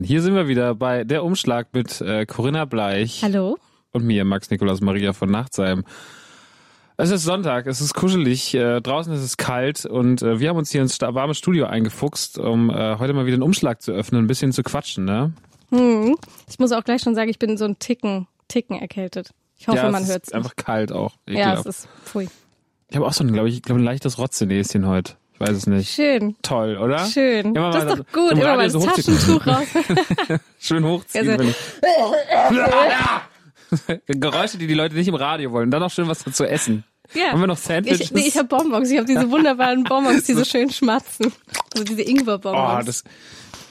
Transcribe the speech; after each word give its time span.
Hier 0.00 0.22
sind 0.22 0.36
wir 0.36 0.46
wieder 0.46 0.76
bei 0.76 1.02
der 1.02 1.24
Umschlag 1.24 1.74
mit 1.74 2.00
äh, 2.00 2.24
Corinna 2.24 2.66
Bleich 2.66 3.20
Hallo. 3.24 3.58
und 3.90 4.04
mir, 4.04 4.24
Max 4.24 4.48
Nikolaus 4.48 4.80
Maria 4.80 5.12
von 5.12 5.28
Nachtsheim. 5.28 5.82
Es 6.96 7.10
ist 7.10 7.24
Sonntag, 7.24 7.66
es 7.66 7.80
ist 7.80 7.94
kuschelig, 7.94 8.54
äh, 8.54 8.80
draußen 8.80 9.12
ist 9.12 9.22
es 9.22 9.36
kalt 9.36 9.86
und 9.86 10.22
äh, 10.22 10.38
wir 10.38 10.50
haben 10.50 10.56
uns 10.56 10.70
hier 10.70 10.82
ins 10.82 11.00
warme 11.00 11.34
Studio 11.34 11.66
eingefuchst, 11.66 12.38
um 12.38 12.70
äh, 12.70 12.96
heute 13.00 13.12
mal 13.12 13.26
wieder 13.26 13.34
einen 13.34 13.42
Umschlag 13.42 13.82
zu 13.82 13.90
öffnen, 13.90 14.22
ein 14.22 14.28
bisschen 14.28 14.52
zu 14.52 14.62
quatschen, 14.62 15.04
ne? 15.04 15.32
Hm. 15.70 16.16
Ich 16.48 16.60
muss 16.60 16.70
auch 16.70 16.84
gleich 16.84 17.02
schon 17.02 17.16
sagen, 17.16 17.28
ich 17.28 17.40
bin 17.40 17.56
so 17.56 17.64
ein 17.64 17.80
Ticken, 17.80 18.28
Ticken 18.46 18.78
erkältet. 18.78 19.34
Ich 19.56 19.66
hoffe, 19.66 19.78
ja, 19.78 19.90
man 19.90 20.06
hört 20.06 20.28
es. 20.28 20.32
einfach 20.32 20.54
kalt 20.54 20.92
auch. 20.92 21.16
Ja, 21.28 21.34
Ekelhaft. 21.34 21.66
es 21.66 21.78
ist 21.80 21.88
pfui. 22.04 22.28
ich 22.88 22.96
habe 22.96 23.04
auch 23.04 23.12
so 23.12 23.24
ein, 23.24 23.32
glaube 23.32 23.48
ich, 23.48 23.62
glaube 23.62 23.80
ein 23.80 23.84
leichtes 23.84 24.16
Rotzenäschen 24.16 24.86
heute. 24.86 25.14
Ich 25.40 25.46
weiß 25.48 25.56
es 25.56 25.66
nicht. 25.68 25.92
Schön. 25.94 26.34
Toll, 26.42 26.76
oder? 26.78 27.06
Schön. 27.06 27.54
Immer 27.54 27.70
das 27.70 27.84
mal 27.84 27.90
ist 27.92 27.98
doch 28.00 28.12
gut. 28.12 28.32
im 28.32 28.38
Immer 28.38 28.56
mal 28.56 28.64
das 28.64 28.72
so 28.72 28.80
hochziehen. 28.80 29.16
Taschentuch 29.16 29.46
raus. 29.46 30.40
Schön 30.58 30.84
hochziehen. 30.84 31.30
Also- 31.30 31.52
Geräusche, 34.06 34.58
die 34.58 34.66
die 34.66 34.74
Leute 34.74 34.94
nicht 34.94 35.08
im 35.08 35.14
Radio 35.14 35.52
wollen. 35.52 35.70
Dann 35.70 35.80
noch 35.80 35.90
schön 35.90 36.08
was 36.08 36.24
dazu 36.24 36.44
essen. 36.44 36.84
ja. 37.14 37.32
Haben 37.32 37.40
wir 37.40 37.46
noch 37.46 37.58
Sandwiches? 37.58 38.00
Ich, 38.00 38.12
nee, 38.12 38.22
ich 38.26 38.36
habe 38.36 38.48
Bonbons. 38.48 38.90
Ich 38.90 38.96
habe 38.96 39.06
diese 39.06 39.30
wunderbaren 39.30 39.84
Bonbons, 39.84 40.24
die 40.24 40.32
so 40.32 40.44
schön 40.46 40.70
schmatzen. 40.70 41.32
Also 41.74 41.84
diese 41.84 42.02
Oh, 42.02 42.08
Ingwer-Bonbons. 42.08 42.86
das. 42.86 43.04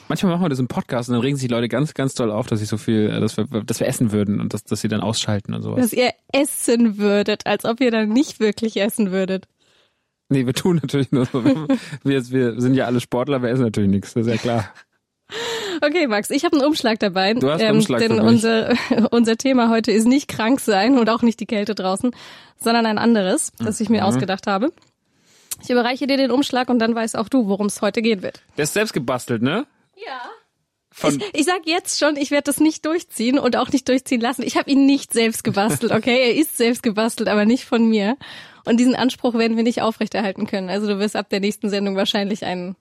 Manchmal 0.08 0.32
machen 0.32 0.44
wir 0.44 0.48
das 0.48 0.58
im 0.60 0.68
Podcast 0.68 1.10
und 1.10 1.14
dann 1.16 1.20
regen 1.22 1.36
sich 1.36 1.48
die 1.48 1.52
Leute 1.52 1.68
ganz, 1.68 1.92
ganz 1.92 2.14
toll 2.14 2.30
auf, 2.30 2.46
dass 2.46 2.62
ich 2.62 2.68
so 2.68 2.78
viel, 2.78 3.10
äh, 3.10 3.20
dass 3.20 3.36
wir, 3.36 3.44
dass 3.44 3.78
wir 3.80 3.86
essen 3.88 4.10
würden 4.10 4.40
und 4.40 4.54
dass, 4.54 4.64
dass 4.64 4.80
sie 4.80 4.88
dann 4.88 5.02
ausschalten 5.02 5.52
und 5.52 5.60
sowas. 5.62 5.82
dass 5.82 5.92
ihr 5.92 6.12
essen 6.32 6.96
würdet, 6.96 7.44
als 7.46 7.66
ob 7.66 7.80
ihr 7.82 7.90
dann 7.90 8.08
nicht 8.08 8.40
wirklich 8.40 8.80
essen 8.80 9.10
würdet. 9.12 9.46
Nee, 10.28 10.46
wir 10.46 10.54
tun 10.54 10.78
natürlich 10.82 11.10
nur 11.10 11.24
so. 11.26 11.44
Wir, 12.04 12.30
wir, 12.30 12.60
sind 12.60 12.74
ja 12.74 12.84
alle 12.84 13.00
Sportler, 13.00 13.42
wir 13.42 13.48
essen 13.50 13.64
natürlich 13.64 13.90
nichts, 13.90 14.14
das 14.14 14.26
ist 14.26 14.32
ja 14.32 14.36
klar. 14.38 14.72
Okay, 15.80 16.06
Max, 16.06 16.30
ich 16.30 16.44
habe 16.44 16.56
einen 16.56 16.66
Umschlag 16.66 16.98
dabei. 16.98 17.34
Du 17.34 17.50
hast 17.50 17.62
einen 17.62 17.76
Umschlag 17.76 18.00
denn 18.00 18.18
unser, 18.20 18.74
unser 19.10 19.36
Thema 19.36 19.70
heute 19.70 19.92
ist 19.92 20.06
nicht 20.06 20.28
krank 20.28 20.60
sein 20.60 20.98
und 20.98 21.08
auch 21.08 21.22
nicht 21.22 21.38
die 21.40 21.46
Kälte 21.46 21.74
draußen, 21.74 22.10
sondern 22.58 22.84
ein 22.86 22.98
anderes, 22.98 23.52
das 23.58 23.80
ich 23.80 23.88
mir 23.88 24.00
Mhm. 24.00 24.06
ausgedacht 24.08 24.46
habe. 24.46 24.72
Ich 25.62 25.70
überreiche 25.70 26.06
dir 26.06 26.16
den 26.16 26.30
Umschlag 26.30 26.68
und 26.68 26.78
dann 26.78 26.94
weißt 26.94 27.16
auch 27.16 27.28
du, 27.28 27.46
worum 27.48 27.66
es 27.66 27.80
heute 27.82 28.02
gehen 28.02 28.22
wird. 28.22 28.42
Der 28.56 28.64
ist 28.64 28.74
selbst 28.74 28.92
gebastelt, 28.92 29.42
ne? 29.42 29.66
Ja. 29.96 30.20
Von, 30.90 31.22
Ich 31.32 31.44
sag 31.44 31.66
jetzt 31.66 31.98
schon, 31.98 32.16
ich 32.16 32.30
werde 32.30 32.44
das 32.44 32.58
nicht 32.60 32.84
durchziehen 32.86 33.38
und 33.38 33.56
auch 33.56 33.70
nicht 33.70 33.88
durchziehen 33.88 34.20
lassen. 34.20 34.42
Ich 34.42 34.56
habe 34.56 34.70
ihn 34.70 34.86
nicht 34.86 35.12
selbst 35.12 35.44
gebastelt, 35.44 35.92
okay? 35.92 36.18
Er 36.30 36.34
ist 36.34 36.56
selbst 36.56 36.82
gebastelt, 36.82 37.28
aber 37.28 37.44
nicht 37.44 37.64
von 37.64 37.88
mir. 37.88 38.16
Und 38.68 38.78
diesen 38.78 38.94
Anspruch 38.94 39.34
werden 39.34 39.56
wir 39.56 39.64
nicht 39.64 39.82
aufrechterhalten 39.82 40.46
können. 40.46 40.68
Also 40.70 40.86
du 40.86 40.98
wirst 40.98 41.16
ab 41.16 41.28
der 41.30 41.40
nächsten 41.40 41.70
Sendung 41.70 41.96
wahrscheinlich 41.96 42.44
einen 42.44 42.76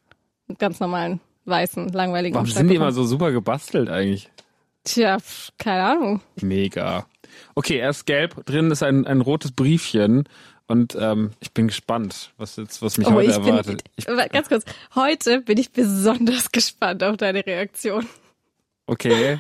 ganz 0.59 0.79
normalen, 0.79 1.19
weißen, 1.45 1.89
langweiligen 1.89 2.35
warum 2.35 2.43
Umschlag 2.45 2.57
sind 2.59 2.67
die 2.67 2.73
bekommen. 2.75 2.89
immer 2.89 2.93
so 2.93 3.05
super 3.05 3.31
gebastelt 3.31 3.89
eigentlich? 3.89 4.29
Tja, 4.83 5.17
keine 5.57 5.83
Ahnung. 5.83 6.21
Mega. 6.41 7.05
Okay, 7.55 7.77
er 7.77 7.89
ist 7.89 8.05
gelb, 8.05 8.45
drin 8.45 8.71
ist 8.71 8.83
ein, 8.83 9.05
ein 9.07 9.21
rotes 9.21 9.51
Briefchen 9.51 10.27
und 10.67 10.97
ähm, 10.99 11.31
ich 11.39 11.51
bin 11.53 11.67
gespannt, 11.67 12.31
was 12.37 12.55
jetzt, 12.57 12.81
was 12.81 12.97
mich 12.97 13.07
Oh, 13.07 13.11
heute 13.13 13.31
ich 13.31 13.37
bin, 13.37 13.47
erwartet. 13.47 13.83
Ich, 13.95 14.09
aber 14.09 14.27
ganz 14.27 14.47
kurz, 14.49 14.65
heute 14.95 15.41
bin 15.41 15.57
ich 15.57 15.71
besonders 15.71 16.51
gespannt 16.51 17.03
auf 17.03 17.17
deine 17.17 17.45
Reaktion. 17.45 18.05
okay. 18.85 19.39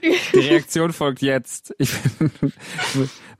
Die 0.00 0.38
Reaktion 0.38 0.92
folgt 0.92 1.22
jetzt. 1.22 1.74
Ich 1.78 1.90
bin, 2.20 2.30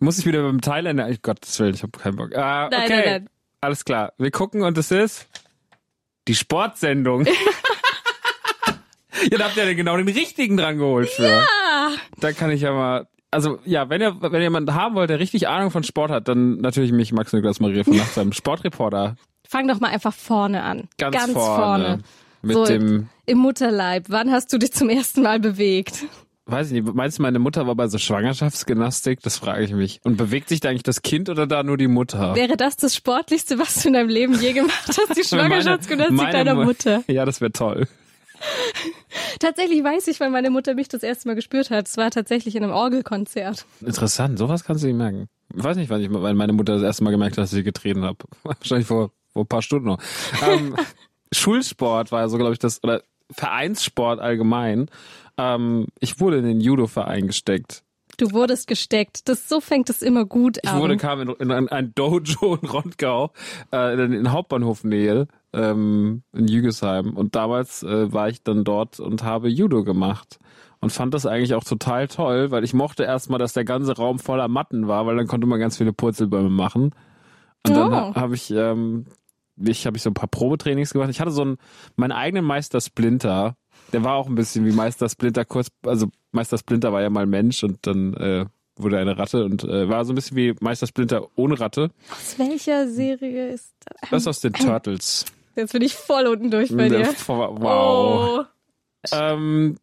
muss 0.00 0.18
ich 0.18 0.26
wieder 0.26 0.42
beim 0.42 0.60
Thailänder. 0.60 1.08
Ich 1.08 1.22
Gottes 1.22 1.58
Willen, 1.60 1.74
ich 1.74 1.82
habe 1.82 1.96
keinen 1.98 2.16
Bock. 2.16 2.34
Ah, 2.36 2.68
Nein, 2.70 2.82
okay. 2.84 2.96
nein, 2.96 3.04
nein. 3.06 3.28
Alles 3.60 3.84
klar. 3.84 4.12
Wir 4.18 4.30
gucken 4.30 4.62
und 4.62 4.76
es 4.78 4.90
ist 4.90 5.26
die 6.28 6.34
Sportsendung. 6.34 7.26
ja, 9.30 9.38
da 9.38 9.44
habt 9.44 9.56
ihr 9.56 9.64
ja 9.64 9.74
genau 9.74 9.96
den 9.96 10.08
richtigen 10.08 10.56
dran 10.56 10.78
geholt 10.78 11.08
für. 11.10 11.42
Ah, 11.42 11.90
Da 12.20 12.32
kann 12.32 12.50
ich 12.50 12.62
ja 12.62 12.72
mal. 12.72 13.06
Also 13.30 13.58
ja, 13.64 13.90
wenn 13.90 14.00
ihr 14.00 14.20
wenn 14.22 14.32
ihr 14.34 14.40
jemanden 14.42 14.74
haben 14.74 14.94
wollt, 14.94 15.10
der 15.10 15.18
richtig 15.18 15.48
Ahnung 15.48 15.70
von 15.70 15.82
Sport 15.82 16.10
hat, 16.10 16.28
dann 16.28 16.58
natürlich 16.58 16.92
mich, 16.92 17.12
Max 17.12 17.32
Niklas 17.32 17.60
Maria 17.60 17.84
von 17.84 17.96
Nacht, 17.96 18.14
seinem 18.14 18.32
Sportreporter. 18.32 19.16
fang 19.46 19.68
doch 19.68 19.80
mal 19.80 19.90
einfach 19.90 20.14
vorne 20.14 20.62
an. 20.62 20.88
Ganz, 20.96 21.16
vorne. 21.32 21.34
vorne. 21.34 21.98
Mit 22.40 22.56
so 22.56 22.64
dem, 22.64 23.08
im 23.26 23.38
Mutterleib. 23.38 24.04
Wann 24.08 24.30
hast 24.30 24.52
du 24.52 24.58
dich 24.58 24.72
zum 24.72 24.88
ersten 24.88 25.22
Mal 25.22 25.40
bewegt? 25.40 26.04
Weiß 26.50 26.68
ich 26.72 26.82
nicht, 26.82 26.94
meinst 26.94 27.18
du, 27.18 27.22
meine 27.22 27.38
Mutter 27.38 27.66
war 27.66 27.74
bei 27.76 27.86
so 27.88 27.98
Schwangerschaftsgymnastik? 27.98 29.20
Das 29.22 29.36
frage 29.38 29.64
ich 29.64 29.72
mich. 29.72 30.00
Und 30.04 30.16
bewegt 30.16 30.48
sich 30.48 30.60
da 30.60 30.70
eigentlich 30.70 30.82
das 30.82 31.02
Kind 31.02 31.28
oder 31.28 31.46
da 31.46 31.62
nur 31.62 31.76
die 31.76 31.88
Mutter? 31.88 32.34
Wäre 32.34 32.56
das 32.56 32.76
das 32.76 32.96
Sportlichste, 32.96 33.58
was 33.58 33.74
du 33.82 33.88
in 33.88 33.94
deinem 33.94 34.08
Leben 34.08 34.34
je 34.40 34.52
gemacht 34.52 34.88
hast? 34.88 35.16
Die 35.16 35.24
Schwangerschaftsgymnastik 35.28 36.16
Meine- 36.16 36.32
deiner 36.32 36.54
meine 36.54 36.60
Mu- 36.64 36.70
Mutter. 36.72 37.02
Ja, 37.06 37.24
das 37.24 37.40
wäre 37.40 37.52
toll. 37.52 37.86
Tatsächlich 39.40 39.82
weiß 39.82 40.06
ich, 40.08 40.20
weil 40.20 40.30
meine 40.30 40.50
Mutter 40.50 40.74
mich 40.74 40.88
das 40.88 41.02
erste 41.02 41.28
Mal 41.28 41.34
gespürt 41.34 41.70
hat. 41.70 41.88
Es 41.88 41.96
war 41.96 42.10
tatsächlich 42.10 42.54
in 42.56 42.62
einem 42.64 42.72
Orgelkonzert. 42.72 43.66
Interessant, 43.80 44.38
sowas 44.38 44.64
kannst 44.64 44.82
du 44.84 44.88
nicht 44.88 44.96
merken. 44.96 45.28
Ich 45.56 45.62
weiß 45.64 45.76
nicht, 45.76 45.90
wann 45.90 46.00
ich 46.00 46.12
weil 46.12 46.34
meine 46.34 46.52
Mutter 46.52 46.74
das 46.74 46.82
erste 46.82 47.04
Mal 47.04 47.10
gemerkt 47.10 47.36
hat, 47.36 47.44
dass 47.44 47.52
ich 47.52 47.56
sie 47.58 47.62
getreten 47.64 48.04
habe. 48.04 48.18
Wahrscheinlich 48.42 48.86
vor, 48.86 49.10
vor 49.32 49.42
ein 49.44 49.48
paar 49.48 49.62
Stunden 49.62 49.86
noch. 49.86 49.98
Ähm, 50.48 50.76
Schulsport 51.32 52.12
war 52.12 52.28
so, 52.28 52.38
glaube 52.38 52.52
ich, 52.52 52.58
das, 52.58 52.82
oder 52.84 53.02
Vereinssport 53.30 54.20
allgemein. 54.20 54.90
Ähm, 55.36 55.86
ich 56.00 56.20
wurde 56.20 56.38
in 56.38 56.44
den 56.44 56.60
Judo-Verein 56.60 57.26
gesteckt. 57.26 57.82
Du 58.16 58.32
wurdest 58.32 58.66
gesteckt. 58.66 59.28
Das 59.28 59.48
so 59.48 59.60
fängt 59.60 59.90
es 59.90 60.02
immer 60.02 60.24
gut 60.24 60.58
Ich 60.62 60.68
an. 60.68 60.80
wurde, 60.80 60.96
kam 60.96 61.20
in, 61.20 61.28
in 61.38 61.52
ein, 61.52 61.68
ein 61.68 61.94
Dojo 61.94 62.56
in 62.60 62.68
Rondgau, 62.68 63.30
äh, 63.72 63.94
in, 63.94 64.12
in 64.12 64.32
Hauptbahnhofnähe, 64.32 65.28
ähm, 65.52 66.22
in 66.32 66.48
Jügesheim. 66.48 67.16
Und 67.16 67.36
damals 67.36 67.84
äh, 67.84 68.12
war 68.12 68.28
ich 68.28 68.42
dann 68.42 68.64
dort 68.64 68.98
und 68.98 69.22
habe 69.22 69.48
Judo 69.48 69.84
gemacht. 69.84 70.38
Und 70.80 70.90
fand 70.92 71.12
das 71.14 71.26
eigentlich 71.26 71.54
auch 71.54 71.64
total 71.64 72.06
toll, 72.08 72.50
weil 72.52 72.62
ich 72.64 72.72
mochte 72.74 73.02
erstmal, 73.04 73.38
dass 73.40 73.52
der 73.52 73.64
ganze 73.64 73.96
Raum 73.96 74.18
voller 74.20 74.46
Matten 74.48 74.86
war, 74.88 75.06
weil 75.06 75.16
dann 75.16 75.26
konnte 75.26 75.46
man 75.46 75.58
ganz 75.60 75.76
viele 75.76 75.92
Purzelbäume 75.92 76.50
machen. 76.50 76.92
Und 77.66 77.74
dann 77.76 77.92
Oh. 77.92 77.96
ha- 77.96 78.14
habe 78.14 78.34
ich, 78.36 78.50
ähm, 78.52 79.06
ich 79.64 79.86
habe 79.86 79.96
ich 79.96 80.02
so 80.02 80.10
ein 80.10 80.14
paar 80.14 80.28
Probetrainings 80.28 80.92
gemacht. 80.92 81.10
Ich 81.10 81.20
hatte 81.20 81.30
so 81.30 81.42
einen, 81.42 81.58
meinen 81.96 82.12
eigenen 82.12 82.44
Meister 82.44 82.80
Splinter. 82.80 83.56
Der 83.92 84.04
war 84.04 84.14
auch 84.14 84.26
ein 84.26 84.34
bisschen 84.34 84.66
wie 84.66 84.72
Meister 84.72 85.08
Splinter 85.08 85.44
kurz, 85.44 85.68
also 85.84 86.08
Meister 86.32 86.58
Splinter 86.58 86.92
war 86.92 87.02
ja 87.02 87.10
mal 87.10 87.26
Mensch 87.26 87.64
und 87.64 87.78
dann 87.86 88.14
äh, 88.14 88.46
wurde 88.76 88.96
er 88.96 89.02
eine 89.02 89.18
Ratte 89.18 89.44
und 89.44 89.64
äh, 89.64 89.88
war 89.88 90.04
so 90.04 90.12
ein 90.12 90.14
bisschen 90.14 90.36
wie 90.36 90.54
Meister 90.60 90.86
Splinter 90.86 91.26
ohne 91.36 91.58
Ratte. 91.58 91.90
Aus 92.10 92.38
welcher 92.38 92.88
Serie 92.88 93.50
ist 93.50 93.74
das? 93.84 94.10
Das 94.10 94.22
ist 94.22 94.28
aus 94.28 94.40
den 94.40 94.52
Turtles. 94.52 95.24
Jetzt 95.56 95.72
bin 95.72 95.82
ich 95.82 95.94
voll 95.94 96.26
unten 96.26 96.50
durch 96.50 96.74
bei 96.74 96.88
dir. 96.88 97.08
Wow. 97.26 97.58
Oh. 97.60 98.44
Ähm, 99.12 99.76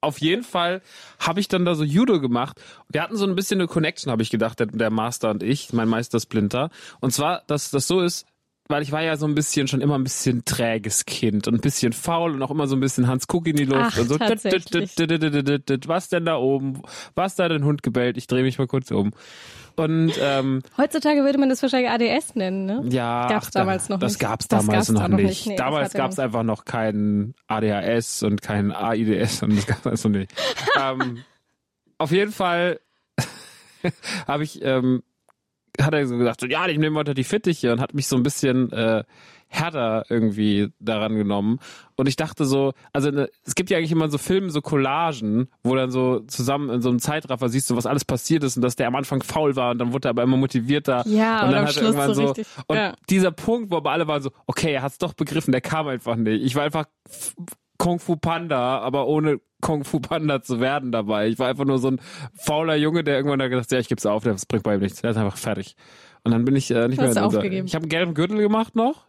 auf 0.00 0.20
jeden 0.20 0.44
Fall 0.44 0.82
habe 1.18 1.40
ich 1.40 1.48
dann 1.48 1.64
da 1.64 1.74
so 1.74 1.82
Judo 1.82 2.20
gemacht. 2.20 2.60
Wir 2.88 3.02
hatten 3.02 3.16
so 3.16 3.26
ein 3.26 3.34
bisschen 3.34 3.60
eine 3.60 3.66
Connection, 3.66 4.12
habe 4.12 4.22
ich 4.22 4.30
gedacht, 4.30 4.60
der, 4.60 4.66
der 4.66 4.90
Master 4.90 5.30
und 5.30 5.42
ich, 5.42 5.72
mein 5.72 5.88
Meister 5.88 6.20
Splinter. 6.20 6.70
Und 7.00 7.12
zwar, 7.12 7.42
dass 7.48 7.70
das 7.70 7.88
so 7.88 8.00
ist, 8.00 8.26
weil 8.68 8.82
ich 8.82 8.92
war 8.92 9.02
ja 9.02 9.16
so 9.16 9.26
ein 9.26 9.34
bisschen 9.34 9.68
schon 9.68 9.80
immer 9.80 9.96
ein 9.96 10.04
bisschen 10.04 10.44
träges 10.44 11.04
Kind 11.06 11.48
und 11.48 11.54
ein 11.54 11.60
bisschen 11.60 11.92
faul 11.92 12.32
und 12.32 12.42
auch 12.42 12.50
immer 12.50 12.66
so 12.66 12.76
ein 12.76 12.80
bisschen 12.80 13.06
Hans 13.06 13.26
Kuck 13.26 13.46
in 13.46 13.56
die 13.56 13.64
Luft 13.64 13.94
Ach, 13.94 13.98
und 13.98 14.08
so. 14.08 14.18
Was 14.18 16.08
denn 16.08 16.24
da 16.24 16.36
oben? 16.36 16.82
Was 17.14 17.36
da 17.36 17.48
den 17.48 17.64
Hund 17.64 17.82
gebellt? 17.82 18.16
Ich 18.16 18.26
drehe 18.26 18.42
mich 18.42 18.58
mal 18.58 18.66
kurz 18.66 18.90
um. 18.90 19.12
Und 19.76 20.12
ähm, 20.20 20.62
Heutzutage 20.78 21.22
würde 21.22 21.38
man 21.38 21.50
das 21.50 21.60
wahrscheinlich 21.62 21.90
ADS 21.90 22.34
nennen, 22.34 22.64
ne? 22.64 22.82
ja, 22.88 23.28
Gab's 23.28 23.48
ach, 23.48 23.50
da- 23.50 23.60
damals 23.60 23.88
noch 23.90 23.98
das 23.98 24.12
nicht. 24.12 24.20
gab's 24.20 24.48
Das 24.48 24.64
damals 24.64 24.86
gab's 24.88 24.98
noch 25.00 25.08
noch 25.08 25.18
nicht. 25.18 25.46
Nee, 25.46 25.56
damals 25.56 25.92
gab's 25.92 26.18
einfach 26.18 26.42
noch 26.42 26.64
kein 26.64 27.34
ADHS 27.46 28.22
und 28.22 28.40
kein 28.40 28.72
AIDS 28.72 29.42
und 29.42 29.54
das 29.54 29.66
gab's 29.66 29.86
also 29.86 30.08
nicht. 30.08 30.32
ähm, 30.80 31.24
auf 31.98 32.10
jeden 32.10 32.32
Fall 32.32 32.80
habe 34.26 34.44
ich, 34.44 34.62
ähm, 34.62 35.02
hat 35.80 35.94
er 35.94 36.06
so 36.06 36.16
gesagt, 36.16 36.40
so, 36.40 36.46
ja, 36.46 36.66
ich 36.66 36.78
nehme 36.78 36.98
heute 36.98 37.14
die 37.14 37.24
Fittiche 37.24 37.72
und 37.72 37.80
hat 37.80 37.94
mich 37.94 38.06
so 38.06 38.16
ein 38.16 38.22
bisschen 38.22 38.72
äh, 38.72 39.04
härter 39.48 40.04
irgendwie 40.08 40.68
daran 40.80 41.14
genommen. 41.16 41.60
Und 41.96 42.08
ich 42.08 42.16
dachte 42.16 42.44
so, 42.44 42.72
also 42.92 43.10
ne, 43.10 43.28
es 43.44 43.54
gibt 43.54 43.70
ja 43.70 43.78
eigentlich 43.78 43.92
immer 43.92 44.08
so 44.08 44.18
Filme, 44.18 44.50
so 44.50 44.60
Collagen, 44.60 45.48
wo 45.62 45.74
dann 45.74 45.90
so 45.90 46.20
zusammen 46.20 46.70
in 46.70 46.82
so 46.82 46.88
einem 46.88 46.98
Zeitraffer 46.98 47.48
siehst 47.48 47.70
du, 47.70 47.76
was 47.76 47.86
alles 47.86 48.04
passiert 48.04 48.44
ist 48.44 48.56
und 48.56 48.62
dass 48.62 48.76
der 48.76 48.88
am 48.88 48.96
Anfang 48.96 49.22
faul 49.22 49.56
war 49.56 49.70
und 49.70 49.78
dann 49.78 49.92
wurde 49.92 50.08
er 50.08 50.10
aber 50.10 50.22
immer 50.22 50.36
motivierter. 50.36 51.04
Ja, 51.06 51.40
und 51.40 51.46
und 51.46 51.52
dann 51.52 51.60
am 51.60 51.66
hat 51.66 51.74
Schluss 51.74 51.84
irgendwann 51.84 52.14
so 52.14 52.26
richtig, 52.26 52.46
und 52.66 52.76
ja. 52.76 52.94
dieser 53.08 53.30
Punkt, 53.30 53.70
wo 53.70 53.76
aber 53.76 53.92
alle 53.92 54.06
waren 54.06 54.22
so, 54.22 54.30
okay, 54.46 54.72
er 54.72 54.82
hat's 54.82 54.98
doch 54.98 55.14
begriffen, 55.14 55.52
der 55.52 55.60
kam 55.60 55.86
einfach 55.88 56.16
nicht. 56.16 56.44
Ich 56.44 56.54
war 56.54 56.64
einfach 56.64 56.86
Kung 57.78 57.98
Fu 57.98 58.16
Panda, 58.16 58.78
aber 58.78 59.06
ohne 59.06 59.40
Kung 59.60 59.84
Fu 59.84 60.00
Panda 60.00 60.42
zu 60.42 60.60
werden 60.60 60.92
dabei. 60.92 61.28
Ich 61.28 61.38
war 61.38 61.48
einfach 61.48 61.64
nur 61.64 61.78
so 61.78 61.88
ein 61.88 62.00
fauler 62.34 62.76
Junge, 62.76 63.04
der 63.04 63.16
irgendwann 63.16 63.38
da 63.38 63.48
gesagt 63.48 63.66
hat, 63.66 63.72
ja, 63.72 63.78
ich 63.78 63.88
geb's 63.88 64.06
auf, 64.06 64.24
das 64.24 64.46
bringt 64.46 64.64
bei 64.64 64.74
ihm 64.74 64.80
nichts. 64.80 65.00
Der 65.00 65.10
ist 65.10 65.16
einfach 65.16 65.36
fertig. 65.36 65.76
Und 66.24 66.32
dann 66.32 66.44
bin 66.44 66.56
ich 66.56 66.70
äh, 66.70 66.88
nicht 66.88 67.00
Hast 67.00 67.14
mehr 67.14 67.22
in 67.22 67.24
unser? 67.24 67.44
Ich 67.44 67.74
habe 67.74 67.84
einen 67.84 67.88
gelben 67.88 68.14
Gürtel 68.14 68.38
gemacht 68.38 68.74
noch. 68.74 69.06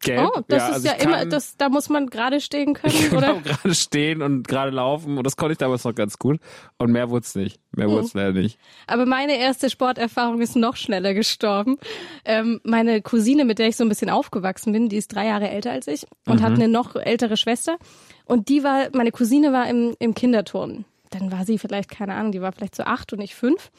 Gelb. 0.00 0.30
Oh, 0.36 0.40
das 0.46 0.68
ist 0.68 0.74
also 0.74 0.88
ja 0.88 0.94
ich 0.96 1.02
immer, 1.04 1.26
das, 1.26 1.56
da 1.56 1.68
muss 1.68 1.88
man 1.88 2.06
gerade 2.08 2.40
stehen 2.40 2.74
können, 2.74 2.94
genau, 3.10 3.16
oder? 3.18 3.34
gerade 3.40 3.74
stehen 3.74 4.22
und 4.22 4.46
gerade 4.46 4.70
laufen 4.70 5.18
und 5.18 5.24
das 5.24 5.36
konnte 5.36 5.52
ich 5.52 5.58
damals 5.58 5.82
noch 5.84 5.94
ganz 5.94 6.18
gut 6.18 6.38
und 6.78 6.92
mehr 6.92 7.10
wurde 7.10 7.24
es 7.24 7.34
nicht. 7.34 7.58
Mehr 7.72 7.88
Mhm. 7.88 7.92
wurde 7.92 8.04
es 8.06 8.14
leider 8.14 8.32
nicht. 8.40 8.58
Aber 8.86 9.06
meine 9.06 9.36
erste 9.38 9.68
Sporterfahrung 9.70 10.40
ist 10.40 10.54
noch 10.56 10.76
schneller 10.76 11.14
gestorben. 11.14 11.78
Ähm, 12.24 12.60
meine 12.64 13.02
Cousine, 13.02 13.44
mit 13.44 13.58
der 13.58 13.68
ich 13.68 13.76
so 13.76 13.84
ein 13.84 13.88
bisschen 13.88 14.10
aufgewachsen 14.10 14.72
bin, 14.72 14.88
die 14.88 14.96
ist 14.96 15.14
drei 15.14 15.26
Jahre 15.26 15.48
älter 15.50 15.72
als 15.72 15.88
ich 15.88 16.06
und 16.26 16.40
Mhm. 16.40 16.44
hat 16.44 16.52
eine 16.52 16.68
noch 16.68 16.94
ältere 16.94 17.36
Schwester. 17.36 17.76
Und 18.24 18.48
die 18.48 18.62
war, 18.62 18.88
meine 18.92 19.10
Cousine 19.10 19.52
war 19.52 19.68
im, 19.68 19.96
im 19.98 20.14
Kinderturnen. 20.14 20.84
Dann 21.10 21.32
war 21.32 21.44
sie 21.44 21.58
vielleicht, 21.58 21.90
keine 21.90 22.14
Ahnung, 22.14 22.32
die 22.32 22.40
war 22.42 22.52
vielleicht 22.52 22.74
so 22.76 22.82
acht 22.84 23.12
und 23.12 23.20
ich 23.20 23.34
fünf. 23.34 23.70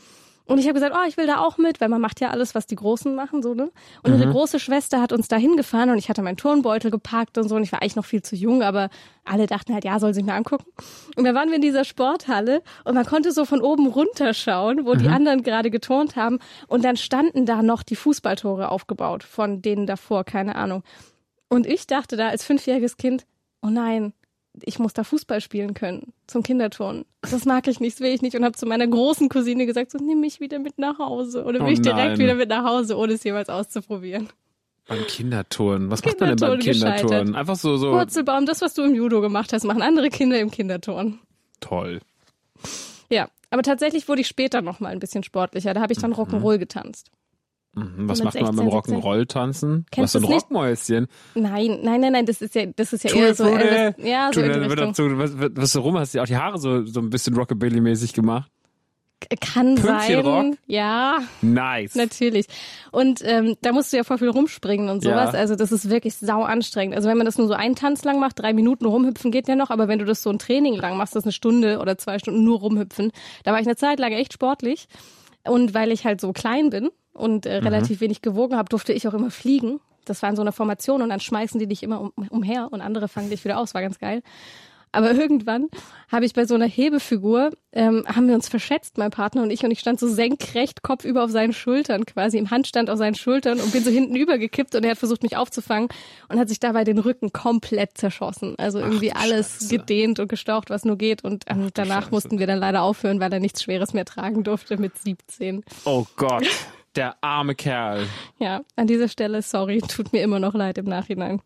Und 0.50 0.58
ich 0.58 0.66
habe 0.66 0.74
gesagt, 0.74 0.96
oh, 0.98 1.08
ich 1.08 1.16
will 1.16 1.28
da 1.28 1.38
auch 1.40 1.58
mit, 1.60 1.80
weil 1.80 1.90
man 1.90 2.02
macht 2.02 2.20
ja 2.22 2.32
alles, 2.32 2.56
was 2.56 2.66
die 2.66 2.76
Großen 2.76 3.14
machen, 3.14 3.44
so, 3.44 3.54
ne? 3.54 3.72
Und 4.04 4.12
Mhm. 4.14 4.20
ihre 4.20 4.32
große 4.32 4.60
Schwester 4.60 5.00
hat 5.02 5.14
uns 5.14 5.28
da 5.28 5.36
hingefahren 5.38 5.92
und 5.92 5.98
ich 6.00 6.10
hatte 6.10 6.22
meinen 6.24 6.38
Turnbeutel 6.38 6.90
gepackt 6.90 7.38
und 7.38 7.48
so 7.48 7.56
und 7.56 7.64
ich 7.64 7.72
war 7.72 7.82
eigentlich 7.82 7.96
noch 7.96 8.06
viel 8.06 8.24
zu 8.24 8.36
jung, 8.36 8.64
aber 8.64 8.90
alle 9.26 9.46
dachten 9.46 9.74
halt, 9.74 9.86
ja, 9.86 10.00
soll 10.00 10.14
sich 10.14 10.26
mal 10.26 10.36
angucken. 10.36 10.66
Und 11.16 11.24
dann 11.24 11.36
waren 11.36 11.50
wir 11.50 11.56
in 11.58 11.62
dieser 11.62 11.86
Sporthalle 11.86 12.64
und 12.84 12.96
man 12.96 13.06
konnte 13.06 13.32
so 13.32 13.46
von 13.46 13.62
oben 13.62 13.88
runterschauen, 13.88 14.86
wo 14.86 14.96
die 14.96 15.08
Mhm. 15.08 15.14
anderen 15.14 15.44
gerade 15.44 15.70
geturnt 15.70 16.16
haben 16.16 16.40
und 16.68 16.84
dann 16.84 16.98
standen 16.98 17.46
da 17.46 17.62
noch 17.62 17.84
die 17.84 17.96
Fußballtore 17.96 18.70
aufgebaut 18.70 19.24
von 19.24 19.62
denen 19.62 19.86
davor, 19.86 20.24
keine 20.24 20.56
Ahnung. 20.56 20.84
Und 21.48 21.68
ich 21.68 21.86
dachte 21.88 22.18
da 22.18 22.30
als 22.30 22.44
fünfjähriges 22.44 22.98
Kind, 22.98 23.26
oh 23.62 23.68
nein, 23.70 24.14
ich 24.66 24.80
muss 24.80 24.94
da 24.94 25.04
Fußball 25.04 25.42
spielen 25.42 25.74
können 25.74 26.14
zum 26.28 26.44
Kinderturnen. 26.44 27.06
Das 27.22 27.46
mag 27.46 27.68
ich 27.68 27.80
nicht, 27.80 27.96
das 27.96 28.02
will 28.02 28.14
ich 28.14 28.22
nicht 28.22 28.36
und 28.36 28.44
habe 28.44 28.56
zu 28.56 28.66
meiner 28.66 28.88
großen 28.88 29.30
Cousine 29.30 29.66
gesagt, 29.66 29.92
so 29.92 29.98
nimm 29.98 30.20
mich 30.20 30.40
wieder 30.40 30.60
mit 30.60 30.78
nach 30.78 31.00
Hause 31.00 31.44
oder 31.44 31.60
will 31.60 31.68
Oh 31.68 31.72
ich 31.72 31.82
direkt 31.82 32.18
wieder 32.18 32.36
mit 32.36 32.50
nach 32.50 32.64
Hause, 32.64 32.98
ohne 32.98 33.14
es 33.14 33.24
jemals 33.24 33.50
auszuprobieren. 33.50 34.30
Beim 34.88 35.06
Kinderturnen. 35.06 35.92
Was 35.92 36.04
macht 36.04 36.20
man 36.20 36.30
denn 36.30 36.38
beim 36.38 36.60
Kinderturnen 36.60 37.08
gescheitert. 37.08 37.36
Einfach 37.36 37.56
so, 37.56 37.78
so 37.78 37.92
Purzelbaum, 37.92 38.46
das, 38.46 38.62
was 38.62 38.74
du 38.74 38.84
im 38.84 38.96
Judo 38.96 39.22
gemacht 39.22 39.54
hast, 39.54 39.64
machen 39.64 39.82
andere 39.82 40.10
Kinder 40.10 40.40
im 40.40 40.50
Kinderturnen. 40.50 41.20
toll. 41.60 42.00
Ja, 43.12 43.30
aber 43.50 43.64
tatsächlich 43.64 44.08
wurde 44.08 44.22
ich 44.22 44.28
später 44.28 44.62
noch 44.62 44.80
mal 44.80 44.90
ein 44.90 45.00
bisschen 45.00 45.24
sportlicher. 45.24 45.74
Da 45.74 45.82
habe 45.82 45.94
ich 45.94 46.00
dann 46.00 46.14
Rock'n'Roll 46.14 46.58
getanzt. 46.58 47.12
Mhm. 47.76 48.10
Was 48.10 48.24
macht 48.24 48.36
man 48.42 48.46
16, 48.46 48.56
beim 48.58 48.72
17? 48.72 48.96
Rock'n'Roll-Tanzen? 48.98 49.86
Kennst 49.92 50.16
Was 50.16 50.22
ein? 50.24 50.26
Rockmäuschen? 50.26 51.08
Nein, 51.36 51.80
nein, 51.84 52.02
nein, 52.02 52.12
nein, 52.14 52.26
das 52.26 52.42
ist 52.42 52.56
ja, 52.56 52.66
das 52.66 52.94
ist 52.94 53.04
ja 53.04 53.14
eher 53.14 53.36
so. 53.36 53.46
Elvis, 53.46 54.04
ja, 54.06 54.32
so 54.34 54.42
in 54.42 54.70
wird 54.70 54.80
dazu, 54.80 55.04
was, 55.18 55.34
was 55.38 55.74
du 55.74 55.80
rum 55.80 55.98
hast, 55.98 56.14
ja 56.14 56.24
auch 56.24 56.28
die 56.28 56.38
Haare 56.38 56.58
so, 56.58 56.86
so 56.86 57.00
ein 57.00 57.10
bisschen 57.10 57.36
Rockabilly-mäßig 57.36 58.14
gemacht. 58.14 58.52
Kann 59.42 59.76
Pünktchenrock? 59.76 60.26
sein. 60.26 60.58
Ja, 60.66 61.20
Nice. 61.42 61.96
natürlich. 61.96 62.48
Und 62.92 63.22
ähm, 63.24 63.56
da 63.62 63.74
musst 63.74 63.92
du 63.92 63.98
ja 63.98 64.04
voll 64.06 64.18
viel 64.18 64.30
rumspringen 64.30 64.90
und 64.90 65.04
sowas. 65.04 65.34
Ja. 65.34 65.40
Also 65.40 65.56
das 65.56 65.74
ist 65.74 65.90
wirklich 65.90 66.16
sau 66.16 66.44
anstrengend. 66.44 66.96
Also 66.96 67.10
wenn 67.10 67.18
man 67.18 67.26
das 67.26 67.38
nur 67.38 67.48
so 67.48 67.54
einen 67.54 67.76
Tanz 67.76 68.06
lang 68.06 68.20
macht, 68.20 68.40
drei 68.40 68.54
Minuten 68.54 68.86
rumhüpfen 68.86 69.30
geht 69.32 69.50
ja 69.50 69.56
noch, 69.56 69.72
aber 69.72 69.90
wenn 69.90 70.00
du 70.00 70.06
das 70.06 70.24
so 70.24 70.30
ein 70.30 70.40
Training 70.40 70.76
lang 70.76 70.96
machst, 70.96 71.16
das 71.18 71.24
eine 71.26 71.34
Stunde 71.34 71.80
oder 71.80 71.98
zwei 71.98 72.18
Stunden 72.18 72.44
nur 72.46 72.60
rumhüpfen, 72.60 73.12
da 73.44 73.52
war 73.52 73.60
ich 73.60 73.68
eine 73.68 73.76
Zeit 73.76 74.00
lang 74.00 74.14
echt 74.14 74.32
sportlich. 74.34 74.88
Und 75.46 75.74
weil 75.74 75.92
ich 75.92 76.06
halt 76.06 76.22
so 76.22 76.32
klein 76.32 76.70
bin 76.70 76.90
und 77.14 77.46
Mhm. 77.46 77.52
äh, 77.52 77.56
relativ 77.58 78.02
wenig 78.02 78.22
gewogen 78.22 78.56
habe, 78.56 78.70
durfte 78.70 78.94
ich 78.94 79.08
auch 79.08 79.14
immer 79.14 79.32
fliegen. 79.32 79.80
Das 80.06 80.22
war 80.22 80.30
in 80.30 80.36
so 80.36 80.42
einer 80.42 80.52
Formation 80.54 81.02
und 81.02 81.10
dann 81.10 81.20
schmeißen 81.20 81.60
die 81.60 81.68
dich 81.68 81.84
immer 81.84 82.02
um, 82.02 82.12
umher 82.30 82.70
und 82.72 82.82
andere 82.82 83.08
fangen 83.08 83.30
dich 83.30 83.44
wieder 83.46 83.58
aus. 83.60 83.74
War 83.74 83.82
ganz 83.82 84.00
geil. 84.00 84.22
Aber 84.92 85.12
irgendwann 85.12 85.68
habe 86.12 86.26
ich 86.26 86.34
bei 86.34 86.46
so 86.46 86.56
einer 86.56 86.66
Hebefigur, 86.66 87.52
ähm, 87.74 88.06
haben 88.08 88.28
wir 88.28 88.34
uns 88.34 88.50
verschätzt, 88.50 88.98
mein 88.98 89.12
Partner 89.12 89.44
und 89.44 89.52
ich, 89.52 89.64
und 89.64 89.70
ich 89.70 89.80
stand 89.82 90.00
so 90.00 90.08
senkrecht, 90.08 90.82
kopfüber 90.82 91.24
auf 91.24 91.30
seinen 91.30 91.54
Schultern 91.54 92.08
quasi, 92.08 92.40
im 92.40 92.50
Handstand 92.50 92.90
auf 92.90 92.98
seinen 92.98 93.14
Schultern 93.14 93.60
und 93.60 93.72
bin 93.72 93.84
so 93.84 93.92
hinten 93.92 94.16
übergekippt 94.16 94.74
und 94.74 94.84
er 94.84 94.92
hat 94.92 94.98
versucht, 94.98 95.22
mich 95.22 95.38
aufzufangen 95.38 95.90
und 96.28 96.40
hat 96.40 96.50
sich 96.50 96.60
dabei 96.60 96.86
den 96.86 96.98
Rücken 96.98 97.32
komplett 97.32 98.00
zerschossen. 98.00 98.56
Also 98.58 98.80
irgendwie 98.80 99.12
alles 99.14 99.60
Scheiße. 99.60 99.78
gedehnt 99.78 100.20
und 100.20 100.28
gestaucht, 100.28 100.72
was 100.72 100.86
nur 100.86 100.98
geht. 100.98 101.24
Und 101.24 101.44
ähm, 101.46 101.70
danach 101.76 102.06
Scheiße. 102.06 102.12
mussten 102.12 102.40
wir 102.40 102.48
dann 102.48 102.58
leider 102.58 102.82
aufhören, 102.82 103.20
weil 103.20 103.32
er 103.32 103.40
nichts 103.40 103.62
Schweres 103.62 103.94
mehr 103.94 104.06
tragen 104.06 104.44
durfte 104.44 104.78
mit 104.78 104.98
17. 104.98 105.64
Oh 105.86 106.08
Gott. 106.16 106.48
Der 106.96 107.16
arme 107.24 107.56
Kerl. 107.56 108.08
Ja, 108.40 108.62
an 108.76 108.88
dieser 108.88 109.08
Stelle, 109.08 109.42
sorry, 109.42 109.80
tut 109.88 110.12
mir 110.14 110.22
immer 110.24 110.40
noch 110.40 110.54
leid 110.54 110.78
im 110.78 110.86
Nachhinein. 110.86 111.42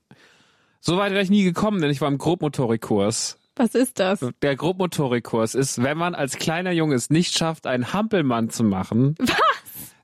So 0.80 0.98
weit 0.98 1.12
wäre 1.12 1.22
ich 1.24 1.30
nie 1.30 1.44
gekommen, 1.44 1.81
denn 1.81 1.92
ich 1.92 2.01
war 2.01 2.07
im 2.07 2.18
Grobmotorikkurs. 2.18 3.38
Was 3.56 3.75
ist 3.75 4.00
das? 4.00 4.25
Der 4.42 4.56
Grobmotorikkurs 4.56 5.54
ist, 5.56 5.84
wenn 5.84 5.98
man 5.98 6.16
als 6.16 6.38
kleiner 6.38 6.72
Junge 6.72 6.95
es 6.95 7.10
nicht 7.10 7.38
schafft, 7.38 7.68
einen 7.68 7.94
Hampelmann 7.94 8.50
zu 8.50 8.63
machen. 8.63 9.16
Was? 9.19 9.30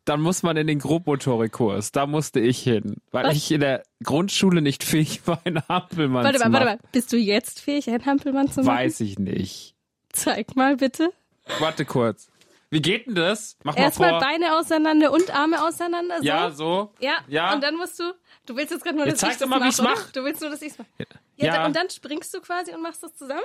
Dann 0.05 0.21
muss 0.21 0.41
man 0.43 0.57
in 0.57 0.67
den 0.67 0.79
Grobmotorikkurs. 0.79 1.91
Da 1.91 2.07
musste 2.07 2.39
ich 2.39 2.59
hin, 2.63 2.97
weil 3.11 3.25
Was? 3.25 3.35
ich 3.35 3.51
in 3.51 3.59
der 3.61 3.83
Grundschule 4.03 4.61
nicht 4.61 4.83
fähig 4.83 5.21
war, 5.27 5.39
einen 5.45 5.61
Hampelmann 5.67 6.23
Warte 6.23 6.37
zu 6.39 6.43
mal, 6.45 6.49
machen. 6.49 6.65
warte 6.67 6.81
mal. 6.83 6.89
Bist 6.91 7.11
du 7.13 7.17
jetzt 7.17 7.59
fähig, 7.59 7.89
einen 7.89 8.05
Hampelmann 8.05 8.49
zu 8.49 8.61
machen? 8.61 8.77
Weiß 8.77 8.99
ich 9.01 9.19
nicht. 9.19 9.75
Zeig 10.11 10.55
mal 10.55 10.77
bitte. 10.77 11.11
Warte 11.59 11.85
kurz. 11.85 12.28
Wie 12.71 12.81
geht 12.81 13.07
denn 13.07 13.15
das? 13.15 13.57
Mach 13.63 13.75
mal 13.75 13.81
Erstmal 13.83 14.09
vor. 14.11 14.19
Beine 14.19 14.55
auseinander 14.57 15.11
und 15.11 15.33
Arme 15.33 15.63
auseinander. 15.63 16.17
So. 16.19 16.23
Ja, 16.23 16.51
so. 16.51 16.93
Ja. 16.99 17.13
Ja. 17.27 17.53
Und 17.53 17.63
dann 17.63 17.75
musst 17.75 17.99
du. 17.99 18.13
Du 18.45 18.55
willst 18.55 18.71
jetzt 18.71 18.83
gerade 18.83 18.95
nur, 18.97 19.05
Jetzt 19.07 19.21
dass 19.23 19.29
zeig 19.29 19.31
ich 19.31 19.37
doch 19.37 19.49
das 19.49 19.59
mal, 19.59 19.65
wie 19.65 19.69
ich's 19.69 19.81
mach. 19.81 20.11
Du 20.11 20.23
willst 20.23 20.41
nur, 20.41 20.49
dass 20.51 20.61
ich's 20.61 20.77
mache. 20.77 20.87
Ja. 20.99 21.05
Ja. 21.47 21.53
dann- 21.55 21.65
Und 21.67 21.75
dann 21.75 21.89
springst 21.89 22.33
du 22.33 22.41
quasi 22.41 22.73
und 22.73 22.81
machst 22.81 23.01
das 23.03 23.15
zusammen 23.15 23.41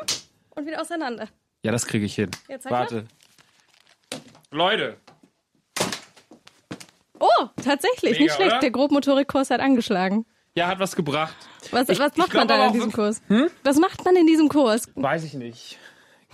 und 0.50 0.66
wieder 0.66 0.80
auseinander. 0.80 1.28
Ja, 1.62 1.72
das 1.72 1.86
kriege 1.86 2.04
ich 2.04 2.14
hin. 2.14 2.30
Ja, 2.48 2.58
zeig 2.60 2.70
mal. 2.72 2.80
Warte. 2.80 3.06
Leute, 4.50 4.98
Oh, 7.20 7.28
tatsächlich, 7.64 8.12
Mega, 8.12 8.24
nicht 8.24 8.34
schlecht. 8.34 8.50
oder? 8.52 8.60
Der 8.60 8.70
Grobmotorikkurs 8.70 9.50
hat 9.50 9.60
angeschlagen. 9.60 10.26
ja, 10.56 10.66
hat 10.66 10.78
was 10.78 10.94
gebracht. 10.96 11.34
Was, 11.70 11.88
Ich- 11.88 11.98
was 11.98 12.16
macht 12.16 12.30
glaub 12.30 12.42
man 12.42 12.48
dann 12.48 12.58
aber 12.60 12.66
in 12.68 12.72
diesem 12.74 12.92
Kurs? 12.92 13.22
Was 13.62 13.76
macht 13.78 14.04
man 14.04 14.16
in 14.16 14.26
diesem 14.26 14.48
Kurs? 14.48 14.88
Weiß 14.94 15.24
ich 15.24 15.34
nicht. 15.34 15.78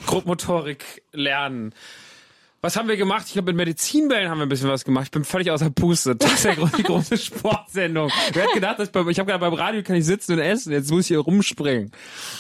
Grobmotorik 0.07 1.03
lernen. 1.13 1.75
Was 2.63 2.77
haben 2.77 2.89
wir 2.89 2.99
gemacht? 2.99 3.25
Ich 3.27 3.33
glaube, 3.33 3.47
mit 3.47 3.57
Medizinbällen 3.57 4.29
haben 4.29 4.37
wir 4.37 4.45
ein 4.45 4.51
bisschen 4.51 4.69
was 4.69 4.85
gemacht. 4.85 5.05
Ich 5.07 5.11
bin 5.11 5.25
völlig 5.25 5.51
außer 5.51 5.71
Puste. 5.71 6.15
Das 6.15 6.33
ist 6.35 6.45
ja 6.45 6.55
die 6.55 6.83
große 6.83 7.17
Sportsendung. 7.19 8.11
Wer 8.35 8.45
hat 8.45 8.53
gedacht, 8.53 8.79
dass 8.79 8.91
beim, 8.91 9.09
ich 9.09 9.19
habe 9.19 9.27
gedacht, 9.29 9.41
beim 9.41 9.55
Radio 9.55 9.83
kann 9.83 9.97
ich 9.97 10.05
sitzen 10.05 10.35
und 10.35 10.41
essen. 10.41 10.71
Jetzt 10.71 10.91
muss 10.91 11.03
ich 11.03 11.07
hier 11.09 11.21
rumspringen. 11.21 11.91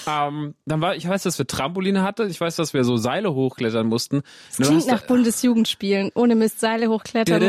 Ähm, 0.06 0.54
dann 0.66 0.80
war, 0.82 0.94
ich 0.94 1.08
weiß, 1.08 1.22
dass 1.22 1.38
wir 1.38 1.46
Trampoline 1.46 2.02
hatten. 2.02 2.28
Ich 2.28 2.38
weiß, 2.38 2.56
dass 2.56 2.74
wir 2.74 2.84
so 2.84 2.98
Seile 2.98 3.32
hochklettern 3.32 3.86
mussten. 3.86 4.20
Das 4.58 4.68
klingt 4.68 4.88
nach 4.88 5.06
Bundesjugendspielen. 5.06 6.10
Ohne 6.14 6.34
Mist, 6.34 6.60
Seile 6.60 6.88
hochklettern 6.88 7.40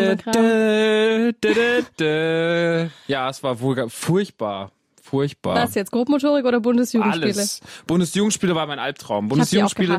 dä, 1.43 1.83
dä. 1.99 2.89
Ja, 3.07 3.29
es 3.29 3.43
war 3.43 3.59
wohl 3.59 3.89
furchtbar. 3.89 4.71
Furchtbar. 5.01 5.55
Was 5.55 5.75
jetzt, 5.75 5.91
Grobmotorik 5.91 6.45
oder 6.45 6.61
Bundesjugendspiele? 6.61 7.33
Alles. 7.33 7.59
Bundesjugendspiele 7.85 8.55
war 8.55 8.65
mein 8.65 8.79
Albtraum. 8.79 9.25
Ich 9.25 9.29
Bundesjugendspiele. 9.29 9.97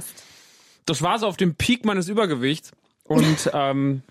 Das 0.86 1.02
war 1.02 1.18
so 1.18 1.26
auf 1.26 1.36
dem 1.36 1.54
Peak 1.54 1.84
meines 1.84 2.08
Übergewichts. 2.08 2.72
Und 3.04 3.50
ähm, 3.54 4.02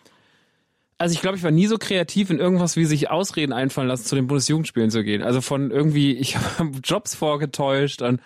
also 0.98 1.14
ich 1.14 1.22
glaube, 1.22 1.38
ich 1.38 1.44
war 1.44 1.52
nie 1.52 1.68
so 1.68 1.78
kreativ 1.78 2.30
in 2.30 2.38
irgendwas, 2.40 2.76
wie 2.76 2.86
sich 2.86 3.10
Ausreden 3.10 3.54
einfallen 3.54 3.88
lassen, 3.88 4.06
zu 4.06 4.16
den 4.16 4.28
Bundesjugendspielen 4.28 4.92
zu 4.92 5.04
gehen. 5.04 5.24
Also 5.24 5.42
von 5.42 5.72
irgendwie, 5.72 6.14
ich 6.18 6.38
habe 6.38 6.72
Jobs 6.84 7.16
vorgetäuscht 7.16 8.02
und 8.02 8.22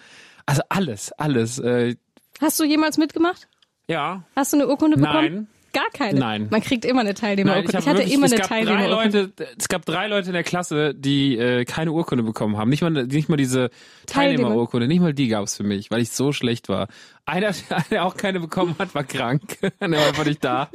also 0.45 0.61
alles, 0.69 1.11
alles. 1.13 1.59
Äh, 1.59 1.95
Hast 2.41 2.59
du 2.59 2.63
jemals 2.65 2.97
mitgemacht? 2.97 3.47
ja. 3.87 4.23
Hast 4.35 4.51
du 4.53 4.57
eine 4.57 4.67
Urkunde 4.67 4.97
bekommen? 4.97 5.33
Nein. 5.35 5.47
Gar 5.75 5.89
keine. 5.91 6.17
Nein. 6.17 6.47
Man 6.49 6.61
kriegt 6.61 6.85
immer 6.85 7.01
eine 7.01 7.13
Teilnehmerurkunde. 7.13 7.73
hab 7.73 7.81
ich, 7.81 7.87
hatte 7.87 7.97
wirklich- 7.99 8.13
immer 8.13 8.27
es 8.27 8.31
eine 8.31 8.39
gab 8.39 8.49
drei 8.49 8.63
Teilnehmerurkunde. 8.63 9.19
Leute, 9.19 9.47
es 9.59 9.67
gab 9.67 9.85
drei 9.85 10.07
Leute 10.07 10.27
in 10.27 10.33
der 10.33 10.43
Klasse, 10.43 10.95
die 10.95 11.37
äh, 11.37 11.65
keine 11.65 11.91
Urkunde 11.91 12.23
bekommen 12.23 12.55
haben. 12.55 12.69
Nicht 12.69 12.81
mal, 12.81 12.91
nicht 12.91 13.27
mal 13.27 13.35
diese 13.35 13.69
Teilnehmer. 14.05 14.37
Teilnehmerurkunde, 14.37 14.87
nicht 14.87 15.01
mal 15.01 15.13
die 15.13 15.27
gab's 15.27 15.57
für 15.57 15.63
mich, 15.63 15.91
weil 15.91 16.01
ich 16.01 16.11
so 16.11 16.31
schlecht 16.31 16.69
war. 16.69 16.87
Einer, 17.25 17.51
der 17.91 18.05
auch 18.05 18.15
keine 18.15 18.39
bekommen 18.39 18.75
hat, 18.79 18.95
war 18.95 19.03
krank. 19.03 19.57
der 19.61 19.91
war 19.91 20.07
einfach 20.07 20.25
nicht 20.25 20.43
da. 20.45 20.69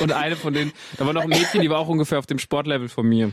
Und 0.00 0.12
eine 0.12 0.36
von 0.36 0.54
denen, 0.54 0.72
da 0.96 1.06
war 1.06 1.12
noch 1.12 1.22
ein 1.22 1.28
Mädchen, 1.28 1.60
die 1.60 1.68
war 1.70 1.80
auch 1.80 1.88
ungefähr 1.88 2.20
auf 2.20 2.26
dem 2.26 2.38
Sportlevel 2.38 2.88
von 2.88 3.06
mir. 3.08 3.32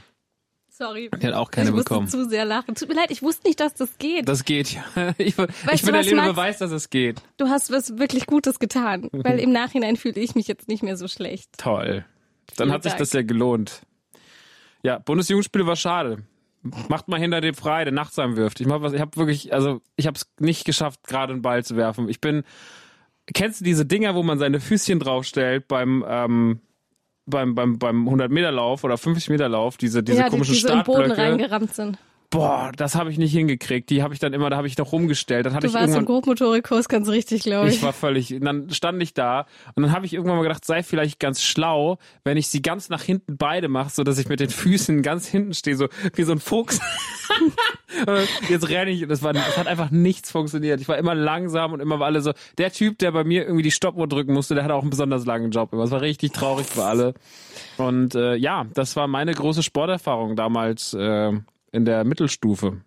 Sorry. 0.76 1.12
Die 1.22 1.28
hat 1.28 1.36
auch 1.36 1.52
keine 1.52 1.70
ich 1.70 1.76
musste 1.76 1.90
bekommen. 1.90 2.08
zu 2.08 2.28
sehr 2.28 2.46
lachen. 2.46 2.74
Tut 2.74 2.90
mir 2.90 2.96
leid, 2.96 3.12
ich 3.12 3.22
wusste 3.22 3.48
nicht, 3.48 3.60
dass 3.60 3.76
das 3.76 4.00
geht. 4.00 4.28
Das 4.28 4.44
geht 4.44 4.74
ja. 4.74 4.84
Ich, 5.20 5.28
ich 5.28 5.36
du 5.36 5.46
bin 5.46 5.94
der 5.94 6.02
lebende? 6.02 6.32
Beweis, 6.32 6.58
dass 6.58 6.72
es 6.72 6.90
geht. 6.90 7.22
du 7.38 7.48
hast 7.48 7.72
was 7.72 8.00
wirklich 8.00 8.26
Gutes 8.26 8.58
getan. 8.58 9.08
Weil 9.12 9.38
im 9.40 9.52
Nachhinein 9.52 9.98
fühle 9.98 10.20
ich 10.20 10.34
mich 10.34 10.48
jetzt 10.48 10.68
nicht 10.68 10.82
mehr 10.82 10.98
so 10.98 11.08
schlecht. 11.08 11.52
Toll. 11.60 12.06
Dann 12.58 12.68
Vielen 12.68 12.72
hat 12.72 12.84
sich 12.84 12.94
das 12.94 13.14
ja 13.14 13.22
gelohnt. 13.22 13.84
Ja, 14.82 14.98
Bundesjugendspiele 14.98 15.68
war 15.68 15.76
schade. 15.76 16.24
Macht 16.90 17.08
mal 17.08 17.20
hinter 17.20 17.40
dem 17.40 17.54
frei, 17.54 17.84
der 17.84 17.94
nachts 17.94 18.18
wirft. 18.18 18.60
Ich 18.60 18.66
mach 18.66 18.82
was, 18.82 18.94
ich 18.94 19.02
habe 19.02 19.16
wirklich, 19.16 19.54
also 19.54 19.82
ich 19.96 20.08
habe 20.08 20.18
es 20.18 20.28
nicht 20.40 20.66
geschafft, 20.66 21.02
gerade 21.04 21.34
einen 21.34 21.44
Ball 21.44 21.64
zu 21.64 21.76
werfen. 21.76 22.10
Ich 22.10 22.20
bin, 22.20 22.44
kennst 23.32 23.60
du 23.60 23.66
diese 23.66 23.86
Dinger, 23.86 24.16
wo 24.16 24.24
man 24.24 24.40
seine 24.40 24.60
Füßchen 24.60 25.00
draufstellt 25.00 25.68
beim 25.68 26.04
ähm, 26.08 26.62
beim 27.26 27.56
beim 27.56 27.80
beim 27.80 28.06
100 28.06 28.32
Meter 28.32 28.52
Lauf 28.52 28.84
oder 28.84 28.98
50 28.98 29.30
Meter 29.30 29.50
Lauf, 29.50 29.78
diese 29.78 30.04
diese 30.04 30.20
ja, 30.20 30.24
die, 30.26 30.30
komischen 30.32 30.54
die 30.54 30.60
so 30.60 30.68
Boden 30.68 30.84
Startblöcke. 30.84 31.18
reingerammt 31.22 31.74
sind. 31.74 31.98
Boah, 32.30 32.72
das 32.76 32.96
habe 32.96 33.12
ich 33.12 33.20
nicht 33.20 33.32
hingekriegt. 33.32 33.92
Die 33.92 34.02
habe 34.02 34.16
ich 34.16 34.20
dann 34.20 34.34
immer, 34.34 34.50
da 34.50 34.58
habe 34.58 34.66
ich 34.66 34.76
noch 34.80 34.92
rumgestellt. 34.92 35.46
Dann 35.46 35.54
hatte 35.54 35.68
Du 35.68 35.74
ich 35.74 35.80
warst 35.80 35.96
im 35.96 36.06
Grobmotorikkurs 36.06 36.90
ganz 36.90 37.08
richtig, 37.10 37.44
glaube 37.44 37.70
ich. 37.70 37.76
ich 37.76 37.84
war 37.84 37.94
völlig, 37.94 38.36
dann 38.42 38.72
stand 38.72 39.00
ich 39.04 39.14
da 39.14 39.46
und 39.76 39.84
dann 39.84 39.92
habe 39.92 40.08
ich 40.08 40.14
irgendwann 40.14 40.38
mal 40.38 40.42
gedacht, 40.42 40.66
sei 40.66 40.82
vielleicht 40.82 41.20
ganz 41.20 41.44
schlau, 41.44 42.00
wenn 42.24 42.36
ich 42.36 42.48
sie 42.48 42.64
ganz 42.64 42.90
nach 42.90 43.04
hinten 43.04 43.38
beide 43.38 43.68
mache, 43.68 43.92
so 43.92 44.04
dass 44.04 44.18
ich 44.18 44.30
mit 44.30 44.40
den 44.40 44.50
Füßen 44.50 45.04
ganz 45.04 45.28
hinten 45.28 45.54
stehe, 45.54 45.76
so 45.76 45.90
wie 46.16 46.24
so 46.24 46.32
ein 46.32 46.40
Fuchs. 46.40 46.80
Jetzt 48.50 48.70
renne 48.70 48.92
ich 48.92 49.04
und 49.04 49.10
das, 49.10 49.22
war, 49.22 49.34
das 49.34 49.58
hat 49.58 49.68
einfach 49.68 49.92
nichts 49.92 50.32
funktioniert. 50.32 50.82
Ich 50.82 50.88
war 50.88 50.98
immer 50.98 51.16
langsam 51.16 51.74
und 51.74 51.80
immer 51.80 52.00
war 52.00 52.08
alle 52.08 52.22
so, 52.22 52.34
der 52.58 52.72
Typ, 52.72 52.98
der 53.00 53.12
bei 53.12 53.24
mir 53.24 53.44
irgendwie 53.44 53.64
die 53.64 53.72
Stoppuhr 53.72 54.08
drücken 54.08 54.34
musste, 54.34 54.56
der 54.56 54.64
hatte 54.64 54.76
auch 54.76 54.82
einen 54.82 54.90
besonders 54.90 55.26
langen 55.26 55.52
Job. 55.52 55.74
immer. 55.74 55.84
Es 55.84 55.92
war 55.92 56.02
richtig 56.02 56.32
traurig 56.32 56.68
für 56.68 56.84
alle. 56.84 57.14
Und 57.78 58.16
äh, 58.16 58.36
ja, 58.36 58.66
das 58.74 58.96
war 58.96 59.08
meine 59.08 59.34
große 59.34 59.64
Sporterfahrung 59.64 60.36
damals 60.36 60.94
äh, 60.94 61.32
in 61.72 61.86
der 61.86 62.04
Mittelstufe. 62.04 62.82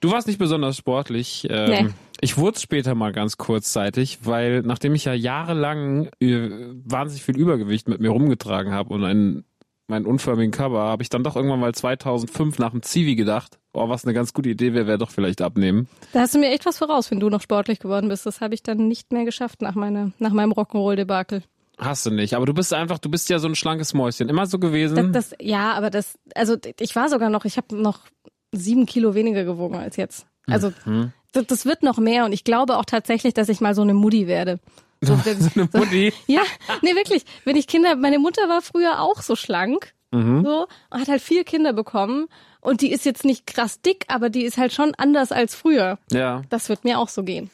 Du 0.00 0.12
warst 0.12 0.26
nicht 0.28 0.38
besonders 0.38 0.76
sportlich. 0.76 1.46
Ähm, 1.50 1.68
Nee. 1.68 1.88
Ich 2.20 2.36
wurde 2.36 2.58
später 2.58 2.96
mal 2.96 3.12
ganz 3.12 3.36
kurzzeitig, 3.36 4.18
weil 4.22 4.62
nachdem 4.62 4.94
ich 4.96 5.04
ja 5.04 5.14
jahrelang 5.14 6.08
äh, 6.18 6.50
wahnsinnig 6.84 7.22
viel 7.22 7.38
Übergewicht 7.38 7.88
mit 7.88 8.00
mir 8.00 8.10
rumgetragen 8.10 8.72
habe 8.72 8.92
und 8.92 9.04
einen, 9.04 9.44
meinen 9.88 10.06
unförmigen 10.06 10.52
Cover, 10.52 10.80
habe 10.80 11.02
ich 11.02 11.08
dann 11.08 11.24
doch 11.24 11.34
irgendwann 11.34 11.60
mal 11.60 11.74
2005 11.74 12.58
nach 12.58 12.70
dem 12.72 12.82
Zivi 12.82 13.16
gedacht, 13.16 13.58
oh, 13.72 13.88
was 13.88 14.04
eine 14.04 14.14
ganz 14.14 14.32
gute 14.32 14.50
Idee 14.50 14.74
wäre, 14.74 14.86
wäre 14.86 14.98
doch 14.98 15.10
vielleicht 15.10 15.40
abnehmen. 15.42 15.88
Da 16.12 16.20
hast 16.20 16.34
du 16.34 16.38
mir 16.38 16.50
echt 16.50 16.66
was 16.66 16.78
voraus, 16.78 17.10
wenn 17.10 17.20
du 17.20 17.28
noch 17.30 17.40
sportlich 17.42 17.78
geworden 17.80 18.08
bist. 18.08 18.26
Das 18.26 18.40
habe 18.40 18.54
ich 18.54 18.62
dann 18.62 18.86
nicht 18.88 19.12
mehr 19.12 19.24
geschafft 19.24 19.62
nach, 19.62 19.74
meiner, 19.74 20.12
nach 20.18 20.32
meinem 20.32 20.52
Rock'n'Roll-Debakel. 20.52 21.42
Hast 21.78 22.04
du 22.06 22.10
nicht, 22.10 22.34
aber 22.34 22.44
du 22.44 22.54
bist 22.54 22.74
einfach, 22.74 22.98
du 22.98 23.08
bist 23.08 23.28
ja 23.30 23.38
so 23.38 23.48
ein 23.48 23.54
schlankes 23.54 23.94
Mäuschen, 23.94 24.28
immer 24.28 24.46
so 24.46 24.58
gewesen. 24.58 25.12
Das, 25.12 25.30
das, 25.30 25.38
ja, 25.40 25.72
aber 25.74 25.90
das, 25.90 26.18
also 26.34 26.56
ich 26.80 26.94
war 26.96 27.08
sogar 27.08 27.30
noch, 27.30 27.44
ich 27.44 27.56
habe 27.56 27.74
noch 27.76 28.00
sieben 28.52 28.84
Kilo 28.84 29.14
weniger 29.14 29.44
gewogen 29.44 29.76
als 29.76 29.96
jetzt. 29.96 30.26
Also 30.48 30.72
Mhm. 30.86 31.12
das, 31.32 31.46
das 31.46 31.66
wird 31.66 31.82
noch 31.82 31.98
mehr 31.98 32.24
und 32.24 32.32
ich 32.32 32.42
glaube 32.42 32.78
auch 32.78 32.84
tatsächlich, 32.84 33.32
dass 33.34 33.48
ich 33.48 33.60
mal 33.60 33.74
so 33.74 33.82
eine 33.82 33.94
Mutti 33.94 34.26
werde. 34.26 34.58
So, 35.00 35.16
so 35.38 35.50
eine 35.54 35.68
Mutti. 35.72 36.12
Ja, 36.26 36.42
nee, 36.82 36.94
wirklich. 36.94 37.24
Wenn 37.44 37.56
ich 37.56 37.66
Kinder, 37.66 37.94
meine 37.96 38.18
Mutter 38.18 38.48
war 38.48 38.62
früher 38.62 39.00
auch 39.00 39.22
so 39.22 39.36
schlank, 39.36 39.92
Mhm. 40.10 40.42
so, 40.42 40.66
und 40.90 41.00
hat 41.00 41.08
halt 41.08 41.20
vier 41.20 41.44
Kinder 41.44 41.74
bekommen. 41.74 42.28
Und 42.62 42.80
die 42.80 42.90
ist 42.90 43.04
jetzt 43.04 43.26
nicht 43.26 43.46
krass 43.46 43.82
dick, 43.82 44.06
aber 44.08 44.30
die 44.30 44.42
ist 44.44 44.56
halt 44.56 44.72
schon 44.72 44.94
anders 44.96 45.32
als 45.32 45.54
früher. 45.54 45.98
Ja. 46.10 46.42
Das 46.48 46.70
wird 46.70 46.82
mir 46.84 46.98
auch 46.98 47.08
so 47.08 47.22
gehen. 47.24 47.50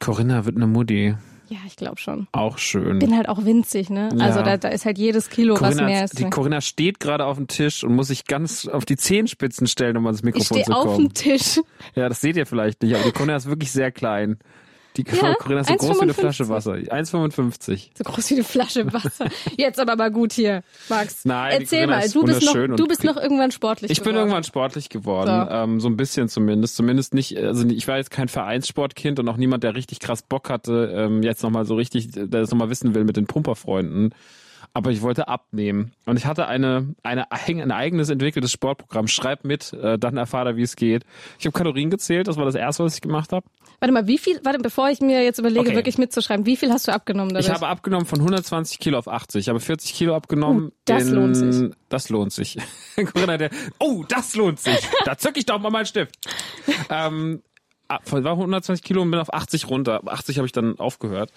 Corinna 0.00 0.44
wird 0.44 0.56
eine 0.56 0.66
Mutti. 0.66 1.14
Ja, 1.48 1.58
ich 1.66 1.76
glaube 1.76 1.98
schon. 1.98 2.26
Auch 2.32 2.58
schön. 2.58 2.98
Bin 2.98 3.16
halt 3.16 3.28
auch 3.28 3.44
winzig, 3.44 3.88
ne? 3.90 4.10
Ja. 4.14 4.26
Also 4.26 4.42
da, 4.42 4.56
da 4.58 4.68
ist 4.68 4.84
halt 4.84 4.98
jedes 4.98 5.30
Kilo 5.30 5.54
was 5.54 5.60
Corinna, 5.60 5.84
mehr 5.84 5.98
hat- 5.98 6.04
ist. 6.06 6.18
die 6.18 6.28
Corinna 6.28 6.60
steht 6.60 7.00
gerade 7.00 7.24
auf 7.24 7.36
dem 7.38 7.46
Tisch 7.46 7.84
und 7.84 7.94
muss 7.94 8.08
sich 8.08 8.26
ganz 8.26 8.66
auf 8.68 8.84
die 8.84 8.96
Zehenspitzen 8.96 9.66
stellen, 9.66 9.96
um 9.96 10.04
ans 10.04 10.18
Ich 10.18 10.24
Mikrofon 10.24 10.44
stehe 10.58 10.64
zu 10.66 10.72
auf 10.72 10.84
kommen. 10.84 11.08
dem 11.08 11.14
Tisch. 11.14 11.60
Ja, 11.94 12.08
das 12.10 12.20
seht 12.20 12.36
ihr 12.36 12.44
vielleicht 12.44 12.82
nicht, 12.82 12.94
aber 12.96 13.04
die 13.04 13.12
Corinna 13.12 13.36
ist 13.36 13.46
wirklich 13.48 13.72
sehr 13.72 13.90
klein. 13.92 14.38
Die 14.98 15.04
Ja, 15.16 15.34
Corinna 15.36 15.60
ist 15.60 15.68
so 15.68 15.74
groß 15.76 15.96
wie 15.98 16.02
eine 16.02 16.12
1,55. 16.12 16.14
Flasche 16.20 16.48
Wasser. 16.48 16.72
1,55. 16.72 17.88
So 17.96 18.04
groß 18.04 18.30
wie 18.30 18.34
eine 18.34 18.44
Flasche 18.44 18.92
Wasser. 18.92 19.26
Jetzt 19.56 19.78
aber 19.80 19.96
mal 19.96 20.10
gut 20.10 20.32
hier, 20.32 20.62
Max. 20.88 21.24
Nein, 21.24 21.60
Erzähl 21.60 21.86
mal, 21.86 22.06
du 22.08 22.24
bist 22.24 22.42
noch, 22.44 22.76
du 22.76 22.86
bist 22.86 23.04
noch 23.04 23.16
irgendwann 23.16 23.50
sportlich 23.52 23.90
Ich 23.90 23.98
bin 23.98 24.06
geworden. 24.08 24.18
irgendwann 24.18 24.44
sportlich 24.44 24.88
geworden, 24.88 25.46
So. 25.48 25.54
ähm, 25.54 25.80
so 25.80 25.88
ein 25.88 25.96
bisschen 25.96 26.28
zumindest. 26.28 26.76
Zumindest 26.76 27.14
nicht, 27.14 27.36
also 27.38 27.66
ich 27.68 27.86
war 27.88 27.96
jetzt 27.96 28.10
kein 28.10 28.28
Vereinssportkind 28.28 29.18
und 29.20 29.28
auch 29.28 29.36
niemand, 29.36 29.62
der 29.64 29.74
richtig 29.74 30.00
krass 30.00 30.22
Bock 30.22 30.50
hatte, 30.50 30.92
ähm, 30.94 31.22
jetzt 31.22 31.42
nochmal 31.42 31.64
so 31.64 31.76
richtig, 31.76 32.10
der 32.10 32.26
das 32.26 32.50
nochmal 32.50 32.68
wissen 32.70 32.94
will 32.94 33.04
mit 33.04 33.16
den 33.16 33.26
Pumperfreunden. 33.26 34.12
Aber 34.74 34.90
ich 34.90 35.02
wollte 35.02 35.28
abnehmen. 35.28 35.92
Und 36.06 36.16
ich 36.16 36.26
hatte 36.26 36.46
eine, 36.46 36.94
eine, 37.02 37.30
ein 37.30 37.72
eigenes 37.72 38.10
entwickeltes 38.10 38.52
Sportprogramm. 38.52 39.08
Schreib 39.08 39.44
mit, 39.44 39.72
äh, 39.72 39.98
dann 39.98 40.16
erfahr 40.16 40.44
da, 40.44 40.56
wie 40.56 40.62
es 40.62 40.76
geht. 40.76 41.04
Ich 41.38 41.46
habe 41.46 41.56
Kalorien 41.56 41.90
gezählt, 41.90 42.28
das 42.28 42.36
war 42.36 42.44
das 42.44 42.54
erste, 42.54 42.84
was 42.84 42.94
ich 42.94 43.00
gemacht 43.00 43.32
habe. 43.32 43.46
Warte 43.80 43.92
mal, 43.92 44.06
wie 44.06 44.18
viel, 44.18 44.40
warte, 44.44 44.58
bevor 44.58 44.90
ich 44.90 45.00
mir 45.00 45.22
jetzt 45.22 45.38
überlege, 45.38 45.60
Okay. 45.60 45.76
wirklich 45.76 45.98
mitzuschreiben, 45.98 46.46
wie 46.46 46.56
viel 46.56 46.72
hast 46.72 46.88
du 46.88 46.92
abgenommen 46.92 47.30
dadurch? 47.32 47.46
Ich 47.46 47.52
habe 47.52 47.68
abgenommen 47.68 48.06
von 48.06 48.18
120 48.18 48.78
Kilo 48.78 48.98
auf 48.98 49.08
80. 49.08 49.40
Ich 49.40 49.48
habe 49.48 49.60
40 49.60 49.94
Kilo 49.94 50.16
abgenommen. 50.16 50.66
Uh, 50.66 50.70
das 50.84 51.08
in, 51.08 51.14
lohnt 51.14 51.36
sich. 51.36 51.70
Das 51.88 52.08
lohnt 52.08 52.32
sich. 52.32 52.58
Corinna, 53.12 53.36
der, 53.36 53.50
oh, 53.78 54.04
das 54.08 54.34
lohnt 54.34 54.58
sich. 54.60 54.78
Da 55.04 55.16
zück 55.16 55.36
ich 55.36 55.46
doch 55.46 55.60
mal 55.60 55.70
meinen 55.70 55.86
Stift. 55.86 56.16
ähm, 56.90 57.42
war 57.88 58.32
120 58.32 58.84
Kilo 58.84 59.02
und 59.02 59.10
bin 59.10 59.20
auf 59.20 59.32
80 59.32 59.68
runter. 59.68 60.00
80 60.06 60.38
habe 60.38 60.46
ich 60.46 60.52
dann 60.52 60.78
aufgehört. 60.78 61.32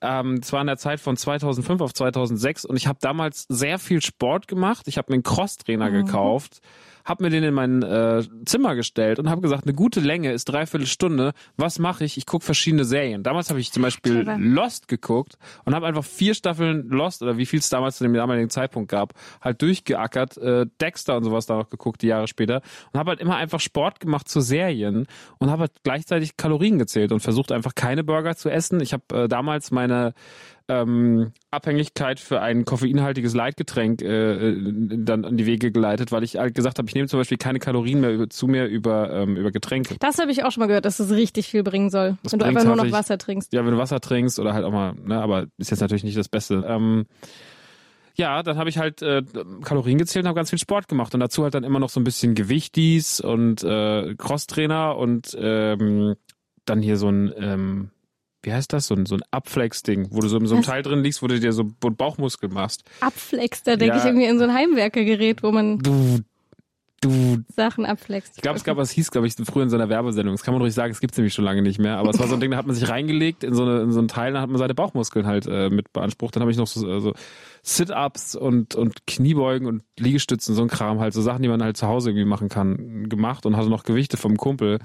Ähm, 0.00 0.40
das 0.40 0.52
war 0.52 0.60
in 0.60 0.66
der 0.66 0.76
Zeit 0.76 1.00
von 1.00 1.16
2005 1.16 1.80
auf 1.80 1.92
2006 1.92 2.64
und 2.64 2.76
ich 2.76 2.86
habe 2.86 2.98
damals 3.00 3.46
sehr 3.48 3.78
viel 3.78 4.00
Sport 4.00 4.48
gemacht. 4.48 4.86
Ich 4.86 4.98
habe 4.98 5.10
mir 5.10 5.14
einen 5.14 5.22
Crosstrainer 5.22 5.90
gekauft, 5.90 6.60
habe 7.04 7.24
mir 7.24 7.30
den 7.30 7.44
in 7.44 7.54
mein 7.54 7.82
äh, 7.82 8.22
Zimmer 8.44 8.74
gestellt 8.74 9.18
und 9.18 9.28
habe 9.30 9.40
gesagt, 9.40 9.64
eine 9.64 9.74
gute 9.74 10.00
Länge 10.00 10.32
ist 10.32 10.46
dreiviertel 10.46 10.86
Stunde. 10.86 11.32
Was 11.56 11.78
mache 11.78 12.04
ich? 12.04 12.16
Ich 12.16 12.26
gucke 12.26 12.44
verschiedene 12.44 12.84
Serien. 12.84 13.22
Damals 13.22 13.50
habe 13.50 13.60
ich 13.60 13.72
zum 13.72 13.82
Beispiel 13.82 14.24
Clever. 14.24 14.38
Lost 14.38 14.88
geguckt 14.88 15.38
und 15.64 15.74
habe 15.74 15.86
einfach 15.86 16.04
vier 16.04 16.34
Staffeln 16.34 16.88
Lost 16.88 17.22
oder 17.22 17.36
wie 17.36 17.46
viel 17.46 17.60
es 17.60 17.68
damals 17.68 17.98
zu 17.98 18.04
dem 18.04 18.14
damaligen 18.14 18.50
Zeitpunkt 18.50 18.90
gab, 18.90 19.14
halt 19.40 19.62
durchgeackert, 19.62 20.36
äh, 20.38 20.66
Dexter 20.80 21.16
und 21.16 21.24
sowas 21.24 21.46
da 21.46 21.56
noch 21.56 21.70
geguckt, 21.70 22.02
die 22.02 22.08
Jahre 22.08 22.28
später 22.28 22.62
und 22.92 22.98
habe 22.98 23.10
halt 23.10 23.20
immer 23.20 23.36
einfach 23.36 23.60
Sport 23.60 24.00
gemacht 24.00 24.28
zu 24.28 24.40
Serien 24.40 25.06
und 25.38 25.50
habe 25.50 25.62
halt 25.62 25.72
gleichzeitig 25.82 26.36
Kalorien 26.36 26.78
gezählt 26.78 27.12
und 27.12 27.20
versucht 27.20 27.52
einfach 27.52 27.74
keine 27.74 28.04
Burger 28.04 28.36
zu 28.36 28.50
essen. 28.50 28.80
Ich 28.80 28.92
habe 28.92 29.24
äh, 29.24 29.28
damals 29.28 29.70
meine 29.70 30.14
ähm, 30.68 31.32
Abhängigkeit 31.50 32.20
für 32.20 32.40
ein 32.40 32.64
koffeinhaltiges 32.64 33.34
Leitgetränk 33.34 34.02
äh, 34.02 34.50
äh, 34.50 34.56
dann 34.98 35.24
an 35.24 35.36
die 35.36 35.46
Wege 35.46 35.72
geleitet, 35.72 36.12
weil 36.12 36.22
ich 36.22 36.36
halt 36.36 36.54
gesagt 36.54 36.78
habe, 36.78 36.88
ich 36.88 36.94
nehme 36.94 37.08
zum 37.08 37.18
Beispiel 37.18 37.38
keine 37.38 37.58
Kalorien 37.58 38.00
mehr 38.00 38.12
über, 38.12 38.28
zu 38.28 38.46
mir 38.46 38.66
über, 38.66 39.10
ähm, 39.10 39.36
über 39.36 39.50
Getränke. 39.50 39.96
das 39.98 40.18
habe 40.18 40.30
ich 40.30 40.44
auch 40.44 40.52
schon 40.52 40.60
mal 40.60 40.66
gehört, 40.66 40.84
dass 40.84 41.00
es 41.00 41.10
richtig 41.10 41.48
viel 41.48 41.62
bringen 41.62 41.90
soll. 41.90 42.18
Das 42.22 42.32
wenn 42.32 42.40
du 42.40 42.44
einfach 42.46 42.64
nur 42.64 42.76
noch 42.76 42.92
Wasser 42.92 43.16
trinkst. 43.16 43.52
Ja, 43.52 43.64
wenn 43.64 43.72
du 43.72 43.78
Wasser 43.78 44.00
trinkst 44.00 44.38
oder 44.38 44.52
halt 44.52 44.64
auch 44.64 44.72
mal, 44.72 44.94
ne, 44.94 45.20
aber 45.20 45.46
ist 45.56 45.70
jetzt 45.70 45.80
natürlich 45.80 46.04
nicht 46.04 46.18
das 46.18 46.28
Beste. 46.28 46.64
Ähm, 46.68 47.06
ja, 48.14 48.42
dann 48.42 48.58
habe 48.58 48.68
ich 48.68 48.78
halt 48.78 49.00
äh, 49.00 49.22
Kalorien 49.62 49.96
gezählt 49.96 50.24
und 50.24 50.28
habe 50.28 50.36
ganz 50.36 50.50
viel 50.50 50.58
Sport 50.58 50.88
gemacht 50.88 51.14
und 51.14 51.20
dazu 51.20 51.44
halt 51.44 51.54
dann 51.54 51.64
immer 51.64 51.78
noch 51.78 51.88
so 51.88 52.00
ein 52.00 52.04
bisschen 52.04 52.34
Gewichtis 52.34 53.20
und 53.20 53.62
äh, 53.62 54.14
Crosstrainer 54.16 54.96
und 54.96 55.36
ähm, 55.40 56.16
dann 56.64 56.82
hier 56.82 56.96
so 56.96 57.08
ein 57.08 57.32
ähm, 57.38 57.90
wie 58.42 58.52
heißt 58.52 58.72
das? 58.72 58.86
So 58.86 58.94
ein, 58.94 59.06
so 59.06 59.16
ein 59.16 59.22
Abflex-Ding, 59.30 60.08
wo 60.10 60.20
du 60.20 60.28
so 60.28 60.38
in 60.38 60.46
so 60.46 60.54
einem 60.54 60.62
Was? 60.62 60.66
Teil 60.70 60.82
drin 60.82 61.02
liegst, 61.02 61.22
wo 61.22 61.26
du 61.26 61.38
dir 61.40 61.52
so 61.52 61.64
Bauchmuskel 61.80 62.48
machst. 62.48 62.84
Abflex, 63.00 63.62
da 63.62 63.76
denke 63.76 63.96
Ja. 63.96 64.00
ich 64.00 64.06
irgendwie 64.06 64.26
in 64.26 64.38
so 64.38 64.44
ein 64.44 64.54
Heimwerkergerät, 64.54 65.42
wo 65.42 65.50
man 65.50 65.78
Du, 65.78 66.20
du, 67.00 67.38
Sachen 67.54 67.84
abflext. 67.86 68.34
Ich 68.36 68.42
glaube, 68.42 68.56
es 68.56 68.64
gab, 68.64 68.76
was 68.76 68.90
hieß, 68.90 69.10
glaube 69.10 69.26
ich, 69.26 69.34
früher 69.34 69.62
in 69.64 69.70
so 69.70 69.76
einer 69.76 69.88
Werbesendung. 69.88 70.34
Das 70.34 70.42
kann 70.42 70.54
man 70.54 70.60
ruhig 70.62 70.74
sagen, 70.74 70.90
es 70.92 71.00
gibt's 71.00 71.16
nämlich 71.16 71.34
schon 71.34 71.44
lange 71.44 71.62
nicht 71.62 71.78
mehr. 71.78 71.96
Aber 71.98 72.10
es 72.10 72.18
war 72.18 72.26
so 72.28 72.34
ein 72.34 72.40
Ding, 72.40 72.50
da 72.50 72.56
hat 72.56 72.66
man 72.66 72.74
sich 72.76 72.88
reingelegt 72.88 73.44
in 73.44 73.54
so, 73.54 73.62
eine, 73.64 73.82
in 73.82 73.92
so 73.92 73.98
einen 73.98 74.08
Teil, 74.08 74.32
da 74.32 74.40
hat 74.40 74.48
man 74.50 74.58
seine 74.58 74.74
Bauchmuskeln 74.74 75.26
halt 75.26 75.46
äh, 75.46 75.68
mit 75.70 75.92
beansprucht. 75.92 76.34
Dann 76.36 76.40
habe 76.42 76.50
ich 76.50 76.56
noch 76.56 76.66
so, 76.66 76.88
äh, 76.88 77.00
so 77.00 77.12
Sit-Ups 77.62 78.34
und, 78.36 78.74
und 78.74 79.06
Kniebeugen 79.06 79.66
und 79.68 79.82
Liegestützen, 79.98 80.54
so 80.54 80.62
ein 80.62 80.68
Kram, 80.68 81.00
halt 81.00 81.12
so 81.12 81.22
Sachen, 81.22 81.42
die 81.42 81.48
man 81.48 81.62
halt 81.62 81.76
zu 81.76 81.86
Hause 81.86 82.10
irgendwie 82.10 82.24
machen 82.24 82.48
kann, 82.48 83.08
gemacht 83.08 83.46
und 83.46 83.56
hatte 83.56 83.68
noch 83.68 83.84
Gewichte 83.84 84.16
vom 84.16 84.36
Kumpel. 84.36 84.78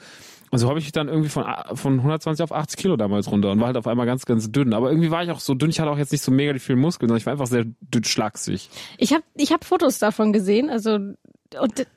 Und 0.54 0.60
so 0.60 0.70
habe 0.70 0.78
ich 0.78 0.86
mich 0.86 0.92
dann 0.92 1.08
irgendwie 1.08 1.30
von, 1.30 1.44
von 1.74 1.94
120 1.98 2.44
auf 2.44 2.52
80 2.52 2.78
Kilo 2.80 2.96
damals 2.96 3.32
runter 3.32 3.50
und 3.52 3.60
war 3.60 3.66
halt 3.66 3.78
auf 3.78 3.88
einmal 3.88 4.06
ganz, 4.06 4.28
ganz 4.28 4.52
dünn. 4.52 4.74
Aber 4.74 4.92
irgendwie 4.92 5.10
war 5.10 5.24
ich 5.24 5.32
auch 5.32 5.40
so 5.40 5.56
dünn, 5.56 5.72
ich 5.72 5.80
hatte 5.80 5.90
auch 5.90 5.98
jetzt 5.98 6.12
nicht 6.12 6.22
so 6.22 6.30
mega 6.30 6.54
viel 6.60 6.76
Muskeln, 6.76 7.10
sondern 7.10 7.18
ich 7.18 7.26
war 7.26 7.34
einfach 7.34 7.48
sehr 7.48 7.66
dünn 7.66 8.04
schlaksig. 8.04 8.70
Ich 9.00 9.14
habe 9.14 9.24
ich 9.36 9.52
hab 9.52 9.66
Fotos 9.66 9.98
davon 9.98 10.32
gesehen, 10.32 10.70
also 10.70 10.92
und 10.94 11.18
das, 11.80 11.88